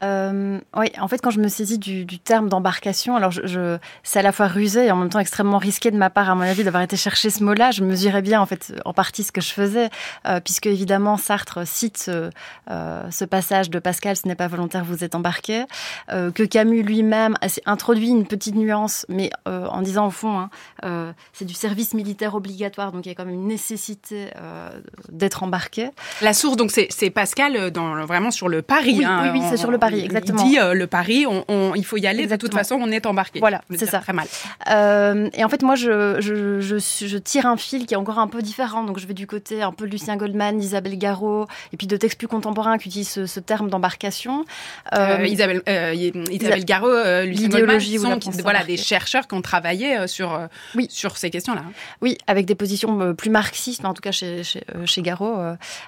Euh, 0.03 0.59
oui, 0.75 0.87
en 0.99 1.07
fait, 1.07 1.19
quand 1.21 1.31
je 1.31 1.39
me 1.39 1.47
saisis 1.47 1.77
du, 1.77 2.05
terme 2.19 2.49
d'embarcation, 2.49 3.15
alors 3.15 3.31
je, 3.31 3.77
c'est 4.03 4.19
à 4.19 4.21
la 4.21 4.31
fois 4.31 4.47
rusé 4.47 4.85
et 4.85 4.91
en 4.91 4.97
même 4.97 5.09
temps 5.09 5.19
extrêmement 5.19 5.57
risqué 5.57 5.91
de 5.91 5.97
ma 5.97 6.09
part, 6.09 6.29
à 6.29 6.35
mon 6.35 6.41
avis, 6.41 6.63
d'avoir 6.63 6.83
été 6.83 6.97
chercher 6.97 7.29
ce 7.29 7.43
mot-là. 7.43 7.71
Je 7.71 7.83
mesurais 7.83 8.21
bien, 8.21 8.41
en 8.41 8.45
fait, 8.45 8.73
en 8.85 8.93
partie 8.93 9.23
ce 9.23 9.31
que 9.31 9.41
je 9.41 9.51
faisais, 9.51 9.89
euh, 10.27 10.39
puisque 10.39 10.67
évidemment 10.67 11.17
Sartre 11.17 11.65
cite 11.65 12.09
euh, 12.09 13.09
ce 13.09 13.25
passage 13.25 13.69
de 13.69 13.79
Pascal, 13.79 14.15
ce 14.15 14.27
n'est 14.27 14.35
pas 14.35 14.47
volontaire, 14.47 14.83
vous 14.83 15.03
êtes 15.03 15.15
embarqué, 15.15 15.63
que 16.09 16.43
Camus 16.43 16.83
lui-même 16.83 17.35
a 17.41 17.47
introduit 17.65 18.09
une 18.09 18.25
petite 18.25 18.55
nuance, 18.55 19.05
mais 19.09 19.29
en 19.45 19.81
disant 19.81 20.07
au 20.07 20.11
fond, 20.11 20.47
hein, 20.83 21.13
c'est 21.33 21.45
du 21.45 21.53
service 21.53 21.93
militaire 21.93 22.35
obligatoire, 22.35 22.91
donc 22.91 23.05
il 23.05 23.09
y 23.09 23.11
a 23.11 23.15
quand 23.15 23.25
même 23.25 23.33
une 23.33 23.47
nécessité 23.47 24.29
d'être 25.09 25.43
embarqué. 25.43 25.89
La 26.21 26.33
source, 26.33 26.57
donc 26.57 26.71
c'est 26.71 27.09
Pascal 27.09 27.71
dans, 27.71 28.05
vraiment 28.05 28.31
sur 28.31 28.49
le 28.49 28.61
pari. 28.61 28.95
Oui, 28.97 29.05
hein, 29.05 29.21
oui, 29.23 29.39
oui 29.39 29.47
c'est 29.49 29.57
sur 29.57 29.71
le 29.71 29.77
pari 29.93 30.06
exactement. 30.06 30.43
Il 30.43 30.49
dit 30.49 30.60
euh, 30.60 30.73
le 30.73 30.88
pari, 30.88 31.25
on, 31.27 31.73
il 31.75 31.86
faut 31.86 31.97
y 31.97 32.08
aller. 32.08 32.27
De 32.27 32.36
toute 32.36 32.53
façon, 32.53 32.77
on 32.79 32.91
est 32.91 33.06
embarqué. 33.06 33.39
Voilà, 33.39 33.62
c'est 33.75 33.86
ça. 33.86 33.99
Très 33.99 34.13
mal. 34.13 34.27
Euh, 34.69 35.29
et 35.34 35.43
en 35.43 35.49
fait, 35.49 35.62
moi, 35.62 35.75
je, 35.75 36.19
je, 36.19 36.60
je, 36.60 37.17
tire 37.17 37.45
un 37.45 37.58
fil 37.58 37.86
qui 37.86 37.93
est 37.93 37.97
encore 37.97 38.19
un 38.19 38.27
peu 38.27 38.41
différent. 38.41 38.84
Donc, 38.84 38.99
je 38.99 39.08
vais 39.08 39.13
du 39.13 39.27
côté 39.27 39.62
un 39.62 39.71
peu 39.71 39.86
Lucien 39.86 40.17
Goldman, 40.17 40.62
Isabelle 40.62 40.97
Garot, 40.97 41.47
et 41.71 41.77
puis 41.77 41.88
de 41.88 41.97
textes 41.97 42.17
plus 42.17 42.27
contemporains 42.27 42.77
qui 42.77 42.89
utilisent 42.89 43.25
ce, 43.25 43.39
terme 43.39 43.69
d'embarcation. 43.69 44.45
Euh, 44.93 45.25
Isabelle, 45.25 45.62
Isabelle 46.32 46.65
Garot, 46.65 47.25
Lucien 47.25 47.49
Goldman 47.49 47.79
sont 47.79 48.32
voilà, 48.41 48.63
des 48.63 48.77
chercheurs 48.77 49.27
qui 49.27 49.36
ont 49.36 49.41
travaillé 49.41 50.08
sur, 50.08 50.39
oui. 50.75 50.88
sur 50.89 51.17
ces 51.17 51.29
questions-là. 51.29 51.63
Oui, 52.01 52.17
avec 52.27 52.45
des 52.45 52.56
positions 52.56 53.13
plus 53.15 53.29
marxistes, 53.29 53.86
en 53.86 53.93
tout 53.93 54.01
cas 54.01 54.12
chez, 54.12 54.43
chez, 54.43 54.63
chez 54.86 55.01
Garot. 55.01 55.38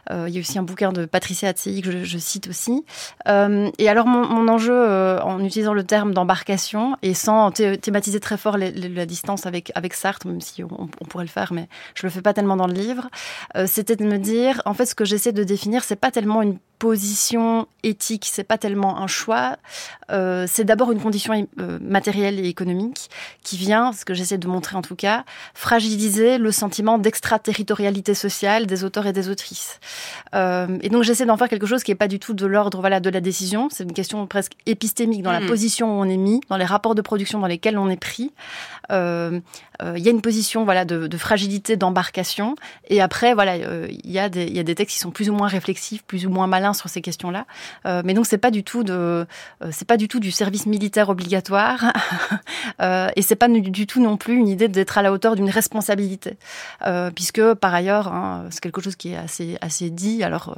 il 0.10 0.30
y 0.30 0.38
a 0.38 0.40
aussi 0.40 0.60
un 0.60 0.64
bouquin 0.64 0.92
de 0.92 1.06
Patricia 1.06 1.50
Atzei 1.50 1.82
que 1.82 2.04
je, 2.04 2.18
cite 2.18 2.48
aussi. 2.48 2.84
et 3.28 3.85
alors 3.90 4.08
mon, 4.08 4.48
enjeu 4.48 4.74
euh, 4.74 5.20
en 5.22 5.44
utilisant 5.44 5.74
le 5.74 5.84
terme 5.84 6.14
d'embarcation 6.14 6.96
et 7.02 7.14
sans 7.14 7.52
thématiser 7.52 8.20
très 8.20 8.38
fort 8.38 8.58
la 8.58 9.06
distance 9.06 9.46
avec, 9.46 9.72
Sartre, 9.94 10.28
même 10.28 10.42
si 10.42 10.64
on, 10.64 10.88
pourrait 10.88 11.26
le 11.26 11.30
faire, 11.30 11.54
mais 11.54 11.68
je 11.94 12.06
le 12.06 12.10
fais 12.10 12.22
pas 12.22 12.34
tellement 12.34 12.58
dans 12.58 12.68
le 12.68 12.74
livre, 12.74 13.10
euh, 13.56 13.66
c'était 13.68 13.96
de 13.96 14.06
me 14.06 14.18
dire, 14.18 14.62
en 14.66 14.74
fait, 14.74 14.86
ce 14.86 14.96
que 14.96 15.06
j'essaie 15.06 15.32
de 15.32 15.44
définir, 15.44 15.84
c'est 15.84 15.96
pas 15.96 16.12
tellement 16.12 16.42
une 16.42 16.58
position 16.80 17.68
éthique, 17.84 18.28
c'est 18.30 18.44
pas 18.44 18.58
tellement 18.58 19.00
un 19.00 19.08
choix, 19.08 19.58
euh, 20.12 20.46
c'est 20.48 20.66
d'abord 20.66 20.92
une 20.92 21.00
condition 21.00 21.48
matérielle 21.82 22.38
et 22.40 22.50
économique 22.50 23.10
qui 23.44 23.56
vient, 23.56 23.94
ce 23.94 24.04
que 24.04 24.14
j'essaie 24.14 24.38
de 24.38 24.48
montrer 24.48 24.76
en 24.76 24.82
tout 24.82 24.96
cas, 24.96 25.24
fragiliser 25.54 26.38
le 26.38 26.52
sentiment 26.52 26.98
d'extraterritorialité 26.98 28.14
sociale 28.14 28.66
des 28.66 28.84
auteurs 28.84 29.08
et 29.08 29.14
des 29.14 29.30
autrices. 29.30 29.80
Et 30.34 30.90
donc 30.90 31.04
j'essaie 31.04 31.26
d'en 31.26 31.38
faire 31.38 31.48
quelque 31.48 31.66
chose 31.66 31.84
qui 31.84 31.92
n'est 31.92 31.96
pas 31.96 32.10
du 32.10 32.20
tout 32.20 32.34
de 32.34 32.46
l'ordre 32.46 32.82
voilà 32.82 33.00
de 33.00 33.10
la 33.10 33.22
décision, 33.22 33.70
c'est 33.76 33.84
une 33.84 33.94
question 33.94 34.26
presque 34.26 34.54
épistémique 34.66 35.22
dans 35.22 35.34
la 35.34 35.42
mmh. 35.42 35.48
position 35.48 35.98
où 35.98 36.02
on 36.02 36.06
est 36.06 36.18
mis, 36.18 36.40
dans 36.50 36.56
les 36.56 36.66
rapports 36.66 36.96
de 36.96 37.02
production 37.02 37.40
dans 37.40 37.48
lesquels 37.48 37.78
on 37.78 37.90
est 37.90 38.00
pris. 38.00 38.32
Euh, 38.92 39.42
euh, 39.82 39.98
il 39.98 40.04
y 40.04 40.08
a 40.08 40.12
une 40.12 40.22
position 40.22 40.64
voilà 40.64 40.86
de, 40.86 41.18
fragilité 41.18 41.78
d'embarcation. 41.78 42.56
Et 42.88 43.02
après 43.02 43.34
voilà 43.34 43.56
il 43.56 44.12
y 44.12 44.20
a 44.20 44.30
des 44.30 44.46
il 44.46 44.56
y 44.56 44.60
a 44.60 44.64
des 44.64 44.76
textes 44.76 44.96
qui 44.96 45.00
sont 45.00 45.12
plus 45.12 45.30
ou 45.30 45.34
moins 45.34 45.48
réflexifs 45.48 46.04
plus 46.04 46.26
ou 46.26 46.30
moins 46.30 46.48
malins 46.48 46.74
sur 46.74 46.90
ces 46.90 47.02
questions-là. 47.02 47.46
Mais 47.86 48.14
donc 48.14 48.26
c'est 48.26 48.38
pas 48.38 48.52
du 48.52 48.64
tout 48.64 48.84
de 48.84 49.26
c'est 49.72 49.88
pas 49.88 49.98
du 49.98 50.08
tout 50.08 50.20
du 50.20 50.32
service 50.32 50.66
militaire 50.66 51.10
obligatoire. 51.10 51.94
Et 53.16 53.22
c'est 53.22 53.36
pas 53.36 53.48
du 53.48 53.88
tout 53.88 54.02
non 54.02 54.18
plus 54.18 54.36
une 54.36 54.48
idée 54.48 54.68
d'être 54.68 54.98
à 54.98 55.02
la 55.02 55.12
hauteur 55.12 55.36
d'une 55.36 55.50
responsabilité. 55.50 56.38
Puisque 57.16 57.54
par 57.56 57.74
ailleurs 57.74 58.08
hein, 58.08 58.46
c'est 58.50 58.62
quelque 58.62 58.82
chose 58.82 58.96
qui 58.96 59.14
est 59.14 59.18
assez 59.18 59.58
assez 59.62 59.90
dit. 59.90 60.24
Alors 60.24 60.56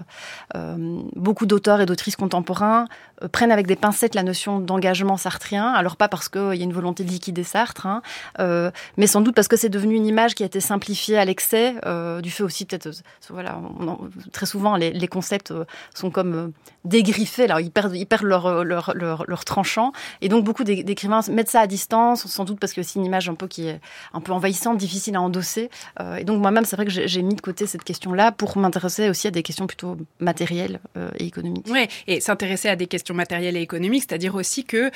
beaucoup 1.15 1.45
d'auteurs 1.45 1.82
et 1.82 1.86
d'autrices 1.86 2.15
contemporains 2.15 2.88
prennent 3.32 3.51
avec 3.51 3.67
des 3.67 3.75
pincettes 3.75 4.15
la 4.15 4.23
notion 4.23 4.60
d'engagement 4.60 5.17
sartrien. 5.17 5.71
Alors 5.71 5.95
pas 5.95 6.08
parce 6.08 6.30
qu'il 6.30 6.56
y 6.56 6.62
a 6.62 6.63
une 6.63 6.73
volonté 6.73 7.03
de 7.03 7.10
liquider 7.10 7.43
Sartre 7.43 7.88
hein, 7.88 8.01
mais 8.97 9.06
sans 9.07 9.21
doute 9.21 9.35
parce 9.35 9.47
que 9.47 9.57
c'est 9.57 9.69
devenu 9.69 9.95
une 9.95 10.05
image 10.05 10.35
qui 10.35 10.43
a 10.43 10.45
été 10.45 10.59
simplifiée 10.59 11.17
à 11.17 11.25
l'excès, 11.25 11.75
euh, 11.85 12.21
du 12.21 12.31
fait 12.31 12.43
aussi 12.43 12.65
peut-être, 12.65 12.87
euh, 12.87 12.91
voilà, 13.29 13.59
très 14.31 14.45
souvent 14.45 14.75
les, 14.75 15.07
concepts 15.07 15.51
euh, 15.51 15.65
sont 15.93 16.11
comme 16.11 16.51
dégriffés, 16.88 17.45
alors 17.45 17.60
ils 17.60 17.71
perdent, 17.71 17.95
ils 17.95 18.06
perdent 18.06 18.26
leur, 18.26 18.63
leur, 18.63 18.93
leur, 18.95 19.45
tranchant, 19.45 19.91
et 20.21 20.30
donc 20.30 20.43
beaucoup 20.43 20.63
d'écrivains 20.63 21.21
mettent 21.32 21.50
ça 21.50 21.62
à 21.62 21.67
distance, 21.67 22.28
sans 22.28 22.45
doute 22.45 22.60
parce 22.60 22.73
que 22.73 22.84
c'est 22.84 23.00
une 23.00 23.06
image 23.06 23.30
un 23.30 23.36
peu 23.36 23.47
qui 23.47 23.67
est 23.67 23.80
un 24.13 24.21
peu 24.21 24.32
envahissante, 24.32 24.78
difficile 24.78 25.15
à 25.15 25.21
endosser, 25.21 25.69
et 26.17 26.23
donc 26.23 26.41
moi-même 26.41 26.65
c'est 26.65 26.76
vrai 26.76 26.86
que 26.86 26.91
j'ai 26.91 27.21
mis 27.21 27.36
de 27.36 27.41
côté 27.41 27.67
cette 27.67 27.84
question-là 27.84 28.32
pour 28.32 28.58
m'intéresser 28.58 29.10
aussi 29.10 29.28
à 29.28 29.32
des 29.32 29.43
questions 29.43 29.67
plutôt 29.67 29.97
matérielles 30.19 30.80
et 31.19 31.26
économiques. 31.26 31.67
Oui, 31.69 31.88
et 32.08 32.19
s'intéresser 32.19 32.69
à 32.69 32.76
des 32.76 32.88
questions 32.88 33.15
matérielles 33.15 33.58
et 33.58 33.62
économiques, 33.62 34.06
c'est-à-dire 34.08 34.36
aussi 34.36 34.65
que 34.65 34.91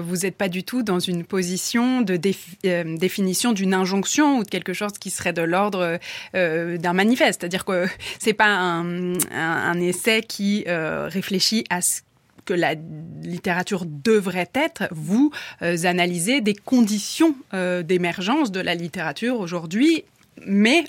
vous 0.00 0.16
n'êtes 0.18 0.36
pas 0.36 0.48
du 0.48 0.64
tout 0.64 0.82
dans 0.82 0.98
une 0.98 1.24
position 1.24 2.00
de 2.00 2.16
définition 2.16 3.52
d'une 3.52 3.74
injonction 3.74 4.38
ou 4.38 4.44
de 4.44 4.48
quelque 4.48 4.72
chose 4.72 4.92
qui 4.98 5.10
serait 5.10 5.32
de 5.32 5.42
l'ordre 5.42 5.98
euh, 6.34 6.78
d'un 6.78 6.92
manifeste. 6.92 7.40
C'est-à-dire 7.40 7.64
que 7.64 7.86
c'est 8.18 8.32
pas 8.32 8.46
un, 8.46 9.80
essai 9.80 10.22
qui 10.22 10.64
euh, 10.68 11.08
réfléchit 11.24 11.64
à 11.70 11.80
ce 11.80 12.02
que 12.44 12.54
la 12.54 12.74
littérature 13.22 13.86
devrait 13.86 14.50
être, 14.54 14.88
vous 14.90 15.32
euh, 15.62 15.84
analysez 15.84 16.42
des 16.42 16.54
conditions 16.54 17.34
d'émergence 17.52 18.52
de 18.52 18.60
la 18.60 18.74
littérature 18.74 19.40
aujourd'hui 19.40 20.04
mais 20.46 20.84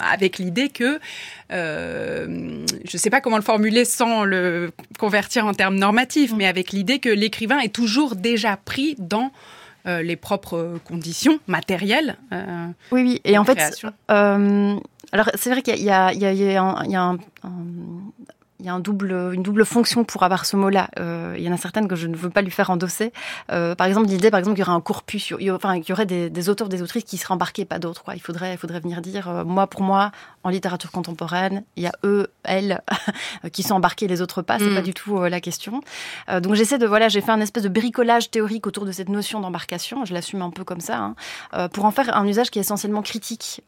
avec 0.00 0.38
l'idée 0.38 0.68
que, 0.68 1.00
je 1.50 2.26
ne 2.26 2.98
sais 2.98 3.10
pas 3.10 3.20
comment 3.20 3.36
le 3.36 3.42
formuler 3.42 3.84
sans 3.84 4.24
le 4.24 4.70
convertir 4.96 5.44
en 5.44 5.54
termes 5.54 5.76
normatifs, 5.76 6.32
mais 6.36 6.46
avec 6.46 6.70
l'idée 6.70 7.00
que 7.00 7.08
l'écrivain 7.08 7.58
est 7.58 7.74
toujours 7.74 8.14
déjà 8.14 8.56
pris 8.56 8.94
dans 8.98 9.32
euh, 9.86 10.02
les 10.02 10.16
propres 10.16 10.80
conditions 10.84 11.38
matérielles. 11.46 12.16
Euh, 12.32 12.66
oui, 12.90 13.02
oui. 13.02 13.20
Et 13.24 13.38
en 13.38 13.44
fait, 13.44 13.86
euh, 14.10 14.76
alors 15.12 15.30
c'est 15.36 15.50
vrai 15.50 15.62
qu'il 15.62 15.80
y 15.80 15.90
a, 15.90 16.12
il 16.12 16.18
y 16.18 16.24
a, 16.24 16.32
il 16.32 16.42
y 16.42 16.56
a, 16.56 16.62
un, 16.62 16.84
il 16.84 16.90
y 16.90 16.96
a 16.96 17.02
un 17.02 17.18
double, 18.80 19.32
une 19.32 19.42
double 19.42 19.64
fonction 19.64 20.04
pour 20.04 20.22
avoir 20.22 20.44
ce 20.46 20.56
mot-là. 20.56 20.88
Euh, 20.98 21.34
il 21.36 21.44
y 21.44 21.48
en 21.48 21.52
a 21.52 21.56
certaines 21.56 21.88
que 21.88 21.96
je 21.96 22.06
ne 22.06 22.16
veux 22.16 22.30
pas 22.30 22.42
lui 22.42 22.50
faire 22.50 22.70
endosser. 22.70 23.12
Euh, 23.52 23.74
par 23.74 23.86
exemple, 23.86 24.08
l'idée, 24.08 24.30
par 24.30 24.38
exemple, 24.38 24.56
qu'il 24.56 24.64
y 24.64 24.68
aurait 24.68 24.76
un 24.76 24.80
corpus, 24.80 25.32
il 25.38 25.46
y, 25.46 25.50
enfin, 25.50 25.80
qu'il 25.80 25.90
y 25.90 25.92
aurait 25.92 26.06
des, 26.06 26.30
des, 26.30 26.48
auteurs, 26.48 26.68
des 26.68 26.82
autrices 26.82 27.04
qui 27.04 27.16
seraient 27.16 27.34
embarqués, 27.34 27.64
pas 27.64 27.78
d'autres. 27.78 28.02
Quoi. 28.02 28.14
Il 28.14 28.20
faudrait, 28.20 28.54
il 28.54 28.58
faudrait 28.58 28.80
venir 28.80 29.00
dire, 29.00 29.28
euh, 29.28 29.44
moi, 29.44 29.66
pour 29.66 29.82
moi, 29.82 30.10
en 30.46 30.48
littérature 30.48 30.92
contemporaine, 30.92 31.64
il 31.74 31.82
y 31.82 31.86
a 31.88 31.92
eux, 32.04 32.28
elles, 32.44 32.80
qui 33.52 33.64
sont 33.64 33.74
embarqués, 33.74 34.06
les 34.06 34.22
autres 34.22 34.42
pas. 34.42 34.58
C'est 34.60 34.72
pas 34.72 34.80
mm. 34.80 34.84
du 34.84 34.94
tout 34.94 35.18
euh, 35.18 35.28
la 35.28 35.40
question. 35.40 35.80
Euh, 36.28 36.38
donc 36.38 36.54
j'essaie 36.54 36.78
de, 36.78 36.86
voilà, 36.86 37.08
j'ai 37.08 37.20
fait 37.20 37.32
un 37.32 37.40
espèce 37.40 37.64
de 37.64 37.68
bricolage 37.68 38.30
théorique 38.30 38.66
autour 38.66 38.84
de 38.84 38.92
cette 38.92 39.08
notion 39.08 39.40
d'embarcation. 39.40 40.04
Je 40.04 40.14
l'assume 40.14 40.42
un 40.42 40.50
peu 40.50 40.62
comme 40.62 40.80
ça, 40.80 40.98
hein, 40.98 41.14
euh, 41.54 41.68
pour 41.68 41.84
en 41.84 41.90
faire 41.90 42.16
un 42.16 42.24
usage 42.26 42.50
qui 42.50 42.60
est 42.60 42.62
essentiellement 42.62 43.02
critique. 43.02 43.62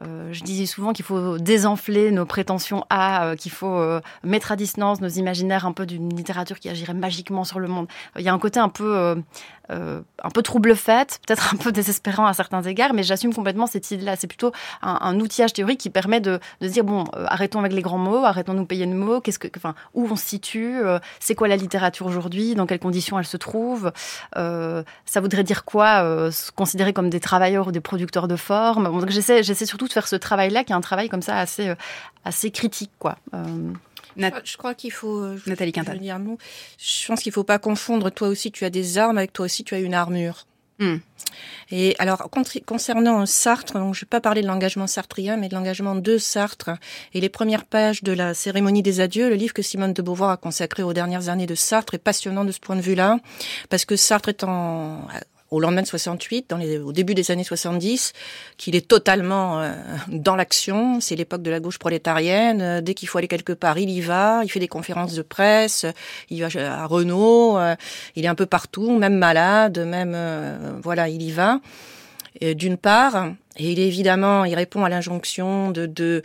Euh, 0.00 0.32
je 0.32 0.42
disais 0.42 0.64
souvent 0.64 0.92
qu'il 0.92 1.04
faut 1.04 1.38
désenfler 1.38 2.10
nos 2.12 2.24
prétentions 2.24 2.84
à, 2.88 3.26
euh, 3.26 3.36
qu'il 3.36 3.52
faut 3.52 3.76
euh, 3.76 4.00
mettre 4.24 4.50
à 4.50 4.56
distance 4.56 5.02
nos 5.02 5.08
imaginaires 5.08 5.66
un 5.66 5.72
peu 5.72 5.84
d'une 5.84 6.16
littérature 6.16 6.58
qui 6.58 6.70
agirait 6.70 6.94
magiquement 6.94 7.44
sur 7.44 7.60
le 7.60 7.68
monde. 7.68 7.86
Il 8.18 8.22
y 8.22 8.28
a 8.28 8.32
un 8.32 8.38
côté 8.38 8.58
un 8.58 8.70
peu, 8.70 9.22
un 9.68 10.30
peu 10.34 10.42
trouble 10.42 10.76
fait, 10.76 11.20
peut-être 11.26 11.54
un 11.54 11.56
peu 11.56 11.72
désespérant 11.72 12.26
à 12.26 12.32
certains 12.32 12.62
égards, 12.62 12.94
mais 12.94 13.02
j'assume 13.02 13.34
complètement 13.34 13.66
cette 13.66 13.90
idée-là. 13.90 14.16
C'est 14.16 14.26
plutôt 14.26 14.52
un, 14.82 15.18
outillage 15.20 15.52
théorique 15.52 15.80
qui 15.80 15.90
permet 15.90 16.20
de, 16.20 16.40
de 16.60 16.68
dire 16.68 16.84
bon, 16.84 17.04
arrêtons 17.26 17.60
avec 17.60 17.72
les 17.72 17.82
grands 17.82 17.98
mots, 17.98 18.24
arrêtons 18.24 18.54
de 18.54 18.58
nous 18.58 18.66
payer 18.66 18.86
de 18.86 18.94
mots. 18.94 19.20
Qu'est-ce 19.20 19.38
que, 19.38 19.48
enfin, 19.56 19.74
où 19.94 20.06
on 20.10 20.16
se 20.16 20.24
situe 20.24 20.80
C'est 21.20 21.34
quoi 21.34 21.48
la 21.48 21.56
littérature 21.56 22.06
aujourd'hui 22.06 22.54
Dans 22.54 22.66
quelles 22.66 22.78
conditions 22.78 23.18
elle 23.18 23.26
se 23.26 23.36
trouve 23.36 23.92
Ça 24.34 25.20
voudrait 25.20 25.44
dire 25.44 25.64
quoi 25.64 26.30
Se 26.30 26.50
considérer 26.52 26.92
comme 26.92 27.10
des 27.10 27.20
travailleurs 27.20 27.68
ou 27.68 27.72
des 27.72 27.80
producteurs 27.80 28.28
de 28.28 28.36
formes. 28.36 28.84
donc 28.84 29.10
j'essaie, 29.10 29.42
j'essaie 29.42 29.66
surtout 29.66 29.81
faire 29.90 30.08
ce 30.08 30.16
travail-là, 30.16 30.64
qui 30.64 30.72
est 30.72 30.76
un 30.76 30.80
travail 30.80 31.08
comme 31.08 31.22
ça 31.22 31.38
assez, 31.38 31.68
euh, 31.68 31.74
assez 32.24 32.50
critique, 32.50 32.92
quoi. 32.98 33.16
Euh, 33.34 33.72
je 34.44 34.56
crois 34.56 34.74
qu'il 34.74 34.92
faut. 34.92 35.20
Euh, 35.20 35.40
Nathalie 35.46 35.72
Quintal. 35.72 35.98
Je, 35.98 36.04
je 36.78 37.06
pense 37.06 37.20
qu'il 37.20 37.32
faut 37.32 37.44
pas 37.44 37.58
confondre. 37.58 38.10
Toi 38.10 38.28
aussi, 38.28 38.52
tu 38.52 38.64
as 38.64 38.70
des 38.70 38.98
armes. 38.98 39.18
Avec 39.18 39.32
toi 39.32 39.46
aussi, 39.46 39.64
tu 39.64 39.74
as 39.74 39.78
une 39.78 39.94
armure. 39.94 40.46
Hmm. 40.78 40.96
Et 41.70 41.94
alors, 41.98 42.28
concernant 42.66 43.24
Sartre, 43.24 43.74
donc 43.74 43.94
je 43.94 44.00
vais 44.00 44.08
pas 44.08 44.20
parler 44.20 44.42
de 44.42 44.46
l'engagement 44.46 44.86
sartrien, 44.86 45.36
mais 45.36 45.48
de 45.48 45.54
l'engagement 45.54 45.94
de 45.94 46.18
Sartre 46.18 46.70
et 47.14 47.20
les 47.20 47.28
premières 47.28 47.64
pages 47.64 48.02
de 48.02 48.12
la 48.12 48.34
cérémonie 48.34 48.82
des 48.82 49.00
adieux, 49.00 49.28
le 49.28 49.36
livre 49.36 49.54
que 49.54 49.62
Simone 49.62 49.92
de 49.92 50.02
Beauvoir 50.02 50.30
a 50.30 50.36
consacré 50.36 50.82
aux 50.82 50.92
dernières 50.92 51.28
années 51.28 51.46
de 51.46 51.54
Sartre 51.54 51.94
est 51.94 51.98
passionnant 51.98 52.44
de 52.44 52.52
ce 52.52 52.60
point 52.60 52.76
de 52.76 52.80
vue-là, 52.80 53.18
parce 53.70 53.84
que 53.84 53.96
Sartre 53.96 54.28
est 54.28 54.44
en, 54.44 55.06
au 55.52 55.60
lendemain 55.60 55.82
de 55.82 55.86
68, 55.86 56.46
dans 56.48 56.56
les, 56.56 56.78
au 56.78 56.92
début 56.92 57.14
des 57.14 57.30
années 57.30 57.44
70, 57.44 58.14
qu'il 58.56 58.74
est 58.74 58.88
totalement 58.88 59.60
euh, 59.60 59.72
dans 60.08 60.34
l'action. 60.34 60.98
C'est 61.00 61.14
l'époque 61.14 61.42
de 61.42 61.50
la 61.50 61.60
gauche 61.60 61.78
prolétarienne. 61.78 62.62
Euh, 62.62 62.80
dès 62.80 62.94
qu'il 62.94 63.06
faut 63.06 63.18
aller 63.18 63.28
quelque 63.28 63.52
part, 63.52 63.78
il 63.78 63.90
y 63.90 64.00
va. 64.00 64.40
Il 64.44 64.50
fait 64.50 64.60
des 64.60 64.68
conférences 64.68 65.14
de 65.14 65.22
presse. 65.22 65.84
Il 66.30 66.42
va 66.42 66.48
à 66.82 66.86
Renault. 66.86 67.58
Euh, 67.58 67.76
il 68.16 68.24
est 68.24 68.28
un 68.28 68.34
peu 68.34 68.46
partout, 68.46 68.98
même 68.98 69.16
malade, 69.16 69.78
même 69.78 70.16
voilà, 70.82 71.08
il 71.08 71.22
y 71.22 71.30
va. 71.30 71.60
D'une 72.40 72.78
part, 72.78 73.28
et 73.58 73.72
il 73.72 73.78
évidemment, 73.80 74.46
il 74.46 74.54
répond 74.54 74.82
à 74.82 74.88
l'injonction 74.88 75.70
de, 75.70 75.84
de 75.84 76.22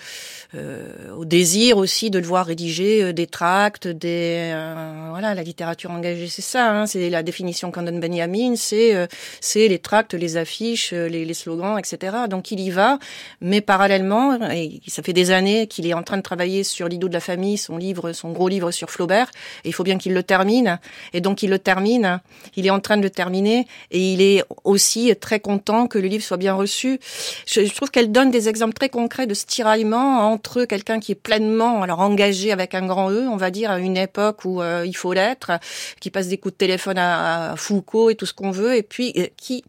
euh, 0.55 1.11
au 1.13 1.25
désir 1.25 1.77
aussi 1.77 2.09
de 2.09 2.19
le 2.19 2.25
voir 2.25 2.45
rédiger 2.45 3.03
euh, 3.03 3.11
des 3.11 3.27
tracts, 3.27 3.85
des 3.85 4.51
euh, 4.53 5.07
voilà, 5.09 5.33
la 5.33 5.43
littérature 5.43 5.91
engagée, 5.91 6.29
c'est 6.29 6.41
ça, 6.41 6.71
hein, 6.71 6.85
c'est 6.85 7.09
la 7.09 7.23
définition 7.23 7.69
qu'en 7.69 7.83
donne 7.83 7.99
Benjamin, 7.99 8.55
c'est 8.55 8.95
euh, 8.95 9.07
c'est 9.41 9.67
les 9.67 9.79
tracts, 9.79 10.13
les 10.13 10.37
affiches, 10.37 10.93
les, 10.93 11.25
les, 11.25 11.33
slogans, 11.33 11.77
etc. 11.77 12.15
Donc 12.29 12.51
il 12.51 12.61
y 12.61 12.69
va, 12.69 12.97
mais 13.41 13.59
parallèlement, 13.59 14.39
et 14.49 14.79
ça 14.87 15.03
fait 15.03 15.11
des 15.11 15.31
années 15.31 15.67
qu'il 15.67 15.85
est 15.85 15.93
en 15.93 16.03
train 16.03 16.17
de 16.17 16.21
travailler 16.21 16.63
sur 16.63 16.87
l'ido 16.87 17.09
de 17.09 17.13
la 17.13 17.19
famille, 17.19 17.57
son 17.57 17.77
livre, 17.77 18.13
son 18.13 18.31
gros 18.31 18.47
livre 18.47 18.71
sur 18.71 18.89
Flaubert, 18.89 19.29
et 19.65 19.69
il 19.69 19.73
faut 19.73 19.83
bien 19.83 19.97
qu'il 19.97 20.13
le 20.13 20.23
termine, 20.23 20.79
et 21.11 21.19
donc 21.19 21.43
il 21.43 21.49
le 21.49 21.59
termine, 21.59 22.21
il 22.55 22.65
est 22.65 22.69
en 22.69 22.79
train 22.79 22.95
de 22.95 23.03
le 23.03 23.09
terminer, 23.09 23.67
et 23.91 24.13
il 24.13 24.21
est 24.21 24.43
aussi 24.63 25.13
très 25.19 25.41
content 25.41 25.87
que 25.87 25.99
le 25.99 26.07
livre 26.07 26.23
soit 26.23 26.37
bien 26.37 26.53
reçu. 26.53 26.99
Je, 27.45 27.73
trouve 27.73 27.91
qu'elle 27.91 28.11
donne 28.11 28.31
des 28.31 28.49
exemples 28.49 28.73
très 28.73 28.89
concrets 28.89 29.27
de 29.27 29.33
ce 29.33 29.45
tiraillement 29.45 30.31
entre 30.31 30.65
quelqu'un 30.65 30.99
qui 30.99 31.13
est 31.13 31.15
pleinement 31.15 31.81
alors 31.81 31.99
engagé 31.99 32.51
avec 32.51 32.75
un 32.75 32.85
grand 32.85 33.11
E, 33.11 33.27
on 33.27 33.37
va 33.37 33.51
dire, 33.51 33.71
à 33.71 33.79
une 33.79 33.97
époque 33.97 34.45
où 34.45 34.61
euh, 34.61 34.85
il 34.85 34.95
faut 34.95 35.13
l'être, 35.13 35.51
qui 35.99 36.09
passe 36.09 36.27
des 36.27 36.37
coups 36.37 36.53
de 36.53 36.57
téléphone 36.57 36.97
à, 36.97 37.55
Foucault 37.57 38.09
et 38.09 38.15
tout 38.15 38.25
ce 38.25 38.33
qu'on 38.33 38.51
veut, 38.51 38.75
et 38.75 38.83
puis 38.83 39.13
euh, 39.17 39.27
qui, 39.37 39.63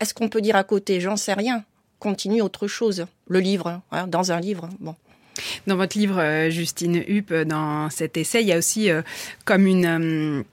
est-ce 0.00 0.14
qu'on 0.14 0.28
peut 0.28 0.40
dire 0.40 0.56
à 0.56 0.64
côté, 0.64 1.00
j'en 1.00 1.16
sais 1.16 1.34
rien, 1.34 1.64
continue 1.98 2.42
autre 2.42 2.66
chose, 2.66 3.06
le 3.28 3.40
livre, 3.40 3.80
hein, 3.92 4.06
dans 4.06 4.32
un 4.32 4.40
livre, 4.40 4.68
bon. 4.80 4.94
Dans 5.66 5.76
votre 5.76 5.96
livre, 5.96 6.20
euh, 6.20 6.50
Justine 6.50 7.02
Hupp, 7.08 7.32
dans 7.32 7.88
cet 7.88 8.16
essai, 8.16 8.42
il 8.42 8.48
y 8.48 8.52
a 8.52 8.58
aussi 8.58 8.90
comme 9.44 9.66
une 9.66 10.44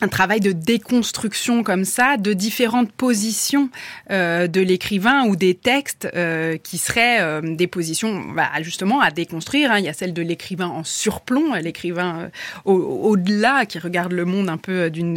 un 0.00 0.08
travail 0.08 0.40
de 0.40 0.52
déconstruction 0.52 1.62
comme 1.62 1.84
ça 1.84 2.16
de 2.18 2.34
différentes 2.34 2.92
positions 2.92 3.70
euh, 4.10 4.46
de 4.46 4.60
l'écrivain 4.60 5.24
ou 5.26 5.36
des 5.36 5.54
textes 5.54 6.08
euh, 6.14 6.58
qui 6.58 6.76
seraient 6.76 7.20
euh, 7.20 7.40
des 7.42 7.66
positions 7.66 8.20
bah, 8.34 8.50
justement 8.60 9.00
à 9.00 9.10
déconstruire. 9.10 9.72
Hein. 9.72 9.78
Il 9.78 9.86
y 9.86 9.88
a 9.88 9.94
celle 9.94 10.12
de 10.12 10.20
l'écrivain 10.20 10.66
en 10.66 10.84
surplomb, 10.84 11.54
l'écrivain 11.54 12.30
au-delà 12.64 13.64
qui 13.64 13.78
regarde 13.78 14.12
le 14.12 14.24
monde 14.24 14.48
un 14.48 14.56
peu 14.58 14.90
d'une 14.90 15.16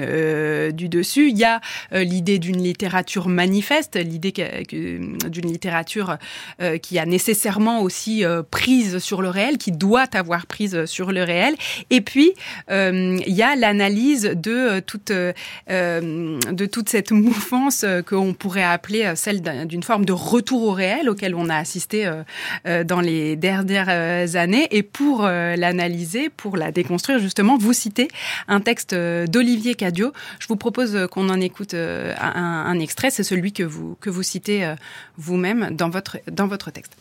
du 0.72 0.90
dessus. 0.90 1.30
Il 1.30 1.38
y 1.38 1.44
a 1.44 1.62
l'idée 1.92 2.40
d'une 2.40 2.62
littérature 2.62 3.28
manifeste, 3.28 3.96
l'idée 3.96 4.34
d'une 4.70 5.52
littérature 5.52 6.18
qui 6.82 7.00
a 7.00 7.06
nécessairement 7.06 7.82
aussi 7.82 8.24
prise 8.52 9.00
sur 9.00 9.22
le 9.22 9.30
réel, 9.30 9.58
qui 9.58 9.72
doit 9.72 10.08
avoir 10.14 10.46
prise 10.46 10.86
sur 10.86 11.12
le 11.12 11.24
réel. 11.24 11.56
Et 11.90 12.02
puis 12.02 12.34
il 12.70 13.24
y 13.28 13.42
a 13.42 13.56
l'analyse 13.56 14.24
de 14.36 14.69
euh, 14.70 14.82
euh, 15.10 15.34
euh, 15.70 16.40
de 16.52 16.66
toute 16.66 16.90
cette 16.90 17.12
mouvance 17.12 17.86
qu'on 18.08 18.34
pourrait 18.34 18.64
appeler 18.64 19.14
celle 19.16 19.42
d'une 19.68 19.84
forme 19.84 20.06
de 20.06 20.14
retour 20.14 20.64
au 20.64 20.72
réel 20.72 21.10
auquel 21.10 21.36
on 21.36 21.50
a 21.50 21.56
assisté 21.56 22.10
dans 22.66 23.02
les 23.02 23.36
dernières 23.36 24.36
années. 24.36 24.68
Et 24.72 24.84
pour 24.84 25.24
l'analyser, 25.24 26.30
pour 26.30 26.58
la 26.58 26.72
déconstruire, 26.72 27.20
justement, 27.20 27.58
vous 27.58 27.74
citez 27.74 28.08
un 28.48 28.60
texte 28.60 28.94
d'Olivier 28.94 29.76
Cadio. 29.76 30.12
Je 30.40 30.48
vous 30.48 30.56
propose 30.56 31.08
qu'on 31.12 31.30
en 31.30 31.40
écoute 31.42 31.74
un, 31.74 32.66
un 32.66 32.80
extrait. 32.80 33.10
C'est 33.10 33.24
celui 33.24 33.52
que 33.52 33.64
vous, 33.64 33.98
que 34.02 34.10
vous 34.10 34.24
citez 34.24 34.74
vous-même 35.18 35.70
dans 35.76 35.90
votre, 35.90 36.18
dans 36.32 36.48
votre 36.48 36.72
texte. 36.72 36.96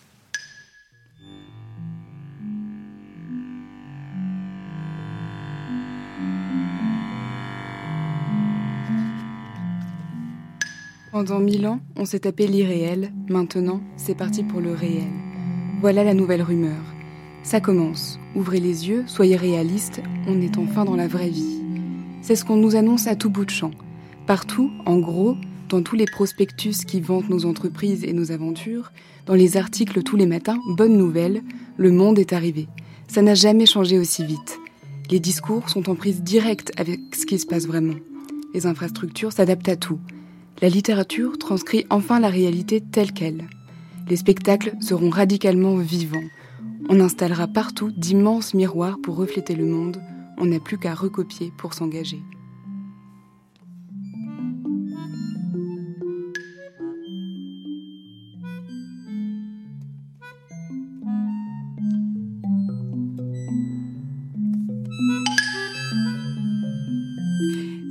Pendant 11.18 11.40
mille 11.40 11.66
ans, 11.66 11.80
on 11.96 12.04
s'est 12.04 12.20
tapé 12.20 12.46
l'irréel. 12.46 13.12
Maintenant, 13.28 13.80
c'est 13.96 14.14
parti 14.14 14.44
pour 14.44 14.60
le 14.60 14.72
réel. 14.72 15.10
Voilà 15.80 16.04
la 16.04 16.14
nouvelle 16.14 16.42
rumeur. 16.42 16.80
Ça 17.42 17.60
commence. 17.60 18.20
Ouvrez 18.36 18.60
les 18.60 18.88
yeux, 18.88 19.02
soyez 19.08 19.34
réalistes, 19.34 20.00
on 20.28 20.40
est 20.40 20.56
enfin 20.58 20.84
dans 20.84 20.94
la 20.94 21.08
vraie 21.08 21.28
vie. 21.28 21.60
C'est 22.22 22.36
ce 22.36 22.44
qu'on 22.44 22.54
nous 22.54 22.76
annonce 22.76 23.08
à 23.08 23.16
tout 23.16 23.30
bout 23.30 23.44
de 23.44 23.50
champ. 23.50 23.72
Partout, 24.28 24.70
en 24.86 25.00
gros, 25.00 25.34
dans 25.68 25.82
tous 25.82 25.96
les 25.96 26.04
prospectus 26.04 26.84
qui 26.86 27.00
vantent 27.00 27.30
nos 27.30 27.46
entreprises 27.46 28.04
et 28.04 28.12
nos 28.12 28.30
aventures, 28.30 28.92
dans 29.26 29.34
les 29.34 29.56
articles 29.56 30.04
tous 30.04 30.14
les 30.14 30.26
matins, 30.26 30.60
bonne 30.76 30.96
nouvelle, 30.96 31.42
le 31.78 31.90
monde 31.90 32.20
est 32.20 32.32
arrivé. 32.32 32.68
Ça 33.08 33.22
n'a 33.22 33.34
jamais 33.34 33.66
changé 33.66 33.98
aussi 33.98 34.24
vite. 34.24 34.60
Les 35.10 35.18
discours 35.18 35.68
sont 35.68 35.90
en 35.90 35.96
prise 35.96 36.22
directe 36.22 36.70
avec 36.76 37.00
ce 37.16 37.26
qui 37.26 37.40
se 37.40 37.46
passe 37.46 37.66
vraiment. 37.66 37.96
Les 38.54 38.66
infrastructures 38.66 39.32
s'adaptent 39.32 39.68
à 39.68 39.74
tout 39.74 39.98
la 40.60 40.68
littérature 40.68 41.38
transcrit 41.38 41.86
enfin 41.88 42.18
la 42.18 42.28
réalité 42.28 42.80
telle 42.80 43.12
qu'elle. 43.12 43.44
Les 44.08 44.16
spectacles 44.16 44.72
seront 44.80 45.10
radicalement 45.10 45.76
vivants. 45.76 46.28
On 46.88 47.00
installera 47.00 47.46
partout 47.46 47.92
d'immenses 47.92 48.54
miroirs 48.54 48.98
pour 49.02 49.16
refléter 49.16 49.54
le 49.54 49.66
monde. 49.66 50.00
On 50.38 50.46
n'a 50.46 50.58
plus 50.58 50.78
qu'à 50.78 50.94
recopier 50.94 51.52
pour 51.58 51.74
s'engager. 51.74 52.22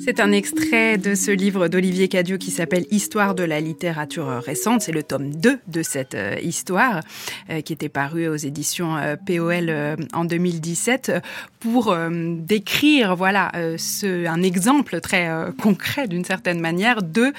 C'est 0.07 0.21
un 0.21 0.31
extrait 0.31 0.97
de 0.97 1.15
ce 1.15 1.31
livre 1.31 1.67
d'Olivier 1.67 2.07
Cadio 2.07 2.37
qui 2.37 2.49
s'appelle 2.49 2.85
Histoire 2.91 3.35
de 3.35 3.43
la 3.43 3.59
littérature 3.59 4.41
récente. 4.41 4.81
C'est 4.81 4.93
le 4.93 5.03
tome 5.03 5.35
2 5.35 5.59
de 5.67 5.83
cette 5.83 6.15
euh, 6.15 6.37
histoire 6.41 7.01
euh, 7.49 7.59
qui 7.59 7.73
était 7.73 7.89
paru 7.89 8.29
aux 8.29 8.37
éditions 8.37 8.95
euh, 8.95 9.17
POL 9.17 9.69
en 10.13 10.23
2017 10.23 11.11
pour 11.59 11.93
décrire 12.39 13.17
voilà 13.17 13.51
un 13.53 14.43
exemple 14.43 15.01
très 15.01 15.27
concret 15.61 16.07
d'une 16.07 16.23
certaine 16.23 16.61
manière 16.61 17.01
de 17.01 17.33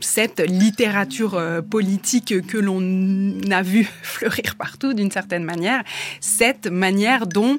cette 0.00 0.40
littérature 0.40 1.38
politique 1.68 2.46
que 2.46 2.56
l'on 2.56 2.80
a 3.50 3.62
vu 3.62 3.86
fleurir 4.02 4.54
partout 4.56 4.94
d'une 4.94 5.10
certaine 5.10 5.44
manière, 5.44 5.82
cette 6.20 6.68
manière 6.68 7.26
dont 7.26 7.58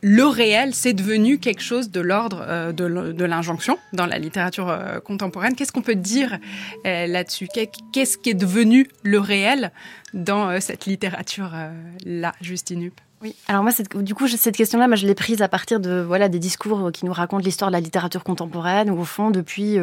le 0.00 0.24
réel, 0.26 0.74
c'est 0.74 0.92
devenu 0.92 1.38
quelque 1.38 1.62
chose 1.62 1.90
de 1.90 2.00
l'ordre 2.00 2.44
euh, 2.46 2.72
de 2.72 3.24
l'injonction 3.24 3.78
dans 3.92 4.06
la 4.06 4.18
littérature 4.18 4.68
euh, 4.68 5.00
contemporaine. 5.00 5.56
Qu'est-ce 5.56 5.72
qu'on 5.72 5.82
peut 5.82 5.96
dire 5.96 6.38
euh, 6.86 7.06
là-dessus? 7.06 7.48
Qu'est-ce 7.92 8.16
qui 8.18 8.30
est 8.30 8.34
devenu 8.34 8.88
le 9.02 9.18
réel 9.18 9.72
dans 10.14 10.60
cette 10.60 10.86
littérature-là, 10.86 12.32
Justine 12.40 12.84
Hupp? 12.84 13.00
Oui. 13.22 13.34
Alors 13.48 13.62
moi, 13.62 13.72
du 13.94 14.14
coup, 14.14 14.28
cette 14.28 14.56
question-là, 14.56 14.94
je 14.94 15.06
l'ai 15.06 15.14
prise 15.14 15.42
à 15.42 15.48
partir 15.48 15.80
de 15.80 16.00
voilà 16.00 16.28
des 16.28 16.38
discours 16.38 16.90
qui 16.92 17.04
nous 17.04 17.12
racontent 17.12 17.44
l'histoire 17.44 17.70
de 17.70 17.74
la 17.74 17.80
littérature 17.80 18.24
contemporaine, 18.24 18.90
où 18.90 19.00
au 19.00 19.04
fond, 19.04 19.30
depuis 19.30 19.78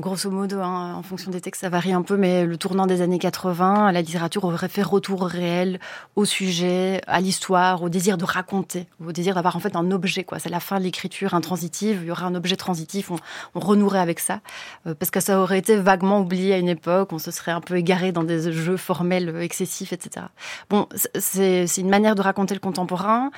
grosso 0.00 0.30
modo, 0.30 0.60
hein, 0.60 0.94
en 0.94 1.02
fonction 1.02 1.30
des 1.30 1.40
textes, 1.40 1.60
ça 1.60 1.68
varie 1.68 1.92
un 1.92 2.02
peu, 2.02 2.16
mais 2.16 2.46
le 2.46 2.56
tournant 2.56 2.86
des 2.86 3.02
années 3.02 3.18
80, 3.18 3.92
la 3.92 4.00
littérature 4.00 4.44
aurait 4.44 4.68
fait 4.68 4.82
retour 4.82 5.26
réel 5.26 5.80
au 6.16 6.24
sujet, 6.24 7.02
à 7.06 7.20
l'histoire, 7.20 7.82
au 7.82 7.88
désir 7.88 8.16
de 8.16 8.24
raconter, 8.24 8.86
au 9.04 9.12
désir 9.12 9.34
d'avoir 9.34 9.56
en 9.56 9.60
fait 9.60 9.76
un 9.76 9.90
objet. 9.90 10.24
quoi. 10.24 10.38
C'est 10.38 10.48
la 10.48 10.60
fin 10.60 10.78
de 10.78 10.84
l'écriture 10.84 11.34
intransitive, 11.34 12.00
il 12.02 12.08
y 12.08 12.10
aurait 12.10 12.24
un 12.24 12.34
objet 12.34 12.56
transitif, 12.56 13.10
on, 13.10 13.16
on 13.54 13.60
renouerait 13.60 13.98
avec 13.98 14.18
ça, 14.18 14.40
euh, 14.86 14.94
parce 14.94 15.10
que 15.10 15.20
ça 15.20 15.40
aurait 15.40 15.58
été 15.58 15.76
vaguement 15.76 16.20
oublié 16.20 16.54
à 16.54 16.58
une 16.58 16.68
époque, 16.68 17.12
on 17.12 17.18
se 17.18 17.30
serait 17.30 17.52
un 17.52 17.60
peu 17.60 17.76
égaré 17.76 18.12
dans 18.12 18.24
des 18.24 18.50
jeux 18.52 18.78
formels 18.78 19.36
excessifs, 19.40 19.92
etc. 19.92 20.26
Bon, 20.70 20.88
c'est 21.18 21.66
une 21.76 21.90
manière 21.90 22.14
de 22.14 22.22
raconter 22.22 22.51
le 22.54 22.60
contemporain 22.60 23.30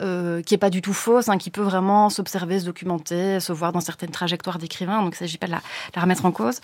euh, 0.00 0.42
qui 0.42 0.54
est 0.54 0.58
pas 0.58 0.70
du 0.70 0.82
tout 0.82 0.92
fausse, 0.92 1.28
hein, 1.28 1.38
qui 1.38 1.50
peut 1.50 1.62
vraiment 1.62 2.08
s'observer, 2.10 2.58
se 2.58 2.64
documenter, 2.64 3.40
se 3.40 3.52
voir 3.52 3.72
dans 3.72 3.80
certaines 3.80 4.10
trajectoires 4.10 4.58
d'écrivains, 4.58 5.02
donc 5.02 5.12
il 5.12 5.22
ne 5.22 5.28
s'agit 5.28 5.38
pas 5.38 5.46
de 5.46 5.52
la, 5.52 5.60
remettre 6.00 6.24
en 6.24 6.32
cause, 6.32 6.60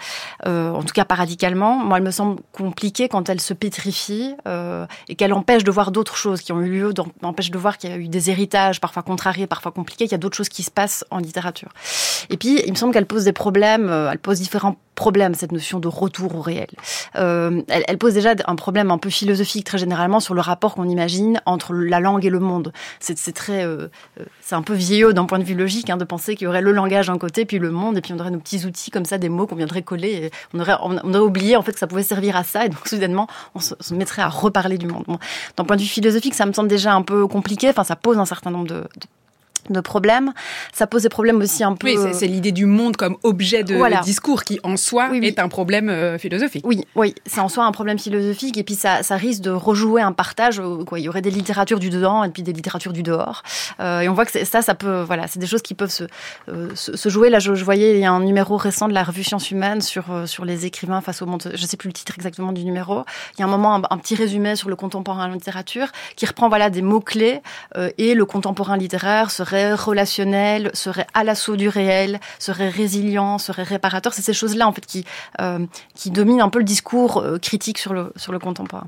euh, 0.47 0.71
en 0.71 0.83
tout 0.83 0.95
cas 0.95 1.05
pas 1.05 1.15
radicalement. 1.15 1.77
Moi, 1.77 1.99
elle 1.99 2.05
me 2.05 2.11
semble 2.11 2.41
compliquée 2.53 3.09
quand 3.09 3.29
elle 3.29 3.41
se 3.41 3.55
pétrifie 3.55 4.35
euh, 4.47 4.87
et 5.09 5.15
qu'elle 5.15 5.33
empêche 5.33 5.63
de 5.63 5.71
voir 5.71 5.93
d'autres 5.93 6.17
choses 6.17 6.41
qui 6.41 6.53
ont 6.53 6.61
eu 6.61 6.71
lieu, 6.71 6.95
empêche 7.23 7.51
de 7.51 7.59
voir 7.59 7.79
qu'il 7.79 7.91
y 7.91 7.93
a 7.93 7.97
eu 7.97 8.09
des 8.09 8.31
héritages 8.31 8.81
parfois 8.81 9.03
contrariés, 9.03 9.47
parfois 9.47 9.73
compliqués, 9.73 10.05
qu'il 10.05 10.13
y 10.13 10.15
a 10.15 10.19
d'autres 10.19 10.37
choses 10.37 10.49
qui 10.49 10.63
se 10.63 10.71
passent 10.71 11.05
en 11.11 11.19
littérature. 11.19 11.71
Et 12.31 12.37
puis, 12.37 12.63
il 12.65 12.71
me 12.71 12.77
semble 12.77 12.93
qu'elle 12.93 13.07
pose 13.07 13.25
des 13.25 13.33
problèmes, 13.33 13.89
elle 14.11 14.19
pose 14.19 14.41
différents 14.41 14.77
problème, 14.99 15.35
cette 15.35 15.53
notion 15.53 15.79
de 15.79 15.87
retour 15.87 16.35
au 16.35 16.43
réel. 16.43 16.67
Euh, 17.17 17.63
elle, 17.69 17.99
pose 17.99 18.15
déjà 18.15 18.35
un 18.47 18.57
problème 18.57 18.91
un 18.91 18.99
peu 18.99 19.11
philosophique, 19.11 19.65
très 19.65 19.79
généralement, 19.79 20.19
sur 20.19 20.35
le 20.35 20.41
rapport 20.41 20.75
qu'on 20.75 20.89
imagine 20.89 21.41
entre 21.47 21.73
la 21.73 22.01
langue 22.01 22.27
et 22.27 22.31
le 22.31 22.41
monde. 22.41 22.73
C'est 22.99 23.33
très, 23.33 23.65
euh, 23.65 23.87
euh, 24.19 24.25
c'est 24.41 24.57
un 24.57 24.63
peu 24.63 24.75
vieillot 24.75 25.13
d'un 25.13 25.25
point 25.25 25.39
de 25.39 25.45
vue 25.45 25.55
logique, 25.55 25.89
hein, 25.89 25.97
de 25.97 26.05
penser 26.05 26.35
qu'il 26.35 26.47
y 26.47 26.49
aurait 26.49 26.63
le 26.63 26.73
langage 26.73 27.07
d'un 27.07 27.17
côté, 27.17 27.45
puis 27.45 27.61
le 27.61 27.71
monde, 27.71 27.97
et 27.97 28.01
puis 28.01 28.13
on 28.13 28.19
aurait 28.19 28.33
nos 28.33 28.41
petits 28.41 28.67
outils 28.67 28.91
comme 28.91 29.05
ça, 29.05 29.19
des 29.19 29.29
mots 29.29 29.47
qu'on 29.47 29.55
viendrait 29.55 29.83
coller. 29.83 30.31
On 30.53 30.59
aurait, 30.59 30.77
on, 30.83 31.15
aurait 31.15 31.19
oublié 31.21 31.55
en 31.55 31.63
fait 31.63 31.73
que 31.73 31.79
ça 31.79 31.87
pouvait 31.87 32.03
servir 32.03 32.35
à 32.37 32.43
ça, 32.43 32.67
et 32.67 32.69
donc 32.69 32.87
soudainement, 32.89 33.29
on 33.55 33.61
se, 33.61 33.95
mettrait 33.95 34.23
à 34.23 34.29
reparler 34.29 34.79
du 34.79 34.89
monde. 34.89 35.05
D'un 35.57 35.65
point 35.65 35.77
de 35.77 35.83
vue 35.83 35.89
philosophique, 35.89 36.35
ça 36.35 36.45
me 36.45 36.53
semble 36.53 36.69
déjà 36.69 36.93
un 36.93 37.03
peu 37.03 37.29
compliqué. 37.29 37.71
Enfin, 37.71 37.85
ça 37.85 37.95
pose 37.95 38.19
un 38.19 38.27
certain 38.27 38.51
nombre 38.51 38.67
de, 38.67 38.81
de 38.81 39.07
de 39.73 39.81
problèmes. 39.81 40.33
Ça 40.73 40.87
pose 40.87 41.03
des 41.03 41.09
problèmes 41.09 41.41
aussi 41.41 41.65
un 41.65 41.75
peu. 41.75 41.89
Oui, 41.89 41.97
c'est 42.13 42.27
l'idée 42.27 42.53
du 42.53 42.67
monde 42.67 42.97
comme 42.97 43.17
objet 43.23 43.65
de 43.65 44.03
discours 44.03 44.45
qui 44.45 44.61
en 44.63 44.77
soi 44.77 45.11
est 45.17 45.39
un 45.39 45.49
problème 45.49 45.89
euh, 45.89 46.19
philosophique. 46.19 46.65
Oui, 46.67 46.85
oui, 46.95 47.15
c'est 47.27 47.41
en 47.41 47.49
soi 47.49 47.65
un 47.65 47.73
problème 47.73 47.99
philosophique 47.99 48.57
et 48.57 48.65
puis 48.65 48.75
ça, 48.75 49.03
ça 49.03 49.17
risque 49.17 49.43
de 49.43 49.51
rejouer 49.51 50.03
un 50.03 50.13
partage. 50.13 50.61
Quoi. 50.87 50.99
Il 50.99 51.05
y 51.05 51.09
aurait 51.09 51.23
des 51.23 51.31
littératures 51.31 51.79
du 51.79 51.91
dedans 51.91 52.25
et 52.25 52.31
puis 52.31 52.43
des 52.43 52.53
littératures 52.53 52.93
du 52.93 53.03
dehors. 53.03 53.43
Euh, 53.81 54.01
et 54.01 54.09
on 54.09 54.15
voit 54.15 54.25
que 54.25 54.45
ça, 54.45 54.63
ça 54.63 54.75
peut, 54.75 55.03
voilà, 55.03 55.27
c'est 55.27 55.39
des 55.39 55.47
choses 55.47 55.63
qui 55.63 55.75
peuvent 55.75 55.91
se, 55.91 56.05
euh, 56.49 56.71
se, 56.75 57.09
jouer. 57.09 57.31
Là, 57.31 57.39
je, 57.39 57.53
voyais 57.53 57.95
il 57.95 58.01
y 58.01 58.05
a 58.05 58.13
un 58.13 58.21
numéro 58.21 58.57
récent 58.57 58.89
de 58.89 58.95
la 58.95 59.05
revue 59.05 59.25
Sciences 59.25 59.51
Humaines 59.51 59.81
sur 59.81 60.05
sur 60.27 60.45
les 60.45 60.67
écrivains 60.67 61.01
face 61.01 61.23
au 61.23 61.27
monde. 61.27 61.51
Je 61.55 61.67
sais 61.67 61.77
plus 61.77 61.89
le 61.89 61.93
titre 61.93 62.15
exactement 62.17 62.53
du 62.53 62.65
numéro. 62.65 63.05
Il 63.37 63.41
y 63.41 63.43
a 63.43 63.47
un 63.47 63.51
moment 63.51 63.75
un, 63.75 63.99
petit 63.99 64.15
résumé 64.15 64.57
sur 64.57 64.69
le 64.69 64.77
contemporain 64.77 65.29
littérature 65.29 65.89
qui 66.17 66.27
reprend 66.27 66.49
voilà 66.49 66.71
des 66.71 66.83
mots 66.83 67.01
clés 67.01 67.41
et 67.99 68.15
le 68.15 68.25
contemporain 68.25 68.77
littéraire 68.77 69.31
serait 69.31 69.58
relationnel, 69.75 70.71
serait 70.75 71.07
à 71.15 71.25
l'assaut 71.25 71.57
du 71.57 71.69
réel, 71.69 72.21
serait 72.39 72.69
résilient, 72.69 73.39
serait 73.39 73.63
réparateur. 73.63 74.15
C'est 74.15 74.23
ces 74.23 74.33
choses-là 74.33 74.67
en 74.67 74.73
fait 74.73 74.85
qui 74.87 75.05
euh, 75.41 75.67
qui 75.95 76.11
dominent 76.11 76.41
un 76.41 76.49
peu 76.49 76.59
le 76.59 76.65
discours 76.65 77.19
euh, 77.19 77.39
critique 77.39 77.79
sur 77.79 77.93
le 77.93 78.13
sur 78.17 78.33
le 78.33 78.39
contemporain. 78.39 78.87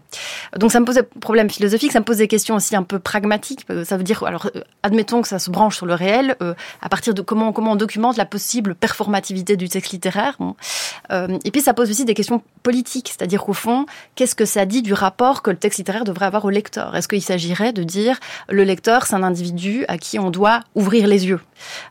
Donc 0.57 0.73
ça 0.73 0.81
me 0.81 0.85
pose 0.85 0.97
des 0.97 1.03
problèmes 1.03 1.51
philosophiques, 1.51 1.93
ça 1.93 2.01
me 2.01 2.05
pose 2.05 2.19
des 2.19 2.29
questions 2.29 2.57
aussi 2.57 2.77
un 2.77 2.83
peu 2.83 2.99
pragmatiques. 2.99 3.67
Ça 3.85 3.97
veut 3.97 4.05
dire 4.05 4.23
alors 4.25 4.47
euh, 4.55 4.61
admettons 4.83 5.23
que 5.23 5.29
ça 5.29 5.39
se 5.39 5.51
branche 5.51 5.77
sur 5.77 5.87
le 5.87 5.95
réel 5.95 6.37
à 6.83 6.89
partir 6.89 7.15
de 7.15 7.23
comment 7.23 7.53
comment 7.53 7.73
on 7.73 7.77
documente 7.77 8.17
la 8.17 8.25
possible 8.25 8.75
performativité 8.75 9.57
du 9.57 9.69
texte 9.69 9.93
littéraire. 9.93 10.37
et 11.11 11.51
puis 11.51 11.61
ça 11.61 11.75
pose 11.75 11.91
aussi 11.91 12.05
des 12.05 12.15
questions 12.15 12.43
politiques, 12.63 13.09
c'est-à-dire 13.09 13.45
qu'au 13.45 13.53
fond, 13.53 13.87
qu'est-ce 14.15 14.35
que 14.35 14.45
ça 14.45 14.67
dit 14.67 14.83
du 14.83 14.93
rapport 14.93 15.43
que 15.43 15.51
le 15.51 15.57
texte 15.57 15.79
littéraire 15.79 16.05
devrait 16.05 16.27
avoir 16.27 16.45
au 16.45 16.51
lecteur? 16.51 16.97
Est-ce 16.97 17.09
qu'il 17.09 17.23
s'agirait 17.23 17.73
de 17.73 17.83
dire 17.83 18.19
le 18.49 18.65
lecteur 18.65 19.07
c'est 19.07 19.15
un 19.15 19.23
individu 19.23 19.85
à 19.89 19.99
qui 19.99 20.19
on 20.19 20.31
doit 20.31 20.50
ouvrir 20.75 21.07
les 21.07 21.27
yeux. 21.27 21.41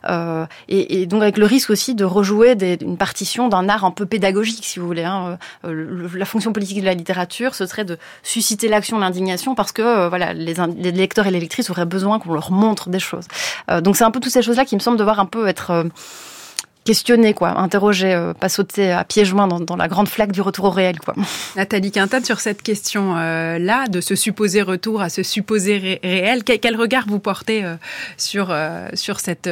Euh, 0.08 0.46
et, 0.68 1.06
donc 1.06 1.22
avec 1.22 1.38
le 1.38 1.46
risque 1.46 1.70
aussi 1.70 1.94
de 1.94 2.04
rejouer 2.04 2.56
une 2.80 2.96
partition 2.96 3.48
d'un 3.48 3.68
art 3.68 3.84
un 3.84 3.90
peu 3.90 4.06
pédagogique, 4.06 4.64
si 4.64 4.78
vous 4.78 4.86
voulez. 4.86 5.04
Hein. 5.04 5.38
Euh, 5.64 6.08
la 6.14 6.24
fonction 6.24 6.52
politique 6.52 6.80
de 6.80 6.86
la 6.86 6.94
littérature, 6.94 7.54
ce 7.54 7.66
serait 7.66 7.84
de 7.84 7.98
susciter 8.22 8.68
l'action, 8.68 8.98
l'indignation, 8.98 9.54
parce 9.54 9.72
que 9.72 9.82
euh, 9.82 10.08
voilà, 10.08 10.32
les, 10.32 10.54
lecteurs 10.92 11.26
et 11.26 11.30
les 11.30 11.40
lectrices 11.40 11.70
auraient 11.70 11.86
besoin 11.86 12.18
qu'on 12.18 12.32
leur 12.32 12.50
montre 12.50 12.88
des 12.88 13.00
choses. 13.00 13.26
donc 13.82 13.96
c'est 13.96 14.04
un 14.04 14.10
peu 14.10 14.20
toutes 14.20 14.32
ces 14.32 14.42
choses-là 14.42 14.64
qui 14.64 14.74
me 14.74 14.80
semblent 14.80 14.98
devoir 14.98 15.20
un 15.20 15.26
peu 15.26 15.46
être 15.48 15.86
questionner, 16.84 17.34
quoi, 17.34 17.58
interroger, 17.58 18.12
euh, 18.14 18.32
pas 18.32 18.48
sauter 18.48 18.90
à 18.90 19.04
pieds 19.04 19.24
joints 19.24 19.46
dans, 19.46 19.76
la 19.76 19.88
grande 19.88 20.08
flaque 20.08 20.32
du 20.32 20.40
retour 20.40 20.66
au 20.66 20.70
réel, 20.70 20.98
quoi. 20.98 21.14
Nathalie 21.56 21.90
Quintane, 21.90 22.24
sur 22.24 22.40
cette 22.40 22.62
question-là, 22.62 23.86
de 23.88 24.00
ce 24.00 24.14
supposé 24.14 24.62
retour 24.62 25.02
à 25.02 25.08
ce 25.08 25.22
supposé 25.22 26.00
réel, 26.02 26.42
quel, 26.44 26.76
regard 26.76 27.04
vous 27.06 27.18
portez 27.18 27.64
euh, 27.64 27.74
sur, 28.16 28.48
euh, 28.50 28.88
sur 28.94 29.20
cette 29.20 29.48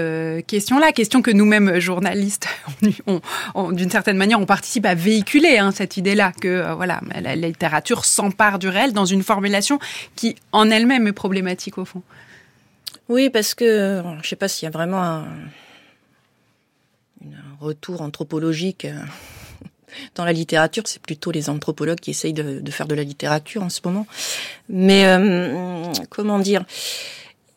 question-là? 0.46 0.92
Question 0.92 1.22
que 1.22 1.30
nous-mêmes, 1.30 1.78
journalistes, 1.78 2.48
d'une 2.82 3.90
certaine 3.90 4.16
manière, 4.16 4.40
on 4.40 4.46
participe 4.46 4.86
à 4.86 4.94
véhiculer 4.94 5.58
hein, 5.58 5.70
cette 5.70 5.96
idée-là, 5.96 6.32
que 6.40 6.72
voilà, 6.74 7.00
la, 7.14 7.36
la 7.36 7.48
littérature 7.48 8.04
s'empare 8.04 8.58
du 8.58 8.68
réel 8.68 8.92
dans 8.92 9.04
une 9.04 9.22
formulation 9.22 9.78
qui, 10.16 10.36
en 10.52 10.70
elle-même, 10.70 11.06
est 11.06 11.12
problématique 11.12 11.78
au 11.78 11.84
fond. 11.84 12.02
Oui, 13.08 13.30
parce 13.30 13.54
que 13.54 14.02
je 14.22 14.28
sais 14.28 14.36
pas 14.36 14.48
s'il 14.48 14.66
y 14.66 14.68
a 14.68 14.70
vraiment 14.70 15.02
un 15.02 15.24
retour 17.60 18.02
anthropologique 18.02 18.84
euh, 18.84 19.00
dans 20.14 20.24
la 20.24 20.32
littérature. 20.32 20.84
C'est 20.86 21.02
plutôt 21.02 21.30
les 21.30 21.50
anthropologues 21.50 22.00
qui 22.00 22.10
essayent 22.10 22.32
de, 22.32 22.70
faire 22.70 22.86
de 22.86 22.94
la 22.94 23.04
littérature 23.04 23.62
en 23.62 23.68
ce 23.68 23.80
moment. 23.84 24.06
Mais 24.68 25.06
euh, 25.06 25.92
comment 26.10 26.38
dire 26.38 26.64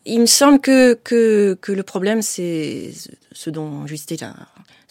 Il 0.04 0.20
me 0.20 0.26
semble 0.26 0.60
que, 0.60 0.94
que, 0.94 1.58
que 1.60 1.72
le 1.72 1.82
problème, 1.82 2.22
c'est 2.22 2.92
ce 3.32 3.50
dont 3.50 3.86
Justine 3.86 4.24
a, 4.24 4.34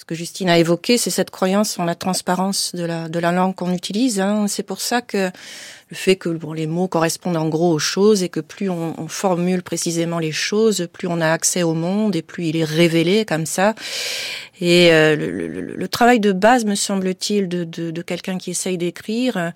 ce 0.02 0.06
que 0.06 0.16
Justine 0.16 0.50
a 0.50 0.58
évoqué, 0.58 0.98
c'est 0.98 1.12
cette 1.12 1.30
croyance 1.30 1.78
en 1.78 1.86
la 1.86 1.94
transparence 1.94 2.74
de 2.74 2.86
la, 2.86 3.08
de 3.08 3.20
la 3.20 3.32
langue 3.32 3.54
qu'on 3.54 3.72
utilise. 3.72 4.20
Hein. 4.20 4.48
C'est 4.48 4.64
pour 4.64 4.82
ça 4.82 5.04
que 5.04 5.30
le 5.90 5.96
fait 5.96 6.16
que 6.16 6.30
bon, 6.30 6.54
les 6.54 6.66
mots 6.66 6.88
correspondent 6.88 7.38
en 7.38 7.48
gros 7.50 7.72
aux 7.72 7.78
choses 7.78 8.24
et 8.24 8.30
que 8.30 8.40
plus 8.40 8.68
on, 8.68 9.00
on, 9.00 9.08
formule 9.08 9.62
précisément 9.62 10.18
les 10.18 10.32
choses, 10.32 10.88
plus 10.92 11.08
on 11.08 11.22
a 11.22 11.30
accès 11.30 11.62
au 11.62 11.76
monde 11.76 12.16
et 12.16 12.24
plus 12.24 12.46
il 12.46 12.58
est 12.58 12.64
révélé 12.64 13.26
comme 13.26 13.46
ça. 13.46 13.76
Et 14.60 14.92
euh, 14.92 15.16
le, 15.16 15.30
le, 15.30 15.76
le, 15.76 15.88
travail 15.88 16.20
de 16.20 16.32
base, 16.32 16.66
me 16.66 16.74
semble-t-il, 16.74 17.48
de, 17.48 17.64
de, 17.64 17.92
de 17.92 18.02
quelqu'un 18.02 18.40
qui 18.40 18.50
essaye 18.50 18.80
d'écrire, 18.80 19.52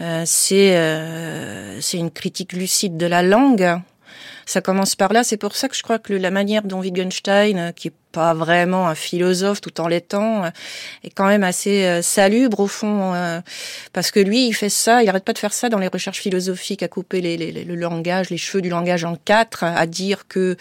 euh, 0.00 0.22
c'est 0.24 0.76
euh, 0.76 1.80
c'est 1.80 1.98
une 1.98 2.12
critique 2.12 2.52
lucide 2.52 2.96
de 2.96 3.06
la 3.06 3.24
langue 3.24 3.80
ça 4.50 4.60
commence 4.60 4.96
par 4.96 5.12
là. 5.12 5.22
C'est 5.22 5.36
pour 5.36 5.54
ça 5.54 5.68
que 5.68 5.76
je 5.76 5.82
crois 5.82 6.00
que 6.00 6.12
la 6.12 6.32
manière 6.32 6.62
dont 6.64 6.80
Wittgenstein, 6.80 7.56
euh, 7.56 7.70
qui 7.72 7.88
est 7.88 7.92
pas 8.10 8.34
vraiment 8.34 8.88
un 8.88 8.96
philosophe 8.96 9.60
tout 9.60 9.80
en 9.80 9.86
l'étant, 9.86 10.42
euh, 10.42 10.50
est 11.04 11.10
quand 11.10 11.28
même 11.28 11.44
assez 11.44 11.84
euh, 11.84 12.02
salubre 12.02 12.58
au 12.58 12.66
fond, 12.66 13.12
parce 13.92 14.10
que 14.10 14.18
lui, 14.18 14.48
il 14.48 14.52
fait 14.52 14.68
ça, 14.68 15.04
il 15.04 15.08
arrête 15.08 15.24
pas 15.24 15.32
de 15.32 15.38
faire 15.38 15.52
ça 15.52 15.68
dans 15.68 15.78
les 15.78 15.86
recherches 15.86 16.18
philosophiques, 16.18 16.82
à 16.82 16.88
couper 16.88 17.20
le 17.20 17.74
langage, 17.76 18.30
les 18.30 18.38
cheveux 18.38 18.60
du 18.60 18.68
langage 18.68 19.04
en 19.04 19.14
quatre, 19.14 19.62
à 19.62 19.86
dire 19.86 20.26
que 20.26 20.56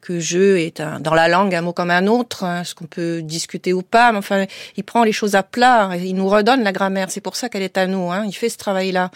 que 0.00 0.20
je 0.20 0.56
est 0.56 0.80
un, 0.80 1.00
dans 1.00 1.14
la 1.14 1.28
langue 1.28 1.54
un 1.54 1.60
mot 1.60 1.74
comme 1.74 1.90
un 1.90 2.06
autre, 2.06 2.44
hein, 2.44 2.64
ce 2.64 2.74
qu'on 2.74 2.86
peut 2.86 3.20
discuter 3.20 3.74
ou 3.74 3.82
pas, 3.82 4.12
mais 4.12 4.18
enfin, 4.18 4.46
il 4.76 4.84
prend 4.84 5.04
les 5.04 5.12
choses 5.12 5.34
à 5.34 5.42
plat, 5.42 5.90
il 5.98 6.14
nous 6.14 6.28
redonne 6.28 6.62
la 6.62 6.72
grammaire. 6.72 7.10
C'est 7.10 7.20
pour 7.20 7.36
ça 7.36 7.50
qu'elle 7.50 7.62
est 7.62 7.76
à 7.76 7.86
nous. 7.86 8.10
Hein, 8.10 8.24
il 8.26 8.32
fait 8.32 8.48
ce 8.48 8.56
travail-là. 8.56 9.10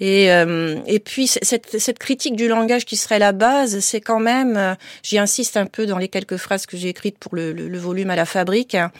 Et, 0.00 0.30
euh, 0.30 0.78
et 0.86 0.98
puis 0.98 1.26
cette, 1.26 1.78
cette, 1.78 1.98
critique 1.98 2.36
du 2.36 2.48
langage 2.48 2.84
qui 2.84 2.96
serait 2.96 3.18
la 3.18 3.32
base, 3.32 3.80
c'est 3.80 4.02
quand 4.02 4.20
même, 4.20 4.56
euh, 4.56 4.74
j'y 5.02 5.18
insiste 5.18 5.56
un 5.56 5.64
peu 5.64 5.86
dans 5.86 5.96
les 5.96 6.08
quelques 6.08 6.36
phrases 6.36 6.66
que 6.66 6.76
j'ai 6.76 6.88
écrites 6.88 7.18
pour 7.18 7.34
le, 7.34 7.52
le, 7.52 7.78
volume 7.78 8.10
à 8.10 8.16
la 8.16 8.26
fabrique, 8.26 8.74
hein, 8.74 8.92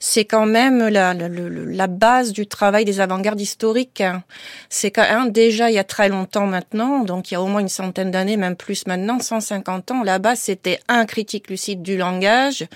c'est 0.00 0.24
quand 0.24 0.46
même 0.46 0.88
la, 0.88 1.12
la, 1.12 1.28
la, 1.28 1.86
base 1.86 2.32
du 2.32 2.46
travail 2.46 2.86
des 2.86 3.00
avant-gardes 3.00 3.40
historiques. 3.40 4.00
Hein. 4.00 4.22
C'est 4.70 4.90
quand 4.90 5.02
même 5.02 5.32
déjà 5.32 5.70
il 5.70 5.74
y 5.74 5.78
a 5.78 5.84
très 5.84 6.08
longtemps 6.08 6.46
maintenant, 6.46 7.04
donc 7.04 7.30
il 7.30 7.34
y 7.34 7.36
a 7.36 7.42
au 7.42 7.46
moins 7.46 7.60
une 7.60 7.68
centaine 7.68 8.10
d'années, 8.10 8.38
même 8.38 8.56
plus 8.56 8.86
maintenant, 8.86 9.18
150 9.18 9.90
ans, 9.90 10.02
la 10.02 10.18
base 10.18 10.40
c'était 10.40 10.80
un 10.88 11.04
critique 11.04 11.50
lucide 11.50 11.82
du 11.82 11.98
langage, 11.98 12.66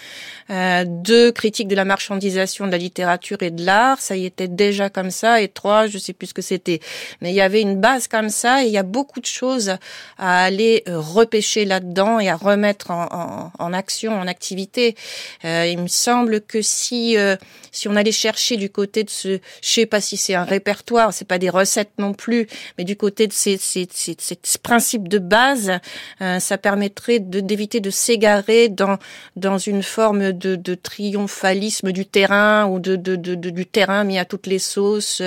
euh, 0.50 0.84
deux 0.86 1.32
critique 1.32 1.68
de 1.68 1.76
la 1.76 1.86
marchandisation 1.86 2.66
de 2.66 2.72
la 2.72 2.78
littérature 2.78 3.38
et 3.42 3.50
de 3.50 3.64
l'art, 3.64 4.00
ça 4.00 4.14
y 4.14 4.26
était 4.26 4.48
déjà 4.48 4.90
comme 4.90 5.10
ça, 5.10 5.40
et 5.40 5.48
trois, 5.48 5.86
je 5.86 5.96
sais 5.96 6.12
plus 6.12 6.28
ce 6.28 6.34
que 6.34 6.42
c'était, 6.42 6.80
mais 7.22 7.30
il 7.30 7.34
y 7.34 7.40
avait 7.40 7.61
une 7.62 7.80
base 7.80 8.08
comme 8.08 8.28
ça 8.28 8.62
il 8.62 8.70
y 8.70 8.78
a 8.78 8.82
beaucoup 8.82 9.20
de 9.20 9.26
choses 9.26 9.76
à 10.18 10.44
aller 10.44 10.82
euh, 10.88 10.98
repêcher 10.98 11.64
là-dedans 11.64 12.20
et 12.20 12.28
à 12.28 12.36
remettre 12.36 12.90
en, 12.90 13.72
action, 13.72 14.18
en 14.18 14.26
activité. 14.26 14.96
Euh, 15.44 15.66
il 15.66 15.78
me 15.78 15.88
semble 15.88 16.40
que 16.40 16.62
si 16.62 17.16
euh, 17.16 17.36
si 17.70 17.88
on 17.88 17.96
allait 17.96 18.12
chercher 18.12 18.56
du 18.56 18.68
côté 18.68 19.02
de 19.04 19.10
ce, 19.10 19.38
je 19.62 19.68
sais 19.68 19.86
pas 19.86 20.00
si 20.00 20.16
c'est 20.16 20.34
un 20.34 20.44
répertoire, 20.44 21.14
c'est 21.14 21.24
pas 21.26 21.38
des 21.38 21.48
recettes 21.48 21.92
non 21.98 22.12
plus, 22.12 22.46
mais 22.76 22.84
du 22.84 22.96
côté 22.96 23.26
de 23.26 23.32
ces, 23.32 23.56
ces, 23.56 23.88
ces, 23.90 24.18
principes 24.62 25.08
de 25.08 25.18
base, 25.18 25.72
ça 26.20 26.58
permettrait 26.58 27.18
d'éviter 27.18 27.80
de, 27.80 27.88
s'égarer 27.88 28.68
dans 28.68 28.98
dans 29.36 29.56
une 29.56 29.82
forme 29.82 30.32
de, 30.32 30.74
triomphalisme 30.74 31.92
du 31.92 32.04
terrain 32.04 32.66
ou 32.66 32.78
de, 32.78 32.96
de, 32.96 33.16
du 33.16 33.66
terrain 33.66 34.04
mis 34.04 34.18
à 34.18 34.26
toutes 34.26 34.46
les 34.46 34.58
sauces, 34.58 35.22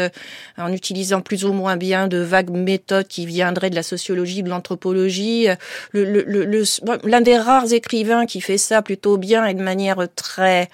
en 0.58 0.72
utilisant 0.72 1.22
plus 1.22 1.46
ou 1.46 1.54
moins 1.54 1.78
bien 1.78 2.08
de 2.08 2.18
vagues 2.26 2.50
méthode 2.50 3.08
qui 3.08 3.26
viendrait 3.26 3.70
de 3.70 3.76
la 3.76 3.84
sociologie, 3.84 4.44
de 4.44 4.50
l'anthropologie. 4.50 5.48
L'un 5.94 7.22
des 7.22 7.38
rares 7.38 7.72
écrivains 7.72 8.26
qui 8.26 8.42
fait 8.42 8.58
ça 8.58 8.82
plutôt 8.82 9.18
bien 9.18 9.46
et 9.46 9.54
de 9.54 9.64
manière 9.64 10.08
très 10.16 10.70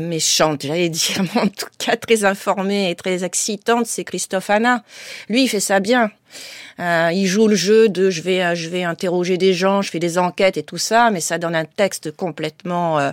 méchante, 0.00 0.62
j'allais 0.62 0.88
dire, 0.90 1.22
mais 1.22 1.40
en 1.40 1.48
tout 1.48 1.66
cas 1.78 1.96
très 1.96 2.24
informée 2.24 2.90
et 2.90 2.94
très 2.94 3.24
excitante, 3.24 3.86
c'est 3.86 4.04
Christophe 4.04 4.50
Anna. 4.50 4.84
Lui, 5.28 5.44
il 5.44 5.48
fait 5.48 5.60
ça 5.60 5.80
bien. 5.80 6.10
Euh, 6.78 7.10
il 7.12 7.26
joue 7.26 7.48
le 7.48 7.54
jeu 7.56 7.88
de 7.88 8.10
je 8.10 8.20
vais 8.20 8.54
je 8.54 8.68
vais 8.68 8.84
interroger 8.84 9.38
des 9.38 9.54
gens, 9.54 9.80
je 9.80 9.90
fais 9.90 9.98
des 9.98 10.18
enquêtes 10.18 10.58
et 10.58 10.62
tout 10.62 10.76
ça, 10.76 11.10
mais 11.10 11.20
ça 11.20 11.38
donne 11.38 11.54
un 11.54 11.64
texte 11.64 12.10
complètement 12.14 12.98
euh, 12.98 13.12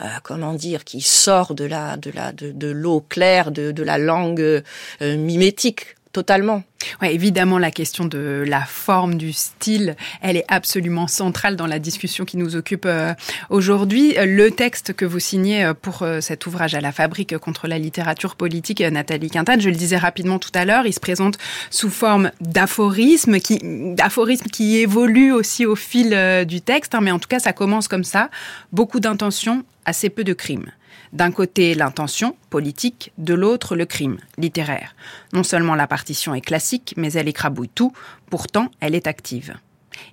euh, 0.00 0.06
comment 0.22 0.54
dire 0.54 0.84
qui 0.84 1.00
sort 1.00 1.54
de 1.54 1.64
la 1.64 1.96
de 1.96 2.10
la 2.10 2.32
de, 2.32 2.70
l'eau 2.70 3.04
claire 3.06 3.50
de, 3.50 3.82
la 3.82 3.98
langue 3.98 4.40
euh, 4.40 4.62
mimétique 5.00 5.96
totalement. 6.12 6.62
Ouais, 7.02 7.14
évidemment, 7.14 7.58
la 7.58 7.70
question 7.70 8.04
de 8.04 8.44
la 8.46 8.62
forme, 8.62 9.16
du 9.16 9.32
style, 9.32 9.96
elle 10.22 10.36
est 10.36 10.44
absolument 10.48 11.06
centrale 11.06 11.56
dans 11.56 11.66
la 11.66 11.78
discussion 11.78 12.24
qui 12.24 12.36
nous 12.36 12.56
occupe 12.56 12.86
euh, 12.86 13.14
aujourd'hui. 13.48 14.14
Le 14.18 14.50
texte 14.50 14.94
que 14.94 15.04
vous 15.04 15.20
signez 15.20 15.64
euh, 15.64 15.74
pour 15.74 16.02
euh, 16.02 16.20
cet 16.20 16.46
ouvrage 16.46 16.74
à 16.74 16.80
la 16.80 16.92
fabrique 16.92 17.36
contre 17.38 17.68
la 17.68 17.78
littérature 17.78 18.34
politique, 18.34 18.80
Nathalie 18.80 19.30
Quintane, 19.30 19.60
je 19.60 19.68
le 19.68 19.76
disais 19.76 19.98
rapidement 19.98 20.38
tout 20.38 20.50
à 20.54 20.64
l'heure, 20.64 20.86
il 20.86 20.92
se 20.92 21.00
présente 21.00 21.38
sous 21.70 21.90
forme 21.90 22.30
d'aphorisme 22.40 23.38
qui, 23.38 23.58
d'aphorisme 23.62 24.46
qui 24.46 24.78
évolue 24.78 25.32
aussi 25.32 25.66
au 25.66 25.76
fil 25.76 26.16
du 26.46 26.60
texte, 26.60 26.94
hein, 26.94 27.00
mais 27.02 27.10
en 27.10 27.18
tout 27.18 27.28
cas, 27.28 27.38
ça 27.38 27.52
commence 27.52 27.88
comme 27.88 28.04
ça. 28.04 28.30
Beaucoup 28.72 29.00
d'intentions, 29.00 29.64
assez 29.84 30.10
peu 30.10 30.24
de 30.24 30.32
crimes. 30.32 30.70
D'un 31.12 31.32
côté 31.32 31.74
l'intention, 31.74 32.36
politique, 32.50 33.12
de 33.18 33.34
l'autre 33.34 33.74
le 33.74 33.84
crime, 33.84 34.18
littéraire. 34.38 34.94
Non 35.32 35.42
seulement 35.42 35.74
la 35.74 35.88
partition 35.88 36.34
est 36.34 36.40
classique, 36.40 36.94
mais 36.96 37.12
elle 37.12 37.28
écrabouille 37.28 37.68
tout, 37.68 37.92
pourtant 38.28 38.70
elle 38.80 38.94
est 38.94 39.08
active. 39.08 39.54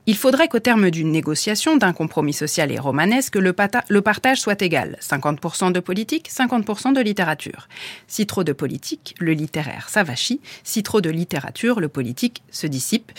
Il 0.06 0.16
faudrait 0.16 0.48
qu'au 0.48 0.60
terme 0.60 0.90
d'une 0.90 1.12
négociation, 1.12 1.78
d'un 1.78 1.94
compromis 1.94 2.34
social 2.34 2.72
et 2.72 2.80
romanesque, 2.80 3.36
le, 3.36 3.54
le 3.90 4.02
partage 4.02 4.40
soit 4.40 4.62
égal. 4.62 4.98
50% 5.02 5.72
de 5.72 5.80
politique, 5.80 6.30
50% 6.32 6.94
de 6.94 7.02
littérature. 7.02 7.68
Si 8.08 8.26
trop 8.26 8.44
de 8.44 8.54
politique, 8.54 9.16
le 9.20 9.34
littéraire 9.34 9.90
s'avachit. 9.90 10.42
Si 10.64 10.84
trop 10.84 11.02
de 11.02 11.10
littérature, 11.10 11.80
le 11.80 11.90
politique 11.90 12.42
se 12.52 12.68
dissipe. 12.68 13.12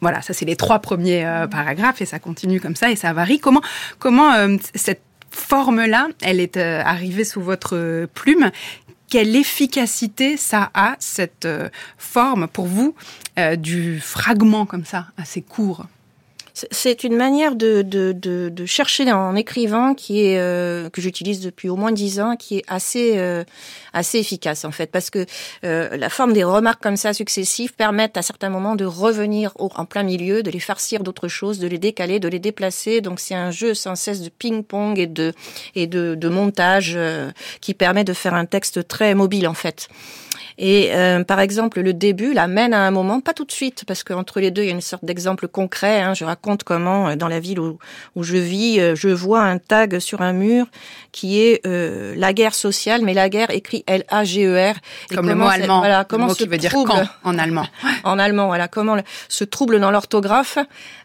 Voilà, 0.00 0.22
ça 0.22 0.32
c'est 0.32 0.46
les 0.46 0.56
trois 0.56 0.78
premiers 0.78 1.26
euh, 1.26 1.46
paragraphes 1.46 2.00
et 2.00 2.06
ça 2.06 2.18
continue 2.18 2.60
comme 2.60 2.76
ça 2.76 2.90
et 2.90 2.96
ça 2.96 3.12
varie. 3.12 3.38
Comment, 3.38 3.60
comment 3.98 4.32
euh, 4.32 4.56
cette 4.74 5.02
forme-là, 5.30 6.08
elle 6.22 6.40
est 6.40 6.56
euh, 6.56 6.82
arrivée 6.84 7.24
sous 7.24 7.40
votre 7.40 7.76
euh, 7.76 8.06
plume. 8.12 8.50
Quelle 9.08 9.34
efficacité 9.34 10.36
ça 10.36 10.70
a, 10.74 10.96
cette 11.00 11.44
euh, 11.44 11.68
forme, 11.98 12.46
pour 12.46 12.66
vous, 12.66 12.94
du 13.56 14.00
fragment 14.00 14.66
comme 14.66 14.84
ça, 14.84 15.06
assez 15.16 15.40
court? 15.40 15.86
C'est 16.70 17.04
une 17.04 17.16
manière 17.16 17.54
de, 17.54 17.82
de, 17.82 18.12
de, 18.12 18.48
de, 18.48 18.66
chercher 18.66 19.10
en 19.12 19.36
écrivant 19.36 19.94
qui 19.94 20.24
est 20.24 20.38
euh, 20.38 20.88
que 20.90 21.00
j'utilise 21.00 21.40
depuis 21.40 21.68
au 21.68 21.76
moins 21.76 21.92
dix 21.92 22.20
ans, 22.20 22.36
qui 22.36 22.58
est 22.58 22.64
assez 22.68 23.18
euh, 23.18 23.44
assez 23.92 24.18
efficace 24.18 24.64
en 24.64 24.70
fait, 24.70 24.90
parce 24.90 25.10
que 25.10 25.26
euh, 25.64 25.96
la 25.96 26.08
forme 26.08 26.32
des 26.32 26.44
remarques 26.44 26.82
comme 26.82 26.96
ça 26.96 27.12
successives 27.12 27.74
permettent 27.74 28.16
à 28.16 28.22
certains 28.22 28.48
moments 28.48 28.76
de 28.76 28.84
revenir 28.84 29.52
au, 29.58 29.70
en 29.74 29.84
plein 29.84 30.02
milieu, 30.02 30.42
de 30.42 30.50
les 30.50 30.60
farcir 30.60 31.02
d'autres 31.02 31.28
choses, 31.28 31.58
de 31.58 31.66
les 31.66 31.78
décaler, 31.78 32.20
de 32.20 32.28
les 32.28 32.38
déplacer. 32.38 33.00
Donc 33.00 33.20
c'est 33.20 33.34
un 33.34 33.50
jeu 33.50 33.74
sans 33.74 33.94
cesse 33.94 34.20
de 34.22 34.28
ping-pong 34.28 34.98
et 34.98 35.06
de 35.06 35.32
et 35.74 35.86
de, 35.86 36.14
de 36.14 36.28
montage 36.28 36.98
qui 37.60 37.74
permet 37.74 38.04
de 38.04 38.12
faire 38.12 38.34
un 38.34 38.46
texte 38.46 38.86
très 38.88 39.14
mobile 39.14 39.48
en 39.48 39.54
fait. 39.54 39.88
Et 40.62 40.94
euh, 40.94 41.24
par 41.24 41.40
exemple, 41.40 41.80
le 41.80 41.94
début 41.94 42.34
l'amène 42.34 42.74
à 42.74 42.86
un 42.86 42.90
moment, 42.90 43.20
pas 43.20 43.32
tout 43.32 43.46
de 43.46 43.50
suite, 43.50 43.84
parce 43.86 44.04
qu'entre 44.04 44.40
les 44.40 44.50
deux, 44.50 44.62
il 44.62 44.66
y 44.66 44.68
a 44.68 44.74
une 44.74 44.82
sorte 44.82 45.06
d'exemple 45.06 45.48
concret. 45.48 46.02
Hein. 46.02 46.12
Je 46.12 46.26
raconte 46.26 46.64
comment, 46.64 47.08
euh, 47.08 47.16
dans 47.16 47.28
la 47.28 47.40
ville 47.40 47.58
où, 47.58 47.78
où, 48.14 48.22
je 48.22 48.36
vis, 48.36 48.78
euh, 48.78 48.94
je 48.94 49.08
vois 49.08 49.40
un 49.40 49.56
tag 49.56 49.98
sur 50.00 50.20
un 50.20 50.34
mur 50.34 50.66
qui 51.12 51.40
est 51.40 51.66
euh, 51.66 52.14
la 52.14 52.34
guerre 52.34 52.54
sociale, 52.54 53.00
mais 53.02 53.14
la 53.14 53.30
guerre 53.30 53.50
écrit 53.50 53.84
L-A-G-E-R. 53.86 54.74
Comme 55.14 55.28
le 55.28 55.34
mot 55.34 55.46
allemand, 55.48 55.78
voilà, 55.78 56.04
comment 56.04 56.26
le 56.26 56.32
mot 56.32 56.34
qui 56.34 56.46
veut 56.46 56.58
dire 56.58 56.72
quand 56.72 57.04
en 57.24 57.38
allemand. 57.38 57.66
en 58.04 58.18
allemand, 58.18 58.46
voilà, 58.48 58.68
comment 58.68 58.98
ce 59.28 59.44
trouble 59.44 59.80
dans 59.80 59.90
l'orthographe 59.90 60.58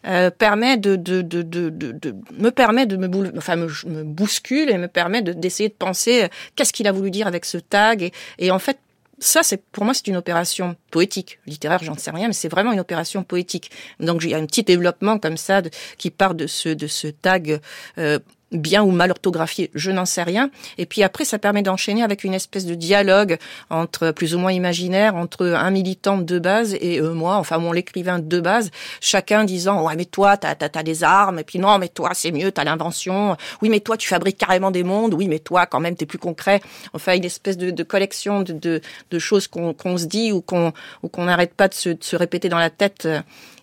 euh, 0.06 0.32
permet 0.32 0.76
de, 0.76 0.98
de, 0.98 1.22
de, 1.22 1.44
de, 1.44 1.70
de, 1.70 2.16
me 2.38 2.50
permet 2.50 2.86
de 2.86 2.98
me, 2.98 3.38
enfin, 3.38 3.56
me, 3.56 3.68
me 3.86 4.04
bouscule 4.04 4.70
et 4.70 4.78
me 4.78 4.90
permet 4.90 5.22
d'essayer 5.22 5.70
de, 5.70 5.74
de 5.74 5.78
penser 5.78 6.28
qu'est-ce 6.58 6.74
qu'il 6.74 6.88
a 6.88 6.92
voulu 6.92 7.10
dire 7.10 7.26
avec 7.26 7.46
ce 7.46 7.58
tag 7.58 8.04
et, 8.04 8.12
et 8.38 8.52
en 8.52 8.60
fait 8.60 8.78
ça, 9.20 9.44
c'est 9.44 9.64
pour 9.72 9.86
moi, 9.86 9.94
c'est 9.94 10.08
une 10.08 10.18
opération 10.18 10.76
poétique, 10.92 11.40
littéraire, 11.46 11.84
j'en 11.84 11.98
sais 11.98 12.12
rien, 12.12 12.28
mais 12.28 12.34
c'est 12.34 12.50
vraiment 12.50 12.74
une 12.74 12.80
opération 12.80 13.24
poétique. 13.24 13.72
Donc 14.00 14.24
il 14.24 14.30
y 14.30 14.34
a 14.34 14.38
un 14.38 14.46
petit 14.46 14.64
développement 14.64 15.20
comme 15.20 15.38
ça 15.38 15.62
qui 15.98 16.12
part 16.12 16.36
de 16.36 16.48
ce 16.48 16.70
de 16.70 16.88
ce 16.88 17.08
tag 17.08 17.62
euh, 17.98 18.20
bien 18.52 18.84
ou 18.84 18.92
mal 18.92 19.12
orthographié, 19.12 19.72
je 19.74 19.92
n'en 19.92 20.06
sais 20.06 20.24
rien. 20.24 20.50
Et 20.78 20.86
puis 20.86 21.04
après, 21.04 21.26
ça 21.26 21.40
permet 21.40 21.62
d'enchaîner 21.62 22.04
avec 22.04 22.24
une 22.24 22.34
espèce 22.34 22.66
de 22.66 22.76
dialogue 22.76 23.38
entre 23.70 24.12
plus 24.12 24.36
ou 24.36 24.40
moins 24.40 24.52
imaginaire 24.52 25.16
entre 25.16 25.48
un 25.48 25.72
militant 25.72 26.18
de 26.18 26.40
base 26.40 26.76
et 26.80 27.00
euh, 27.00 27.14
moi, 27.14 27.36
enfin 27.36 27.58
mon 27.58 27.72
l'écrivain 27.72 28.20
de 28.20 28.40
base, 28.40 28.72
chacun 29.02 29.44
disant 29.44 29.86
ouais 29.86 29.96
mais 29.96 30.06
toi 30.06 30.38
t'as 30.38 30.56
as, 30.60 30.84
des 30.84 31.04
armes 31.04 31.40
et 31.40 31.44
puis 31.44 31.60
non 31.60 31.78
mais 31.78 31.88
toi 31.88 32.12
c'est 32.14 32.32
mieux 32.32 32.52
t'as 32.52 32.64
l'invention, 32.64 33.36
oui 33.62 33.70
mais 33.70 33.80
toi 33.80 33.98
tu 33.98 34.08
fabriques 34.08 34.38
carrément 34.38 34.72
des 34.72 34.84
mondes, 34.84 35.14
oui 35.14 35.28
mais 35.28 35.40
toi 35.40 35.66
quand 35.66 35.80
même 35.80 35.96
t'es 35.96 36.06
plus 36.06 36.20
concret. 36.20 36.62
Enfin 36.94 37.16
une 37.16 37.26
espèce 37.26 37.58
de, 37.58 37.72
de 37.72 37.84
collection 37.84 38.42
de, 38.42 38.54
de, 38.54 38.82
de 39.12 39.20
choses 39.20 39.48
qu'on 39.48 39.98
se 39.98 40.06
dit 40.06 40.32
ou 40.32 40.42
qu'on 40.42 40.74
ou 41.04 41.10
qu'on 41.10 41.26
n'arrête 41.26 41.54
pas 41.54 41.68
de 41.68 41.74
se, 41.74 41.90
de 41.90 42.04
se 42.04 42.16
répéter 42.16 42.50
dans 42.50 42.60
la 42.60 42.70
tête 42.70 43.08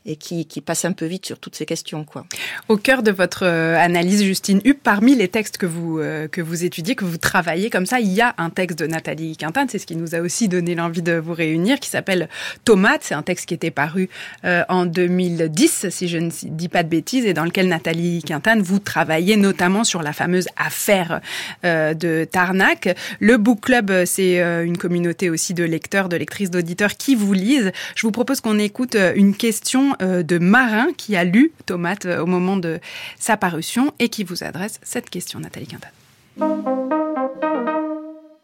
et 0.04 0.16
qui, 0.16 0.44
passe 0.64 0.84
un 0.84 0.92
peu 0.92 1.06
vite 1.06 1.26
sur 1.26 1.38
toutes 1.38 1.56
ces 1.56 1.66
questions. 1.66 2.04
Au 2.68 2.76
cœur 2.76 3.02
de 3.02 3.10
votre 3.10 3.44
euh, 3.44 3.76
analyse, 3.76 4.22
Justine 4.22 4.60
Hupp, 4.64 4.78
parmi 4.82 5.14
les 5.14 5.28
textes 5.28 5.58
que 5.58 5.66
vous, 5.66 5.98
euh, 5.98 6.28
que 6.28 6.40
vous 6.40 6.64
étudiez, 6.64 6.94
que 6.94 7.04
vous 7.04 7.18
travaillez 7.18 7.70
comme 7.70 7.86
ça, 7.86 8.00
il 8.00 8.12
y 8.12 8.20
a 8.20 8.34
un 8.38 8.50
texte 8.50 8.78
de 8.78 8.86
Nathalie 8.86 9.36
Quintane, 9.36 9.68
c'est 9.68 9.78
ce 9.78 9.86
qui 9.86 9.96
nous 9.96 10.14
a 10.14 10.20
aussi 10.20 10.48
donné 10.48 10.74
l'envie 10.74 11.02
de 11.02 11.14
vous 11.14 11.34
réunir, 11.34 11.78
qui 11.80 11.88
s'appelle 11.88 12.28
Tomate. 12.64 13.02
C'est 13.04 13.14
un 13.14 13.22
texte 13.22 13.46
qui 13.46 13.54
était 13.54 13.70
paru 13.70 14.08
euh, 14.44 14.64
en 14.68 14.86
2010, 14.86 15.88
si 15.90 16.08
je 16.08 16.18
ne 16.18 16.30
dis 16.30 16.68
pas 16.68 16.82
de 16.82 16.88
bêtises, 16.88 17.24
et 17.26 17.34
dans 17.34 17.44
lequel 17.44 17.68
Nathalie 17.68 18.22
Quintane, 18.22 18.62
vous 18.62 18.78
travaillez 18.78 19.36
notamment 19.36 19.84
sur 19.84 20.02
la 20.02 20.12
fameuse 20.12 20.48
affaire 20.56 21.20
de 21.62 22.24
Tarnac. 22.24 22.96
Le 23.20 23.36
Book 23.36 23.60
Club, 23.62 24.04
c'est 24.04 24.38
une 24.64 24.76
communauté 24.76 25.30
aussi 25.30 25.54
de 25.54 25.64
lecteurs, 25.64 26.08
de 26.08 26.16
lectrices, 26.16 26.50
d'auditeurs 26.50 26.96
qui 26.96 27.14
vous 27.14 27.32
lisent. 27.32 27.72
Je 27.94 28.06
vous 28.06 28.12
propose 28.12 28.40
qu'on 28.40 28.58
écoute 28.58 28.96
une 29.14 29.34
question 29.34 29.91
euh, 30.00 30.22
de 30.22 30.38
Marin 30.38 30.88
qui 30.96 31.16
a 31.16 31.24
lu 31.24 31.52
Tomate 31.66 32.06
euh, 32.06 32.22
au 32.22 32.26
moment 32.26 32.56
de 32.56 32.80
sa 33.18 33.36
parution 33.36 33.92
et 33.98 34.08
qui 34.08 34.24
vous 34.24 34.44
adresse 34.44 34.80
cette 34.82 35.10
question, 35.10 35.40
Nathalie 35.40 35.66
Quintane. 35.66 35.90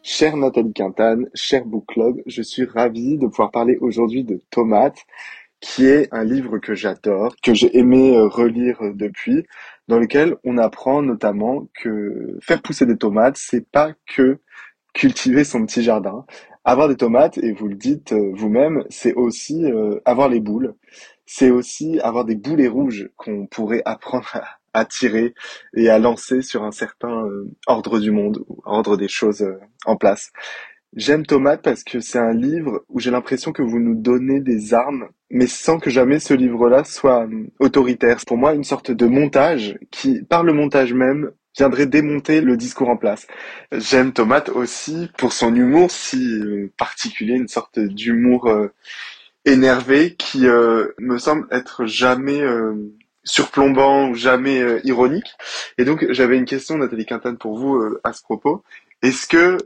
Chère 0.02 0.36
Nathalie 0.36 0.72
Quintane, 0.72 1.28
cher 1.34 1.64
Book 1.64 1.84
Club, 1.88 2.16
je 2.26 2.42
suis 2.42 2.64
ravie 2.64 3.18
de 3.18 3.26
pouvoir 3.26 3.50
parler 3.50 3.76
aujourd'hui 3.80 4.24
de 4.24 4.40
Tomate, 4.50 4.98
qui 5.60 5.86
est 5.86 6.08
un 6.12 6.24
livre 6.24 6.58
que 6.58 6.74
j'adore, 6.74 7.34
que 7.42 7.54
j'ai 7.54 7.76
aimé 7.76 8.16
euh, 8.16 8.26
relire 8.26 8.78
depuis, 8.94 9.44
dans 9.88 9.98
lequel 9.98 10.36
on 10.44 10.58
apprend 10.58 11.02
notamment 11.02 11.68
que 11.74 12.38
faire 12.40 12.62
pousser 12.62 12.86
des 12.86 12.96
tomates, 12.96 13.36
c'est 13.36 13.66
pas 13.66 13.92
que 14.06 14.38
cultiver 14.94 15.44
son 15.44 15.64
petit 15.64 15.82
jardin, 15.82 16.24
avoir 16.68 16.88
des 16.88 16.96
tomates, 16.96 17.38
et 17.38 17.52
vous 17.52 17.66
le 17.66 17.76
dites 17.76 18.12
euh, 18.12 18.30
vous-même, 18.34 18.84
c'est 18.90 19.14
aussi 19.14 19.64
euh, 19.64 20.00
avoir 20.04 20.28
les 20.28 20.40
boules. 20.40 20.74
C'est 21.24 21.50
aussi 21.50 21.98
avoir 22.00 22.26
des 22.26 22.36
boulets 22.36 22.68
rouges 22.68 23.08
qu'on 23.16 23.46
pourrait 23.46 23.80
apprendre 23.86 24.38
à, 24.74 24.84
tirer 24.84 25.34
et 25.74 25.88
à 25.88 25.98
lancer 25.98 26.42
sur 26.42 26.64
un 26.64 26.70
certain 26.70 27.24
euh, 27.24 27.50
ordre 27.66 27.98
du 27.98 28.10
monde, 28.10 28.44
ordre 28.64 28.98
des 28.98 29.08
choses 29.08 29.46
en 29.86 29.96
place. 29.96 30.30
J'aime 30.94 31.24
Tomate 31.24 31.62
parce 31.62 31.84
que 31.84 32.00
c'est 32.00 32.18
un 32.18 32.34
livre 32.34 32.84
où 32.88 33.00
j'ai 33.00 33.10
l'impression 33.10 33.52
que 33.52 33.62
vous 33.62 33.78
nous 33.78 33.94
donnez 33.94 34.40
des 34.40 34.74
armes, 34.74 35.08
mais 35.30 35.46
sans 35.46 35.78
que 35.78 35.90
jamais 35.90 36.18
ce 36.18 36.34
livre-là 36.34 36.84
soit 36.84 37.26
autoritaire. 37.60 38.18
Pour 38.26 38.36
moi, 38.36 38.54
une 38.54 38.64
sorte 38.64 38.90
de 38.90 39.06
montage 39.06 39.78
qui, 39.90 40.22
par 40.22 40.44
le 40.44 40.52
montage 40.52 40.92
même, 40.92 41.32
viendrait 41.58 41.86
démonter 41.86 42.40
le 42.40 42.56
discours 42.56 42.88
en 42.88 42.96
place. 42.96 43.26
J'aime 43.72 44.12
Tomate 44.12 44.48
aussi 44.48 45.10
pour 45.18 45.32
son 45.32 45.54
humour 45.54 45.90
si 45.90 46.38
euh, 46.40 46.72
particulier, 46.78 47.34
une 47.34 47.48
sorte 47.48 47.80
d'humour 47.80 48.46
euh, 48.46 48.72
énervé 49.44 50.14
qui 50.14 50.46
euh, 50.46 50.88
me 50.98 51.18
semble 51.18 51.46
être 51.50 51.84
jamais 51.84 52.40
surplombant 53.24 54.08
ou 54.08 54.14
jamais 54.14 54.80
ironique. 54.84 55.34
Et 55.76 55.84
donc 55.84 56.06
j'avais 56.10 56.38
une 56.38 56.44
question, 56.44 56.78
Nathalie 56.78 57.06
Quintane, 57.06 57.36
pour 57.36 57.58
vous 57.58 57.96
à 58.04 58.12
ce 58.12 58.22
propos. 58.22 58.62
Est-ce 59.02 59.26
que 59.26 59.58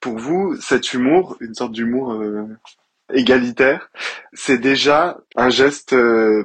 pour 0.00 0.18
vous, 0.18 0.56
cet 0.60 0.92
humour, 0.94 1.36
une 1.40 1.54
sorte 1.54 1.72
d'humour 1.72 2.20
égalitaire, 3.12 3.90
c'est 4.32 4.58
déjà 4.58 5.18
un 5.36 5.48
geste 5.48 5.94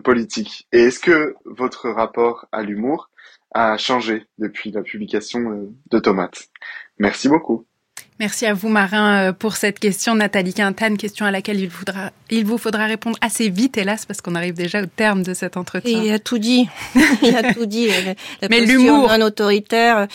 politique? 0.04 0.68
Et 0.72 0.82
est-ce 0.84 1.00
que 1.00 1.36
votre 1.46 1.90
rapport 1.90 2.48
à 2.52 2.62
l'humour 2.62 3.09
a 3.52 3.78
changé 3.78 4.28
depuis 4.38 4.72
la 4.72 4.84
publication 4.84 5.40
euh, 5.52 5.74
de 5.92 6.00
Tomates. 6.00 6.50
Merci 6.98 7.30
beaucoup. 7.30 7.66
Merci 8.20 8.46
à 8.46 8.54
vous, 8.54 8.68
Marin, 8.68 9.30
euh, 9.30 9.34
pour 9.34 9.56
cette 9.56 9.80
question. 9.80 10.14
Nathalie 10.14 10.54
Quintane, 10.54 10.98
question 10.98 11.26
à 11.26 11.32
laquelle 11.32 11.58
il, 11.58 11.70
faudra, 11.70 12.12
il 12.30 12.44
vous 12.44 12.58
faudra 12.58 12.86
répondre 12.86 13.18
assez 13.22 13.48
vite, 13.50 13.78
hélas, 13.78 14.06
parce 14.06 14.20
qu'on 14.20 14.36
arrive 14.36 14.56
déjà 14.56 14.82
au 14.82 14.88
terme 14.88 15.24
de 15.24 15.34
cet 15.34 15.56
entretien. 15.56 16.04
il 16.04 16.12
a 16.12 16.20
tout 16.20 16.38
dit. 16.38 16.68
il 17.24 17.34
a 17.34 17.54
tout 17.54 17.66
dit. 17.66 17.88
La 18.42 18.48
Mais 18.50 18.60
l'humour. 18.60 19.10
un 19.10 19.22
autoritaire. 19.22 20.08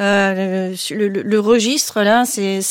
Euh, 0.00 0.74
le, 0.90 1.08
le, 1.08 1.40
registre, 1.40 2.02
là, 2.02 2.24
c'est 2.24 2.62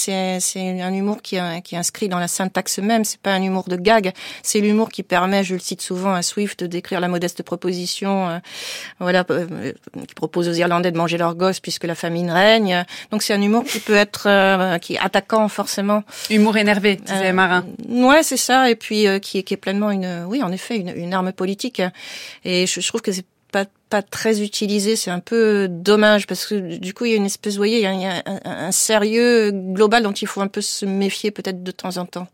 un 0.56 0.94
humour 0.94 1.22
qui, 1.22 1.38
qui 1.64 1.76
est 1.76 1.78
inscrit 1.78 2.10
dans 2.10 2.18
la 2.18 2.28
syntaxe 2.28 2.80
même. 2.80 3.06
C'est 3.06 3.22
pas 3.22 3.34
un 3.34 3.44
humour 3.44 3.66
de 3.68 3.76
gag. 3.76 4.14
C'est 4.42 4.62
l'humour 4.62 4.90
qui 4.90 5.04
permet, 5.04 5.44
je 5.44 5.54
le 5.54 5.60
cite 5.60 5.84
souvent 5.84 6.14
à 6.14 6.24
Swift, 6.24 6.64
décrire 6.64 7.00
la 7.02 7.08
modeste 7.08 7.44
proposition, 7.44 8.30
euh, 8.30 8.40
voilà, 9.00 9.26
euh, 9.30 9.74
qui 10.08 10.16
propose 10.16 10.50
aux 10.50 10.54
Irlandais 10.54 10.92
de 10.92 10.98
manger 10.98 11.20
leurs 11.20 11.36
gosses 11.36 11.60
puisque 11.60 11.84
la 11.84 11.96
famine 11.96 12.32
règne. 12.32 12.84
Donc 13.12 13.22
c'est 13.22 13.36
un 13.36 13.42
humour 13.42 13.64
qui 13.64 13.80
peut 13.80 13.94
être 13.94 14.28
euh, 14.72 14.78
qui 14.78 14.96
est 14.96 15.00
attaquant 15.00 15.48
forcément. 15.48 16.04
Humour 16.30 16.58
énervé, 16.58 16.96
disait 16.96 17.30
euh, 17.30 17.34
Marin. 17.34 17.66
Ouais, 17.90 18.24
c'est 18.24 18.38
ça, 18.38 18.70
et 18.70 18.76
puis 18.76 19.08
euh, 19.08 19.20
qui, 19.20 19.44
qui 19.44 19.54
est 19.54 19.58
pleinement 19.58 19.92
une, 19.92 20.26
oui, 20.28 20.42
en 20.44 20.52
effet, 20.52 20.78
une, 20.78 20.94
une 20.96 21.14
arme 21.14 21.32
politique. 21.32 21.82
Et 22.46 22.66
je, 22.66 22.82
je 22.82 22.88
trouve 22.88 23.02
que 23.02 23.12
c'est 23.12 23.26
pas, 23.52 23.66
pas 23.90 24.02
très 24.02 24.42
utilisé, 24.42 24.96
c'est 24.96 25.12
un 25.12 25.20
peu 25.20 25.68
dommage 25.70 26.26
parce 26.26 26.46
que 26.46 26.78
du 26.78 26.94
coup 26.94 27.06
il 27.06 27.12
y 27.12 27.14
a 27.14 27.18
une 27.18 27.26
espèce, 27.26 27.54
vous 27.54 27.60
voyez, 27.60 27.80
il 27.80 27.84
y 27.84 27.86
a, 27.86 27.94
il 27.94 28.02
y 28.02 28.06
a 28.06 28.24
un, 28.26 28.40
un, 28.46 28.72
sérieux 28.72 29.52
global 29.52 30.04
dont 30.04 30.14
il 30.14 30.28
faut 30.28 30.40
un 30.40 30.48
peu 30.48 30.62
se 30.62 30.86
méfier 30.86 31.32
peut-être 31.32 31.62
de 31.62 31.72
temps 31.72 31.98
en 31.98 32.06
temps. 32.06 32.28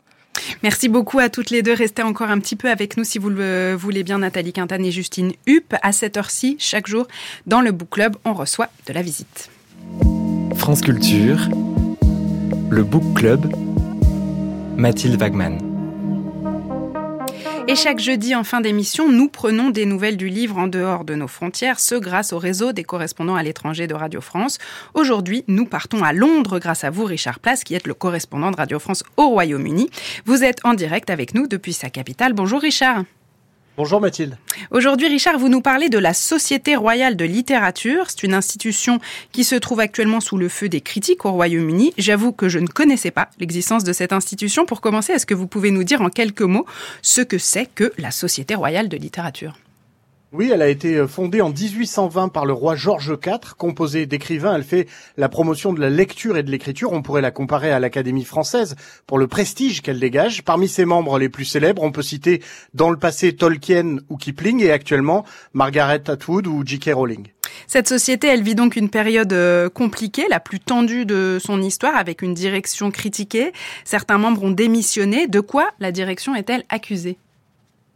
Merci 0.62 0.88
beaucoup 0.88 1.20
à 1.20 1.30
toutes 1.30 1.50
les 1.50 1.64
deux. 1.64 1.74
Restez 1.74 2.04
encore 2.04 2.30
un 2.30 2.40
petit 2.40 2.56
peu 2.56 2.70
avec 2.70 2.98
nous 2.98 3.04
si 3.04 3.18
vous 3.18 3.30
le 3.30 3.74
voulez 3.74 4.04
bien, 4.04 4.20
Nathalie 4.20 4.54
Quintane 4.54 4.86
et 4.86 4.92
Justine 4.92 5.34
Hupp. 5.48 5.76
À 5.82 5.92
cette 5.92 6.16
heure-ci, 6.18 6.58
chaque 6.60 6.88
jour, 6.88 7.08
dans 7.48 7.62
le 7.62 7.72
Book 7.72 7.90
Club, 7.90 8.16
on 8.24 8.34
reçoit 8.34 8.70
de 8.86 8.94
la 8.94 9.02
visite. 9.02 9.50
France 10.56 10.82
Culture, 10.82 11.50
le 12.70 12.84
Book 12.84 13.04
Club, 13.16 13.54
Mathilde 14.76 15.20
Wagman. 15.20 15.58
Et 17.70 17.76
chaque 17.76 18.00
jeudi 18.00 18.36
en 18.36 18.44
fin 18.44 18.62
d'émission, 18.62 19.12
nous 19.12 19.30
prenons 19.30 19.70
des 19.70 19.86
nouvelles 19.86 20.18
du 20.18 20.28
livre 20.30 20.58
en 20.58 20.68
dehors 20.68 21.04
de 21.04 21.16
nos 21.16 21.28
frontières, 21.28 21.80
ce 21.80 21.96
grâce 21.96 22.34
au 22.34 22.40
réseau 22.40 22.72
des 22.72 22.84
correspondants 22.84 23.36
à 23.36 23.44
l'étranger 23.44 23.88
de 23.88 23.94
Radio 23.94 24.22
France. 24.22 24.58
Aujourd'hui, 24.94 25.44
nous 25.48 25.66
partons 25.66 26.04
à 26.04 26.14
Londres 26.14 26.60
grâce 26.60 26.84
à 26.84 26.90
vous, 26.90 27.06
Richard 27.06 27.40
Place, 27.40 27.64
qui 27.64 27.76
êtes 27.76 27.88
le 27.88 27.94
correspondant 27.94 28.52
de 28.52 28.58
Radio 28.58 28.80
France 28.80 29.04
au 29.18 29.28
Royaume-Uni. 29.30 29.90
Vous 30.26 30.44
êtes 30.44 30.60
en 30.64 30.74
direct 30.74 31.10
avec 31.10 31.34
nous 31.34 31.48
depuis 31.48 31.74
sa 31.74 31.90
capitale. 31.90 32.34
Bonjour 32.34 32.62
Richard. 32.62 33.04
Bonjour 33.78 34.02
Mathilde. 34.02 34.40
Aujourd'hui, 34.72 35.08
Richard, 35.08 35.38
vous 35.38 35.50
nous 35.50 35.62
parlez 35.62 35.90
de 35.90 36.00
la 36.00 36.16
Société 36.16 36.76
royale 36.76 37.16
de 37.16 37.26
littérature. 37.26 38.10
C'est 38.10 38.24
une 38.24 38.34
institution 38.34 39.00
qui 39.32 39.44
se 39.44 39.54
trouve 39.54 39.80
actuellement 39.82 40.20
sous 40.20 40.36
le 40.36 40.50
feu 40.50 40.68
des 40.68 40.82
critiques 40.82 41.26
au 41.26 41.32
Royaume-Uni. 41.34 41.94
J'avoue 41.96 42.32
que 42.32 42.50
je 42.50 42.58
ne 42.58 42.66
connaissais 42.66 43.12
pas 43.12 43.30
l'existence 43.40 43.84
de 43.84 43.94
cette 43.94 44.14
institution. 44.14 44.66
Pour 44.66 44.82
commencer, 44.82 45.14
est-ce 45.14 45.28
que 45.28 45.36
vous 45.36 45.46
pouvez 45.46 45.70
nous 45.70 45.84
dire 45.84 46.02
en 46.02 46.10
quelques 46.10 46.42
mots 46.42 46.66
ce 47.04 47.22
que 47.22 47.38
c'est 47.38 47.68
que 47.68 47.94
la 48.00 48.10
Société 48.10 48.56
royale 48.56 48.90
de 48.90 48.98
littérature? 48.98 49.54
Oui, 50.34 50.52
elle 50.54 50.62
a 50.62 50.68
été 50.68 50.96
euh, 50.96 51.08
fondée 51.08 51.40
en 51.40 51.50
1820 51.50 52.28
par 52.28 52.46
le 52.46 52.52
roi 52.52 52.76
George 52.76 53.18
IV. 53.26 53.54
Composée 53.58 54.06
d'écrivains, 54.06 54.56
elle 54.56 54.64
fait 54.64 54.88
la 55.16 55.30
promotion 55.30 55.72
de 55.72 55.80
la 55.80 55.90
lecture 55.90 56.36
et 56.36 56.44
de 56.44 56.52
l'écriture. 56.52 56.92
On 56.92 57.02
pourrait 57.02 57.22
la 57.22 57.32
comparer 57.32 57.72
à 57.72 57.80
l'Académie 57.80 58.26
française 58.26 58.76
pour 59.06 59.20
le 59.20 59.28
prestige 59.28 59.82
qu'elle 59.82 60.02
dégage. 60.02 60.44
Parmi 60.44 60.68
ses 60.68 60.84
membres 60.84 61.18
les 61.18 61.30
plus 61.30 61.46
célèbres, 61.46 61.82
on 61.82 61.94
peut 61.94 62.02
citer 62.02 62.42
dans 62.74 62.90
le 62.90 62.98
passé 62.98 63.36
Tolkien 63.36 64.00
ou 64.10 64.18
Kipling 64.18 64.62
et 64.62 64.72
actuellement 64.72 65.24
Margaret 65.54 66.10
Atwood 66.10 66.46
ou 66.48 66.62
J.K. 66.66 66.92
Rowling. 66.94 67.28
Cette 67.66 67.88
société, 67.88 68.28
elle 68.28 68.44
vit 68.44 68.56
donc 68.56 68.76
une 68.76 68.90
période 68.90 69.32
euh, 69.32 69.70
compliquée, 69.70 70.26
la 70.30 70.42
plus 70.42 70.60
tendue 70.60 71.06
de 71.06 71.38
son 71.42 71.62
histoire, 71.62 71.96
avec 71.96 72.22
une 72.22 72.34
direction 72.34 72.92
critiquée. 72.92 73.54
Certains 73.86 74.18
membres 74.18 74.44
ont 74.44 74.52
démissionné. 74.52 75.28
De 75.28 75.40
quoi 75.40 75.70
la 75.80 75.94
direction 75.94 76.36
est-elle 76.36 76.66
accusée? 76.70 77.18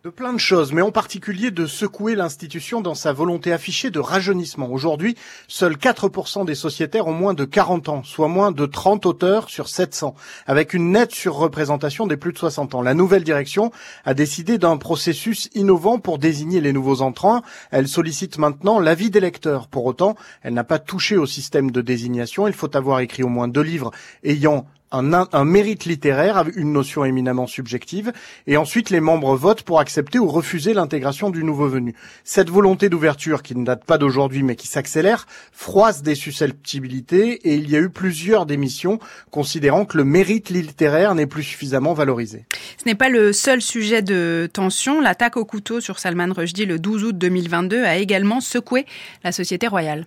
De 0.03 0.09
plein 0.09 0.33
de 0.33 0.39
choses, 0.39 0.73
mais 0.73 0.81
en 0.81 0.89
particulier 0.89 1.51
de 1.51 1.67
secouer 1.67 2.15
l'institution 2.15 2.81
dans 2.81 2.95
sa 2.95 3.13
volonté 3.13 3.53
affichée 3.53 3.91
de 3.91 3.99
rajeunissement. 3.99 4.71
Aujourd'hui, 4.71 5.15
seuls 5.47 5.75
4% 5.75 6.43
des 6.43 6.55
sociétaires 6.55 7.05
ont 7.05 7.13
moins 7.13 7.35
de 7.35 7.45
40 7.45 7.87
ans, 7.87 8.03
soit 8.03 8.27
moins 8.27 8.51
de 8.51 8.65
30 8.65 9.05
auteurs 9.05 9.47
sur 9.51 9.69
700, 9.69 10.15
avec 10.47 10.73
une 10.73 10.91
nette 10.93 11.11
surreprésentation 11.11 12.07
des 12.07 12.17
plus 12.17 12.33
de 12.33 12.39
60 12.39 12.73
ans. 12.73 12.81
La 12.81 12.95
nouvelle 12.95 13.23
direction 13.23 13.71
a 14.03 14.15
décidé 14.15 14.57
d'un 14.57 14.77
processus 14.77 15.51
innovant 15.53 15.99
pour 15.99 16.17
désigner 16.17 16.61
les 16.61 16.73
nouveaux 16.73 17.03
entrants. 17.03 17.43
Elle 17.69 17.87
sollicite 17.87 18.39
maintenant 18.39 18.79
l'avis 18.79 19.11
des 19.11 19.19
lecteurs. 19.19 19.67
Pour 19.67 19.85
autant, 19.85 20.15
elle 20.41 20.55
n'a 20.55 20.63
pas 20.63 20.79
touché 20.79 21.15
au 21.15 21.27
système 21.27 21.69
de 21.69 21.81
désignation. 21.81 22.47
Il 22.47 22.53
faut 22.53 22.75
avoir 22.75 23.01
écrit 23.01 23.21
au 23.21 23.29
moins 23.29 23.47
deux 23.47 23.61
livres 23.61 23.91
ayant 24.23 24.65
un, 24.91 25.45
mérite 25.45 25.85
littéraire, 25.85 26.45
une 26.55 26.73
notion 26.73 27.05
éminemment 27.05 27.47
subjective, 27.47 28.11
et 28.47 28.57
ensuite 28.57 28.89
les 28.89 28.99
membres 28.99 29.35
votent 29.35 29.63
pour 29.63 29.79
accepter 29.79 30.19
ou 30.19 30.27
refuser 30.27 30.73
l'intégration 30.73 31.29
du 31.29 31.43
nouveau 31.43 31.67
venu. 31.67 31.95
Cette 32.23 32.49
volonté 32.49 32.89
d'ouverture, 32.89 33.43
qui 33.43 33.55
ne 33.55 33.65
date 33.65 33.85
pas 33.85 33.97
d'aujourd'hui 33.97 34.43
mais 34.43 34.55
qui 34.55 34.67
s'accélère, 34.67 35.27
froisse 35.51 36.01
des 36.01 36.15
susceptibilités, 36.15 37.49
et 37.49 37.55
il 37.55 37.69
y 37.69 37.75
a 37.75 37.79
eu 37.79 37.89
plusieurs 37.89 38.45
démissions 38.45 38.99
considérant 39.29 39.85
que 39.85 39.97
le 39.97 40.03
mérite 40.03 40.49
littéraire 40.49 41.15
n'est 41.15 41.27
plus 41.27 41.43
suffisamment 41.43 41.93
valorisé. 41.93 42.45
Ce 42.77 42.85
n'est 42.85 42.95
pas 42.95 43.09
le 43.09 43.33
seul 43.33 43.61
sujet 43.61 44.01
de 44.01 44.49
tension. 44.51 45.01
L'attaque 45.01 45.37
au 45.37 45.45
couteau 45.45 45.81
sur 45.81 45.99
Salman 45.99 46.33
Rushdie 46.33 46.65
le 46.65 46.79
12 46.79 47.03
août 47.05 47.17
2022 47.17 47.83
a 47.83 47.97
également 47.97 48.41
secoué 48.41 48.85
la 49.23 49.31
société 49.31 49.67
royale. 49.67 50.05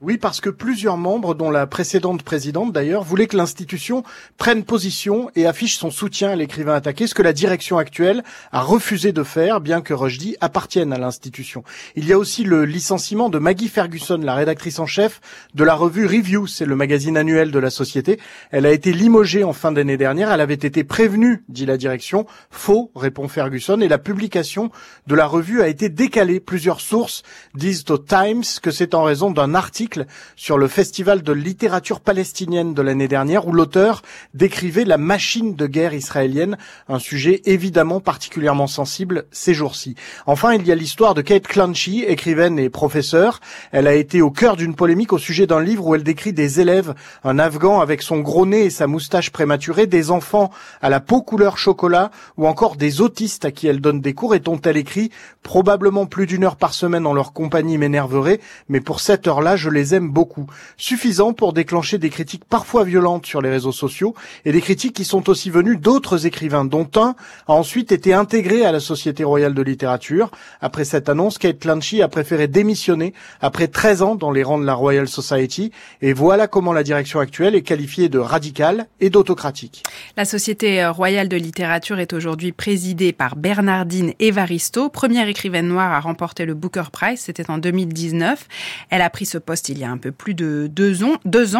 Oui, 0.00 0.16
parce 0.16 0.40
que 0.40 0.48
plusieurs 0.48 0.96
membres, 0.96 1.34
dont 1.34 1.50
la 1.50 1.66
précédente 1.66 2.22
présidente 2.22 2.72
d'ailleurs, 2.72 3.02
voulaient 3.02 3.26
que 3.26 3.36
l'institution 3.36 4.04
prenne 4.36 4.62
position 4.62 5.28
et 5.34 5.44
affiche 5.44 5.76
son 5.76 5.90
soutien 5.90 6.30
à 6.30 6.36
l'écrivain 6.36 6.76
attaqué, 6.76 7.08
ce 7.08 7.16
que 7.16 7.22
la 7.22 7.32
direction 7.32 7.78
actuelle 7.78 8.22
a 8.52 8.60
refusé 8.60 9.10
de 9.10 9.24
faire, 9.24 9.60
bien 9.60 9.80
que 9.80 9.94
Rushdie 9.94 10.36
appartienne 10.40 10.92
à 10.92 10.98
l'institution. 10.98 11.64
Il 11.96 12.06
y 12.06 12.12
a 12.12 12.18
aussi 12.18 12.44
le 12.44 12.64
licenciement 12.64 13.28
de 13.28 13.40
Maggie 13.40 13.66
Ferguson, 13.66 14.20
la 14.22 14.36
rédactrice 14.36 14.78
en 14.78 14.86
chef 14.86 15.20
de 15.56 15.64
la 15.64 15.74
revue 15.74 16.06
Review, 16.06 16.46
c'est 16.46 16.64
le 16.64 16.76
magazine 16.76 17.16
annuel 17.16 17.50
de 17.50 17.58
la 17.58 17.70
société. 17.70 18.20
Elle 18.52 18.66
a 18.66 18.72
été 18.72 18.92
limogée 18.92 19.42
en 19.42 19.52
fin 19.52 19.72
d'année 19.72 19.96
dernière, 19.96 20.30
elle 20.30 20.40
avait 20.40 20.54
été 20.54 20.84
prévenue, 20.84 21.42
dit 21.48 21.66
la 21.66 21.76
direction. 21.76 22.24
Faux, 22.52 22.92
répond 22.94 23.26
Ferguson, 23.26 23.80
et 23.80 23.88
la 23.88 23.98
publication 23.98 24.70
de 25.08 25.16
la 25.16 25.26
revue 25.26 25.60
a 25.60 25.66
été 25.66 25.88
décalée. 25.88 26.38
Plusieurs 26.38 26.80
sources 26.80 27.24
disent 27.56 27.84
au 27.88 27.98
Times 27.98 28.44
que 28.62 28.70
c'est 28.70 28.94
en 28.94 29.02
raison 29.02 29.32
d'un 29.32 29.56
article 29.56 29.87
sur 30.36 30.58
le 30.58 30.68
festival 30.68 31.22
de 31.22 31.32
littérature 31.32 32.00
palestinienne 32.00 32.74
de 32.74 32.82
l'année 32.82 33.08
dernière 33.08 33.46
où 33.46 33.52
l'auteur 33.52 34.02
décrivait 34.34 34.84
la 34.84 34.98
machine 34.98 35.54
de 35.54 35.66
guerre 35.66 35.94
israélienne, 35.94 36.56
un 36.88 36.98
sujet 36.98 37.42
évidemment 37.44 38.00
particulièrement 38.00 38.66
sensible 38.66 39.24
ces 39.30 39.54
jours-ci. 39.54 39.94
Enfin, 40.26 40.54
il 40.54 40.66
y 40.66 40.72
a 40.72 40.74
l'histoire 40.74 41.14
de 41.14 41.22
Kate 41.22 41.46
Clanchy, 41.46 42.04
écrivaine 42.04 42.58
et 42.58 42.70
professeure. 42.70 43.40
Elle 43.72 43.86
a 43.86 43.94
été 43.94 44.22
au 44.22 44.30
cœur 44.30 44.56
d'une 44.56 44.74
polémique 44.74 45.12
au 45.12 45.18
sujet 45.18 45.46
d'un 45.46 45.62
livre 45.62 45.86
où 45.86 45.94
elle 45.94 46.02
décrit 46.02 46.32
des 46.32 46.60
élèves, 46.60 46.94
un 47.24 47.38
Afghan 47.38 47.80
avec 47.80 48.02
son 48.02 48.18
gros 48.20 48.46
nez 48.46 48.66
et 48.66 48.70
sa 48.70 48.86
moustache 48.86 49.30
prématurée, 49.30 49.86
des 49.86 50.10
enfants 50.10 50.50
à 50.80 50.88
la 50.88 51.00
peau 51.00 51.22
couleur 51.22 51.58
chocolat 51.58 52.10
ou 52.36 52.46
encore 52.46 52.76
des 52.76 53.00
autistes 53.00 53.44
à 53.44 53.50
qui 53.50 53.66
elle 53.66 53.80
donne 53.80 54.00
des 54.00 54.14
cours 54.14 54.34
et 54.34 54.40
dont 54.40 54.60
elle 54.60 54.76
écrit 54.76 55.10
probablement 55.42 56.06
plus 56.06 56.26
d'une 56.26 56.44
heure 56.44 56.56
par 56.56 56.74
semaine 56.74 57.06
en 57.06 57.14
leur 57.14 57.32
compagnie 57.32 57.78
m'énerverait, 57.78 58.40
mais 58.68 58.80
pour 58.80 59.00
cette 59.00 59.26
heure-là, 59.26 59.56
je 59.56 59.70
les 59.78 59.94
aiment 59.94 60.10
beaucoup. 60.10 60.46
Suffisant 60.76 61.32
pour 61.32 61.52
déclencher 61.52 61.98
des 61.98 62.10
critiques 62.10 62.44
parfois 62.44 62.84
violentes 62.84 63.26
sur 63.26 63.40
les 63.40 63.50
réseaux 63.50 63.72
sociaux 63.72 64.14
et 64.44 64.52
des 64.52 64.60
critiques 64.60 64.94
qui 64.94 65.04
sont 65.04 65.30
aussi 65.30 65.50
venues 65.50 65.76
d'autres 65.76 66.26
écrivains, 66.26 66.64
dont 66.64 66.90
un 66.96 67.14
a 67.46 67.52
ensuite 67.52 67.92
été 67.92 68.12
intégré 68.12 68.64
à 68.64 68.72
la 68.72 68.80
Société 68.80 69.24
royale 69.24 69.54
de 69.54 69.62
littérature. 69.62 70.30
Après 70.60 70.84
cette 70.84 71.08
annonce, 71.08 71.38
Kate 71.38 71.60
Clanchy 71.60 72.02
a 72.02 72.08
préféré 72.08 72.48
démissionner 72.48 73.14
après 73.40 73.68
13 73.68 74.02
ans 74.02 74.14
dans 74.16 74.32
les 74.32 74.42
rangs 74.42 74.58
de 74.58 74.66
la 74.66 74.74
Royal 74.74 75.08
Society 75.08 75.70
et 76.02 76.12
voilà 76.12 76.48
comment 76.48 76.72
la 76.72 76.82
direction 76.82 77.20
actuelle 77.20 77.54
est 77.54 77.62
qualifiée 77.62 78.08
de 78.08 78.18
radicale 78.18 78.86
et 79.00 79.10
d'autocratique. 79.10 79.84
La 80.16 80.24
Société 80.24 80.84
royale 80.86 81.28
de 81.28 81.36
littérature 81.36 82.00
est 82.00 82.12
aujourd'hui 82.12 82.52
présidée 82.52 83.12
par 83.12 83.36
Bernardine 83.36 84.12
Evaristo, 84.18 84.88
première 84.88 85.28
écrivaine 85.28 85.68
noire 85.68 85.92
à 85.92 86.00
remporter 86.00 86.44
le 86.44 86.54
Booker 86.54 86.90
Prize, 86.90 87.20
c'était 87.20 87.50
en 87.50 87.58
2019. 87.58 88.46
Elle 88.90 89.02
a 89.02 89.10
pris 89.10 89.26
ce 89.26 89.38
poste 89.38 89.67
il 89.68 89.78
y 89.78 89.84
a 89.84 89.90
un 89.90 89.98
peu 89.98 90.12
plus 90.12 90.34
de 90.34 90.68
deux 90.68 91.04
ans. 91.04 91.18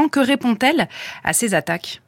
Que 0.08 0.20
répond-elle 0.20 0.88
à 1.24 1.32
ces 1.32 1.54
attaques? 1.54 2.00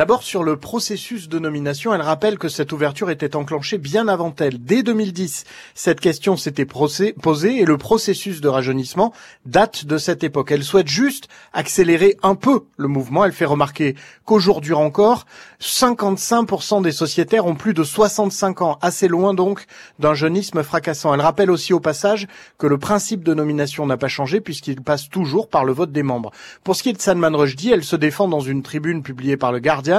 D'abord, 0.00 0.22
sur 0.22 0.44
le 0.44 0.56
processus 0.56 1.28
de 1.28 1.38
nomination, 1.38 1.92
elle 1.92 2.00
rappelle 2.00 2.38
que 2.38 2.48
cette 2.48 2.72
ouverture 2.72 3.10
était 3.10 3.36
enclenchée 3.36 3.76
bien 3.76 4.08
avant 4.08 4.34
elle. 4.38 4.64
Dès 4.64 4.82
2010, 4.82 5.44
cette 5.74 6.00
question 6.00 6.38
s'était 6.38 6.64
posée 6.64 7.60
et 7.60 7.66
le 7.66 7.76
processus 7.76 8.40
de 8.40 8.48
rajeunissement 8.48 9.12
date 9.44 9.84
de 9.84 9.98
cette 9.98 10.24
époque. 10.24 10.52
Elle 10.52 10.64
souhaite 10.64 10.88
juste 10.88 11.28
accélérer 11.52 12.16
un 12.22 12.34
peu 12.34 12.60
le 12.78 12.88
mouvement. 12.88 13.26
Elle 13.26 13.34
fait 13.34 13.44
remarquer 13.44 13.94
qu'aujourd'hui 14.24 14.72
encore, 14.72 15.26
55% 15.60 16.80
des 16.80 16.92
sociétaires 16.92 17.44
ont 17.44 17.54
plus 17.54 17.74
de 17.74 17.84
65 17.84 18.62
ans, 18.62 18.78
assez 18.80 19.06
loin 19.06 19.34
donc 19.34 19.66
d'un 19.98 20.14
jeunisme 20.14 20.62
fracassant. 20.62 21.12
Elle 21.12 21.20
rappelle 21.20 21.50
aussi 21.50 21.74
au 21.74 21.80
passage 21.80 22.26
que 22.56 22.66
le 22.66 22.78
principe 22.78 23.22
de 23.22 23.34
nomination 23.34 23.84
n'a 23.84 23.98
pas 23.98 24.08
changé 24.08 24.40
puisqu'il 24.40 24.80
passe 24.80 25.10
toujours 25.10 25.50
par 25.50 25.66
le 25.66 25.74
vote 25.74 25.92
des 25.92 26.02
membres. 26.02 26.30
Pour 26.64 26.74
ce 26.74 26.84
qui 26.84 26.88
est 26.88 26.94
de 26.94 27.02
Salman 27.02 27.36
Rushdie, 27.36 27.70
elle 27.70 27.84
se 27.84 27.96
défend 27.96 28.28
dans 28.28 28.40
une 28.40 28.62
tribune 28.62 29.02
publiée 29.02 29.36
par 29.36 29.52
le 29.52 29.60
Guardian 29.60 29.89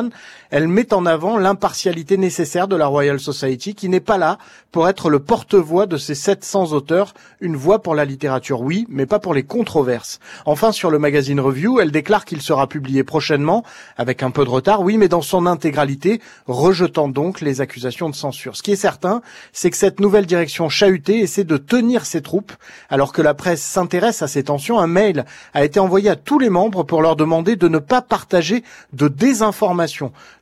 elle 0.50 0.68
met 0.68 0.94
en 0.94 1.06
avant 1.06 1.38
l'impartialité 1.38 2.18
nécessaire 2.18 2.68
de 2.68 2.76
la 2.76 2.88
Royal 2.88 3.20
Society 3.20 3.74
qui 3.74 3.89
n'est 3.89 4.00
pas 4.00 4.18
là 4.18 4.38
pour 4.72 4.88
être 4.88 5.10
le 5.10 5.20
porte-voix 5.20 5.86
de 5.86 5.98
ces 5.98 6.16
700 6.16 6.74
auteurs, 6.74 7.14
une 7.39 7.56
voix 7.56 7.82
pour 7.82 7.96
la 7.96 8.06
littérature 8.06 8.62
oui, 8.62 8.86
mais 8.89 9.06
pas 9.06 9.20
pour 9.20 9.34
les 9.34 9.44
controverses. 9.44 10.20
Enfin, 10.46 10.72
sur 10.72 10.92
le 10.92 11.00
magazine 11.00 11.39
Review, 11.39 11.80
elle 11.80 11.92
déclare 11.92 12.26
qu'il 12.26 12.42
sera 12.42 12.68
publié 12.68 13.04
prochainement, 13.04 13.64
avec 13.98 14.24
un 14.24 14.32
peu 14.32 14.46
de 14.46 14.50
retard, 14.50 14.82
oui, 14.82 14.98
mais 14.98 15.08
dans 15.08 15.22
son 15.22 15.46
intégralité, 15.46 16.22
rejetant 16.48 17.10
donc 17.10 17.42
les 17.42 17.62
accusations 17.62 18.10
de 18.10 18.16
censure. 18.16 18.56
Ce 18.56 18.64
qui 18.64 18.72
est 18.72 18.78
certain, 18.78 19.22
c'est 19.52 19.70
que 19.70 19.78
cette 19.78 20.00
nouvelle 20.00 20.26
direction 20.26 20.70
chahutée 20.70 21.20
essaie 21.20 21.44
de 21.44 21.58
tenir 21.58 22.06
ses 22.06 22.22
troupes, 22.22 22.54
alors 22.89 23.14
que 23.14 23.22
la 23.22 23.34
presse 23.34 23.62
s'intéresse 23.62 24.22
à 24.22 24.28
ces 24.28 24.44
tensions. 24.44 24.80
Un 24.80 24.88
mail 24.88 25.26
a 25.54 25.64
été 25.64 25.80
envoyé 25.80 26.10
à 26.10 26.16
tous 26.16 26.39
les 26.39 26.50
membres 26.50 26.84
pour 26.84 27.02
leur 27.02 27.16
demander 27.16 27.56
de 27.56 27.68
ne 27.68 27.80
pas 27.80 28.02
partager 28.02 28.64
de 28.94 29.08
désinformation 29.08 29.81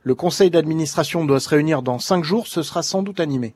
le 0.02 0.14
conseil 0.14 0.50
d'administration 0.50 1.24
doit 1.24 1.40
se 1.40 1.48
réunir 1.48 1.82
dans 1.82 1.98
cinq 1.98 2.24
jours, 2.24 2.46
ce 2.46 2.62
sera 2.62 2.82
sans 2.82 3.02
doute 3.02 3.20
animé. 3.20 3.54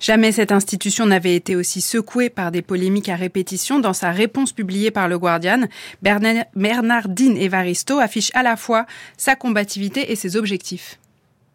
Jamais 0.00 0.32
cette 0.32 0.52
institution 0.52 1.06
n'avait 1.06 1.34
été 1.34 1.56
aussi 1.56 1.80
secouée 1.80 2.30
par 2.30 2.50
des 2.50 2.62
polémiques 2.62 3.08
à 3.08 3.16
répétition. 3.16 3.78
Dans 3.78 3.92
sa 3.92 4.10
réponse 4.10 4.52
publiée 4.52 4.90
par 4.90 5.08
le 5.08 5.18
Guardian, 5.18 5.66
Bernardine 6.02 7.36
Evaristo 7.36 7.98
affiche 7.98 8.30
à 8.34 8.42
la 8.42 8.56
fois 8.56 8.86
sa 9.16 9.34
combativité 9.34 10.12
et 10.12 10.16
ses 10.16 10.36
objectifs. 10.36 10.98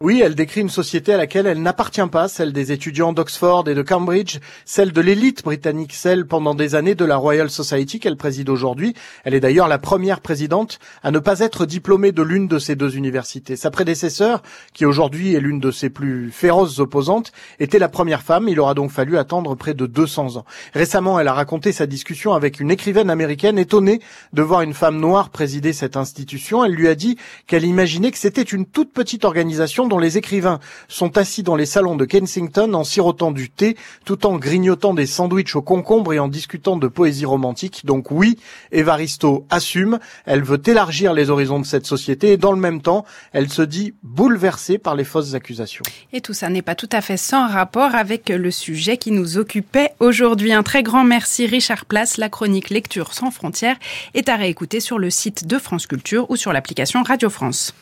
Oui, 0.01 0.21
elle 0.23 0.33
décrit 0.33 0.61
une 0.61 0.69
société 0.69 1.13
à 1.13 1.17
laquelle 1.17 1.45
elle 1.45 1.61
n'appartient 1.61 2.07
pas, 2.09 2.29
celle 2.29 2.53
des 2.53 2.71
étudiants 2.71 3.11
d'Oxford 3.11 3.67
et 3.67 3.75
de 3.75 3.81
Cambridge, 3.81 4.37
celle 4.63 4.93
de 4.93 5.01
l'élite 5.01 5.43
britannique, 5.43 5.91
celle 5.91 6.25
pendant 6.25 6.55
des 6.55 6.73
années 6.75 6.95
de 6.95 7.03
la 7.03 7.17
Royal 7.17 7.49
Society 7.49 7.99
qu'elle 7.99 8.15
préside 8.15 8.47
aujourd'hui. 8.47 8.93
Elle 9.25 9.33
est 9.33 9.41
d'ailleurs 9.41 9.67
la 9.67 9.77
première 9.77 10.21
présidente 10.21 10.79
à 11.03 11.11
ne 11.11 11.19
pas 11.19 11.41
être 11.41 11.65
diplômée 11.65 12.13
de 12.13 12.21
l'une 12.21 12.47
de 12.47 12.59
ces 12.59 12.77
deux 12.77 12.95
universités. 12.95 13.57
Sa 13.57 13.71
prédécesseur, 13.71 14.41
qui 14.73 14.85
aujourd'hui 14.85 15.35
est 15.35 15.41
l'une 15.41 15.59
de 15.59 15.69
ses 15.69 15.89
plus 15.89 16.31
féroces 16.31 16.79
opposantes, 16.79 17.33
était 17.59 17.77
la 17.77 17.89
première 17.89 18.21
femme. 18.21 18.47
Il 18.47 18.61
aura 18.61 18.75
donc 18.75 18.91
fallu 18.91 19.17
attendre 19.17 19.53
près 19.55 19.73
de 19.73 19.85
200 19.85 20.37
ans. 20.37 20.45
Récemment, 20.73 21.19
elle 21.19 21.27
a 21.27 21.33
raconté 21.33 21.73
sa 21.73 21.87
discussion 21.87 22.31
avec 22.31 22.61
une 22.61 22.71
écrivaine 22.71 23.09
américaine 23.09 23.59
étonnée 23.59 23.99
de 24.31 24.43
voir 24.43 24.61
une 24.61 24.73
femme 24.73 24.97
noire 24.97 25.29
présider 25.29 25.73
cette 25.73 25.97
institution. 25.97 26.63
Elle 26.63 26.71
lui 26.71 26.87
a 26.87 26.95
dit 26.95 27.17
qu'elle 27.47 27.65
imaginait 27.65 28.11
que 28.11 28.17
c'était 28.17 28.41
une 28.43 28.65
toute 28.65 28.93
petite 28.93 29.25
organisation 29.25 29.88
dont 29.89 29.99
les 29.99 30.17
écrivains 30.17 30.59
sont 30.87 31.17
assis 31.17 31.43
dans 31.43 31.55
les 31.55 31.65
salons 31.65 31.95
de 31.95 32.05
Kensington 32.05 32.73
en 32.73 32.83
sirotant 32.83 33.31
du 33.31 33.49
thé, 33.49 33.75
tout 34.05 34.25
en 34.25 34.37
grignotant 34.37 34.93
des 34.93 35.05
sandwichs 35.05 35.55
au 35.55 35.61
concombre 35.61 36.13
et 36.13 36.19
en 36.19 36.27
discutant 36.27 36.77
de 36.77 36.87
poésie 36.87 37.25
romantique. 37.25 37.85
Donc 37.85 38.11
oui, 38.11 38.37
Evaristo 38.71 39.45
assume, 39.49 39.99
elle 40.25 40.43
veut 40.43 40.61
élargir 40.65 41.13
les 41.13 41.29
horizons 41.29 41.59
de 41.59 41.65
cette 41.65 41.85
société 41.85 42.31
et 42.31 42.37
dans 42.37 42.51
le 42.51 42.59
même 42.59 42.81
temps, 42.81 43.05
elle 43.33 43.49
se 43.49 43.61
dit 43.61 43.93
bouleversée 44.03 44.77
par 44.77 44.95
les 44.95 45.03
fausses 45.03 45.33
accusations. 45.33 45.83
Et 46.13 46.21
tout 46.21 46.33
ça 46.33 46.49
n'est 46.49 46.61
pas 46.61 46.75
tout 46.75 46.89
à 46.91 47.01
fait 47.01 47.17
sans 47.17 47.47
rapport 47.47 47.95
avec 47.95 48.29
le 48.29 48.51
sujet 48.51 48.97
qui 48.97 49.11
nous 49.11 49.37
occupait 49.37 49.91
aujourd'hui. 49.99 50.53
Un 50.53 50.63
très 50.63 50.83
grand 50.83 51.03
merci 51.03 51.45
Richard 51.45 51.85
Place, 51.85 52.17
la 52.17 52.29
chronique 52.29 52.69
Lecture 52.69 53.13
sans 53.13 53.31
frontières 53.31 53.77
est 54.13 54.29
à 54.29 54.35
réécouter 54.35 54.79
sur 54.79 54.99
le 54.99 55.09
site 55.09 55.47
de 55.47 55.57
France 55.57 55.87
Culture 55.87 56.29
ou 56.29 56.35
sur 56.35 56.53
l'application 56.53 57.03
Radio 57.03 57.29
France. 57.29 57.73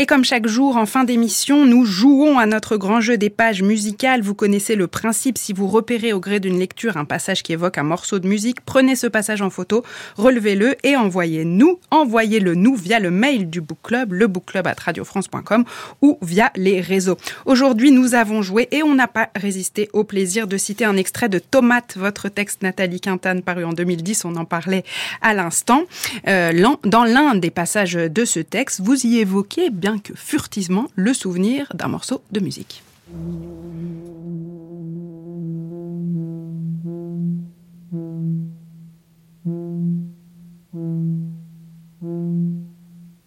Et 0.00 0.06
comme 0.06 0.24
chaque 0.24 0.46
jour, 0.46 0.76
en 0.76 0.86
fin 0.86 1.02
d'émission, 1.02 1.66
nous 1.66 1.84
jouons 1.84 2.38
à 2.38 2.46
notre 2.46 2.76
grand 2.76 3.00
jeu 3.00 3.18
des 3.18 3.30
pages 3.30 3.62
musicales. 3.62 4.22
Vous 4.22 4.36
connaissez 4.36 4.76
le 4.76 4.86
principe. 4.86 5.36
Si 5.36 5.52
vous 5.52 5.66
repérez 5.66 6.12
au 6.12 6.20
gré 6.20 6.38
d'une 6.38 6.56
lecture 6.56 6.96
un 6.96 7.04
passage 7.04 7.42
qui 7.42 7.52
évoque 7.52 7.78
un 7.78 7.82
morceau 7.82 8.20
de 8.20 8.28
musique, 8.28 8.60
prenez 8.60 8.94
ce 8.94 9.08
passage 9.08 9.42
en 9.42 9.50
photo, 9.50 9.82
relevez-le 10.16 10.76
et 10.84 10.94
envoyez-nous. 10.94 11.80
Envoyez-le 11.90 12.54
nous 12.54 12.76
via 12.76 13.00
le 13.00 13.10
mail 13.10 13.50
du 13.50 13.60
book 13.60 13.78
club, 13.82 14.12
le 14.12 14.28
book 14.28 14.44
club 14.46 14.68
radiofrance.com 14.68 15.64
ou 16.00 16.16
via 16.22 16.52
les 16.54 16.80
réseaux. 16.80 17.16
Aujourd'hui, 17.44 17.90
nous 17.90 18.14
avons 18.14 18.40
joué 18.40 18.68
et 18.70 18.84
on 18.84 18.94
n'a 18.94 19.08
pas 19.08 19.30
résisté 19.34 19.88
au 19.94 20.04
plaisir 20.04 20.46
de 20.46 20.56
citer 20.58 20.84
un 20.84 20.96
extrait 20.96 21.28
de 21.28 21.40
Tomate, 21.40 21.96
votre 21.96 22.28
texte 22.28 22.62
Nathalie 22.62 23.00
Quintane 23.00 23.42
paru 23.42 23.64
en 23.64 23.72
2010. 23.72 24.26
On 24.26 24.36
en 24.36 24.44
parlait 24.44 24.84
à 25.22 25.34
l'instant. 25.34 25.82
Euh, 26.28 26.52
dans 26.84 27.02
l'un 27.02 27.34
des 27.34 27.50
passages 27.50 27.94
de 27.94 28.24
ce 28.24 28.38
texte, 28.38 28.80
vous 28.80 29.04
y 29.04 29.18
évoquez 29.18 29.70
bien 29.70 29.87
que 29.96 30.12
furtivement 30.14 30.88
le 30.94 31.14
souvenir 31.14 31.72
d'un 31.74 31.88
morceau 31.88 32.22
de 32.30 32.40
musique. 32.40 32.82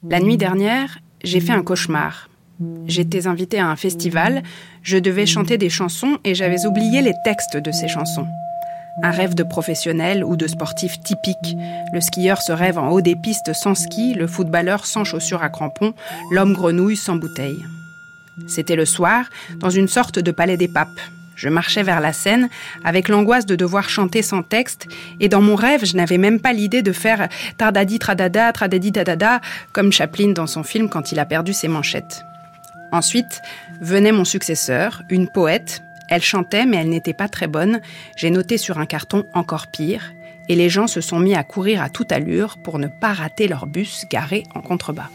La 0.07 0.19
nuit 0.19 0.37
dernière, 0.37 0.99
j'ai 1.23 1.39
fait 1.39 1.53
un 1.53 1.63
cauchemar. 1.63 2.29
J'étais 2.85 3.25
invitée 3.27 3.59
à 3.59 3.69
un 3.69 3.75
festival, 3.75 4.43
je 4.83 4.97
devais 4.97 5.25
chanter 5.25 5.57
des 5.57 5.69
chansons 5.69 6.19
et 6.23 6.35
j'avais 6.35 6.67
oublié 6.67 7.01
les 7.01 7.13
textes 7.23 7.57
de 7.57 7.71
ces 7.71 7.87
chansons. 7.87 8.27
Un 9.03 9.11
rêve 9.11 9.33
de 9.33 9.43
professionnel 9.43 10.23
ou 10.23 10.35
de 10.35 10.47
sportif 10.47 10.99
typique. 11.01 11.57
Le 11.91 12.01
skieur 12.01 12.41
se 12.41 12.51
rêve 12.51 12.77
en 12.77 12.89
haut 12.89 13.01
des 13.01 13.15
pistes 13.15 13.53
sans 13.53 13.75
ski, 13.75 14.13
le 14.13 14.27
footballeur 14.27 14.85
sans 14.85 15.03
chaussures 15.03 15.41
à 15.41 15.49
crampons, 15.49 15.93
l'homme 16.31 16.53
grenouille 16.53 16.97
sans 16.97 17.15
bouteille. 17.15 17.65
C'était 18.47 18.75
le 18.75 18.85
soir, 18.85 19.25
dans 19.57 19.69
une 19.69 19.87
sorte 19.87 20.19
de 20.19 20.31
palais 20.31 20.57
des 20.57 20.67
papes. 20.67 20.99
Je 21.35 21.49
marchais 21.49 21.81
vers 21.81 22.01
la 22.01 22.13
scène 22.13 22.49
avec 22.83 23.09
l'angoisse 23.09 23.47
de 23.47 23.55
devoir 23.55 23.89
chanter 23.89 24.21
sans 24.21 24.43
texte, 24.43 24.85
et 25.19 25.29
dans 25.29 25.41
mon 25.41 25.55
rêve, 25.55 25.85
je 25.85 25.97
n'avais 25.97 26.19
même 26.19 26.39
pas 26.39 26.53
l'idée 26.53 26.83
de 26.83 26.91
faire 26.91 27.27
tardadi 27.57 27.97
tradada, 27.97 28.51
tradadi 28.53 28.91
tadada, 28.91 29.41
comme 29.73 29.91
Chaplin 29.91 30.33
dans 30.33 30.45
son 30.45 30.63
film 30.63 30.89
quand 30.89 31.11
il 31.11 31.19
a 31.19 31.25
perdu 31.25 31.53
ses 31.53 31.67
manchettes. 31.67 32.23
Ensuite 32.91 33.41
venait 33.79 34.11
mon 34.11 34.25
successeur, 34.25 35.01
une 35.09 35.27
poète, 35.27 35.81
elle 36.11 36.21
chantait, 36.21 36.65
mais 36.65 36.75
elle 36.75 36.89
n'était 36.89 37.13
pas 37.13 37.29
très 37.29 37.47
bonne. 37.47 37.79
J'ai 38.17 38.29
noté 38.31 38.57
sur 38.57 38.79
un 38.79 38.85
carton 38.85 39.25
encore 39.33 39.67
pire. 39.67 40.13
Et 40.49 40.55
les 40.55 40.69
gens 40.69 40.87
se 40.87 40.99
sont 40.99 41.19
mis 41.19 41.35
à 41.35 41.43
courir 41.45 41.81
à 41.81 41.89
toute 41.89 42.11
allure 42.11 42.57
pour 42.57 42.79
ne 42.79 42.87
pas 42.87 43.13
rater 43.13 43.47
leur 43.47 43.65
bus 43.65 44.05
garé 44.09 44.43
en 44.53 44.59
contrebas. 44.59 45.09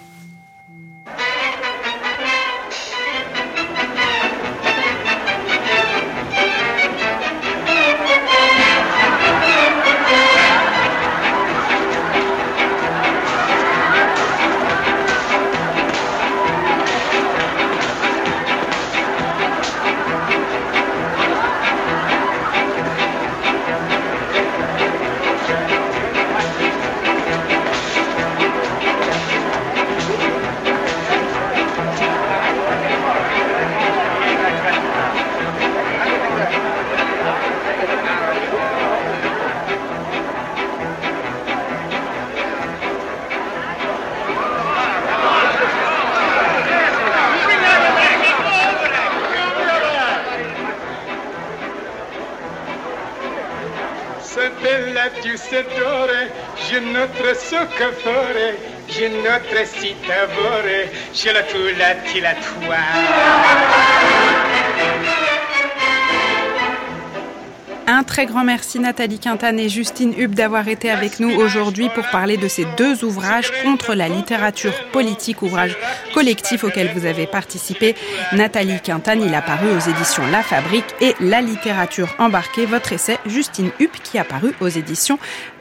Un 67.88 68.02
très 68.02 68.26
grand 68.26 68.44
merci 68.44 68.80
Nathalie 68.80 69.20
Quintane 69.20 69.60
et 69.60 69.68
Justine 69.68 70.12
Hub 70.18 70.34
d'avoir 70.34 70.66
été 70.68 70.90
avec 70.90 71.20
nous 71.20 71.30
aujourd'hui 71.30 71.88
pour 71.94 72.04
parler 72.10 72.36
de 72.36 72.48
ces 72.48 72.64
deux 72.76 73.04
ouvrages 73.04 73.52
contre 73.62 73.94
la 73.94 74.08
littérature 74.08 74.72
politique, 74.90 75.42
ouvrage 75.42 75.76
collectif 76.12 76.64
auquel 76.64 76.90
vous 76.94 77.06
avez 77.06 77.26
participé. 77.26 77.94
Nathalie 78.32 78.80
Quintane, 78.80 79.22
il 79.22 79.34
a 79.34 79.42
paru 79.42 79.68
aux 79.68 79.90
éditions 79.90 80.26
La 80.32 80.42
Fabrique 80.42 80.94
et 81.00 81.14
La 81.20 81.40
littérature 81.40 82.14
embarquée, 82.18 82.66
votre 82.66 82.92
essai 82.92 83.18
Justine 83.26 83.70
Hub 83.78 83.90
qui 84.02 84.18
a 84.18 84.24
paru 84.24 84.52
aux 84.60 84.68
éditions 84.68 85.18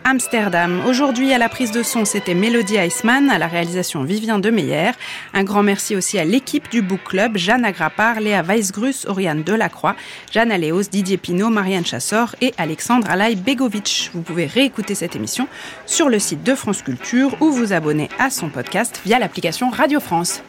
Amsterdam. 0.07 0.83
Aujourd'hui, 0.85 1.33
à 1.33 1.39
la 1.39 1.49
prise 1.49 1.71
de 1.71 1.81
son, 1.81 2.05
c'était 2.05 2.35
Mélodie 2.35 2.75
Eisman, 2.75 3.31
à 3.31 3.39
la 3.39 3.47
réalisation 3.47 4.03
Vivien 4.03 4.37
Demeyer. 4.37 4.91
Un 5.33 5.43
grand 5.43 5.63
merci 5.63 5.95
aussi 5.95 6.19
à 6.19 6.23
l'équipe 6.23 6.69
du 6.69 6.83
Book 6.83 6.99
Club, 7.05 7.37
Jeanne 7.37 7.65
Agrapar, 7.65 8.19
Léa 8.19 8.43
Weisgrus, 8.43 9.05
Oriane 9.07 9.41
Delacroix, 9.41 9.95
Jeanne 10.31 10.51
Aléos, 10.51 10.83
Didier 10.83 11.17
Pinault, 11.17 11.49
Marianne 11.49 11.87
Chassor 11.87 12.35
et 12.39 12.53
Alexandre 12.59 13.09
Alaï 13.09 13.35
Begovic. 13.35 14.11
Vous 14.13 14.21
pouvez 14.21 14.45
réécouter 14.45 14.93
cette 14.93 15.15
émission 15.15 15.47
sur 15.87 16.07
le 16.07 16.19
site 16.19 16.43
de 16.43 16.53
France 16.53 16.83
Culture 16.83 17.35
ou 17.41 17.49
vous 17.49 17.73
abonner 17.73 18.09
à 18.19 18.29
son 18.29 18.49
podcast 18.49 19.01
via 19.05 19.17
l'application 19.17 19.71
Radio 19.71 19.99
France. 19.99 20.43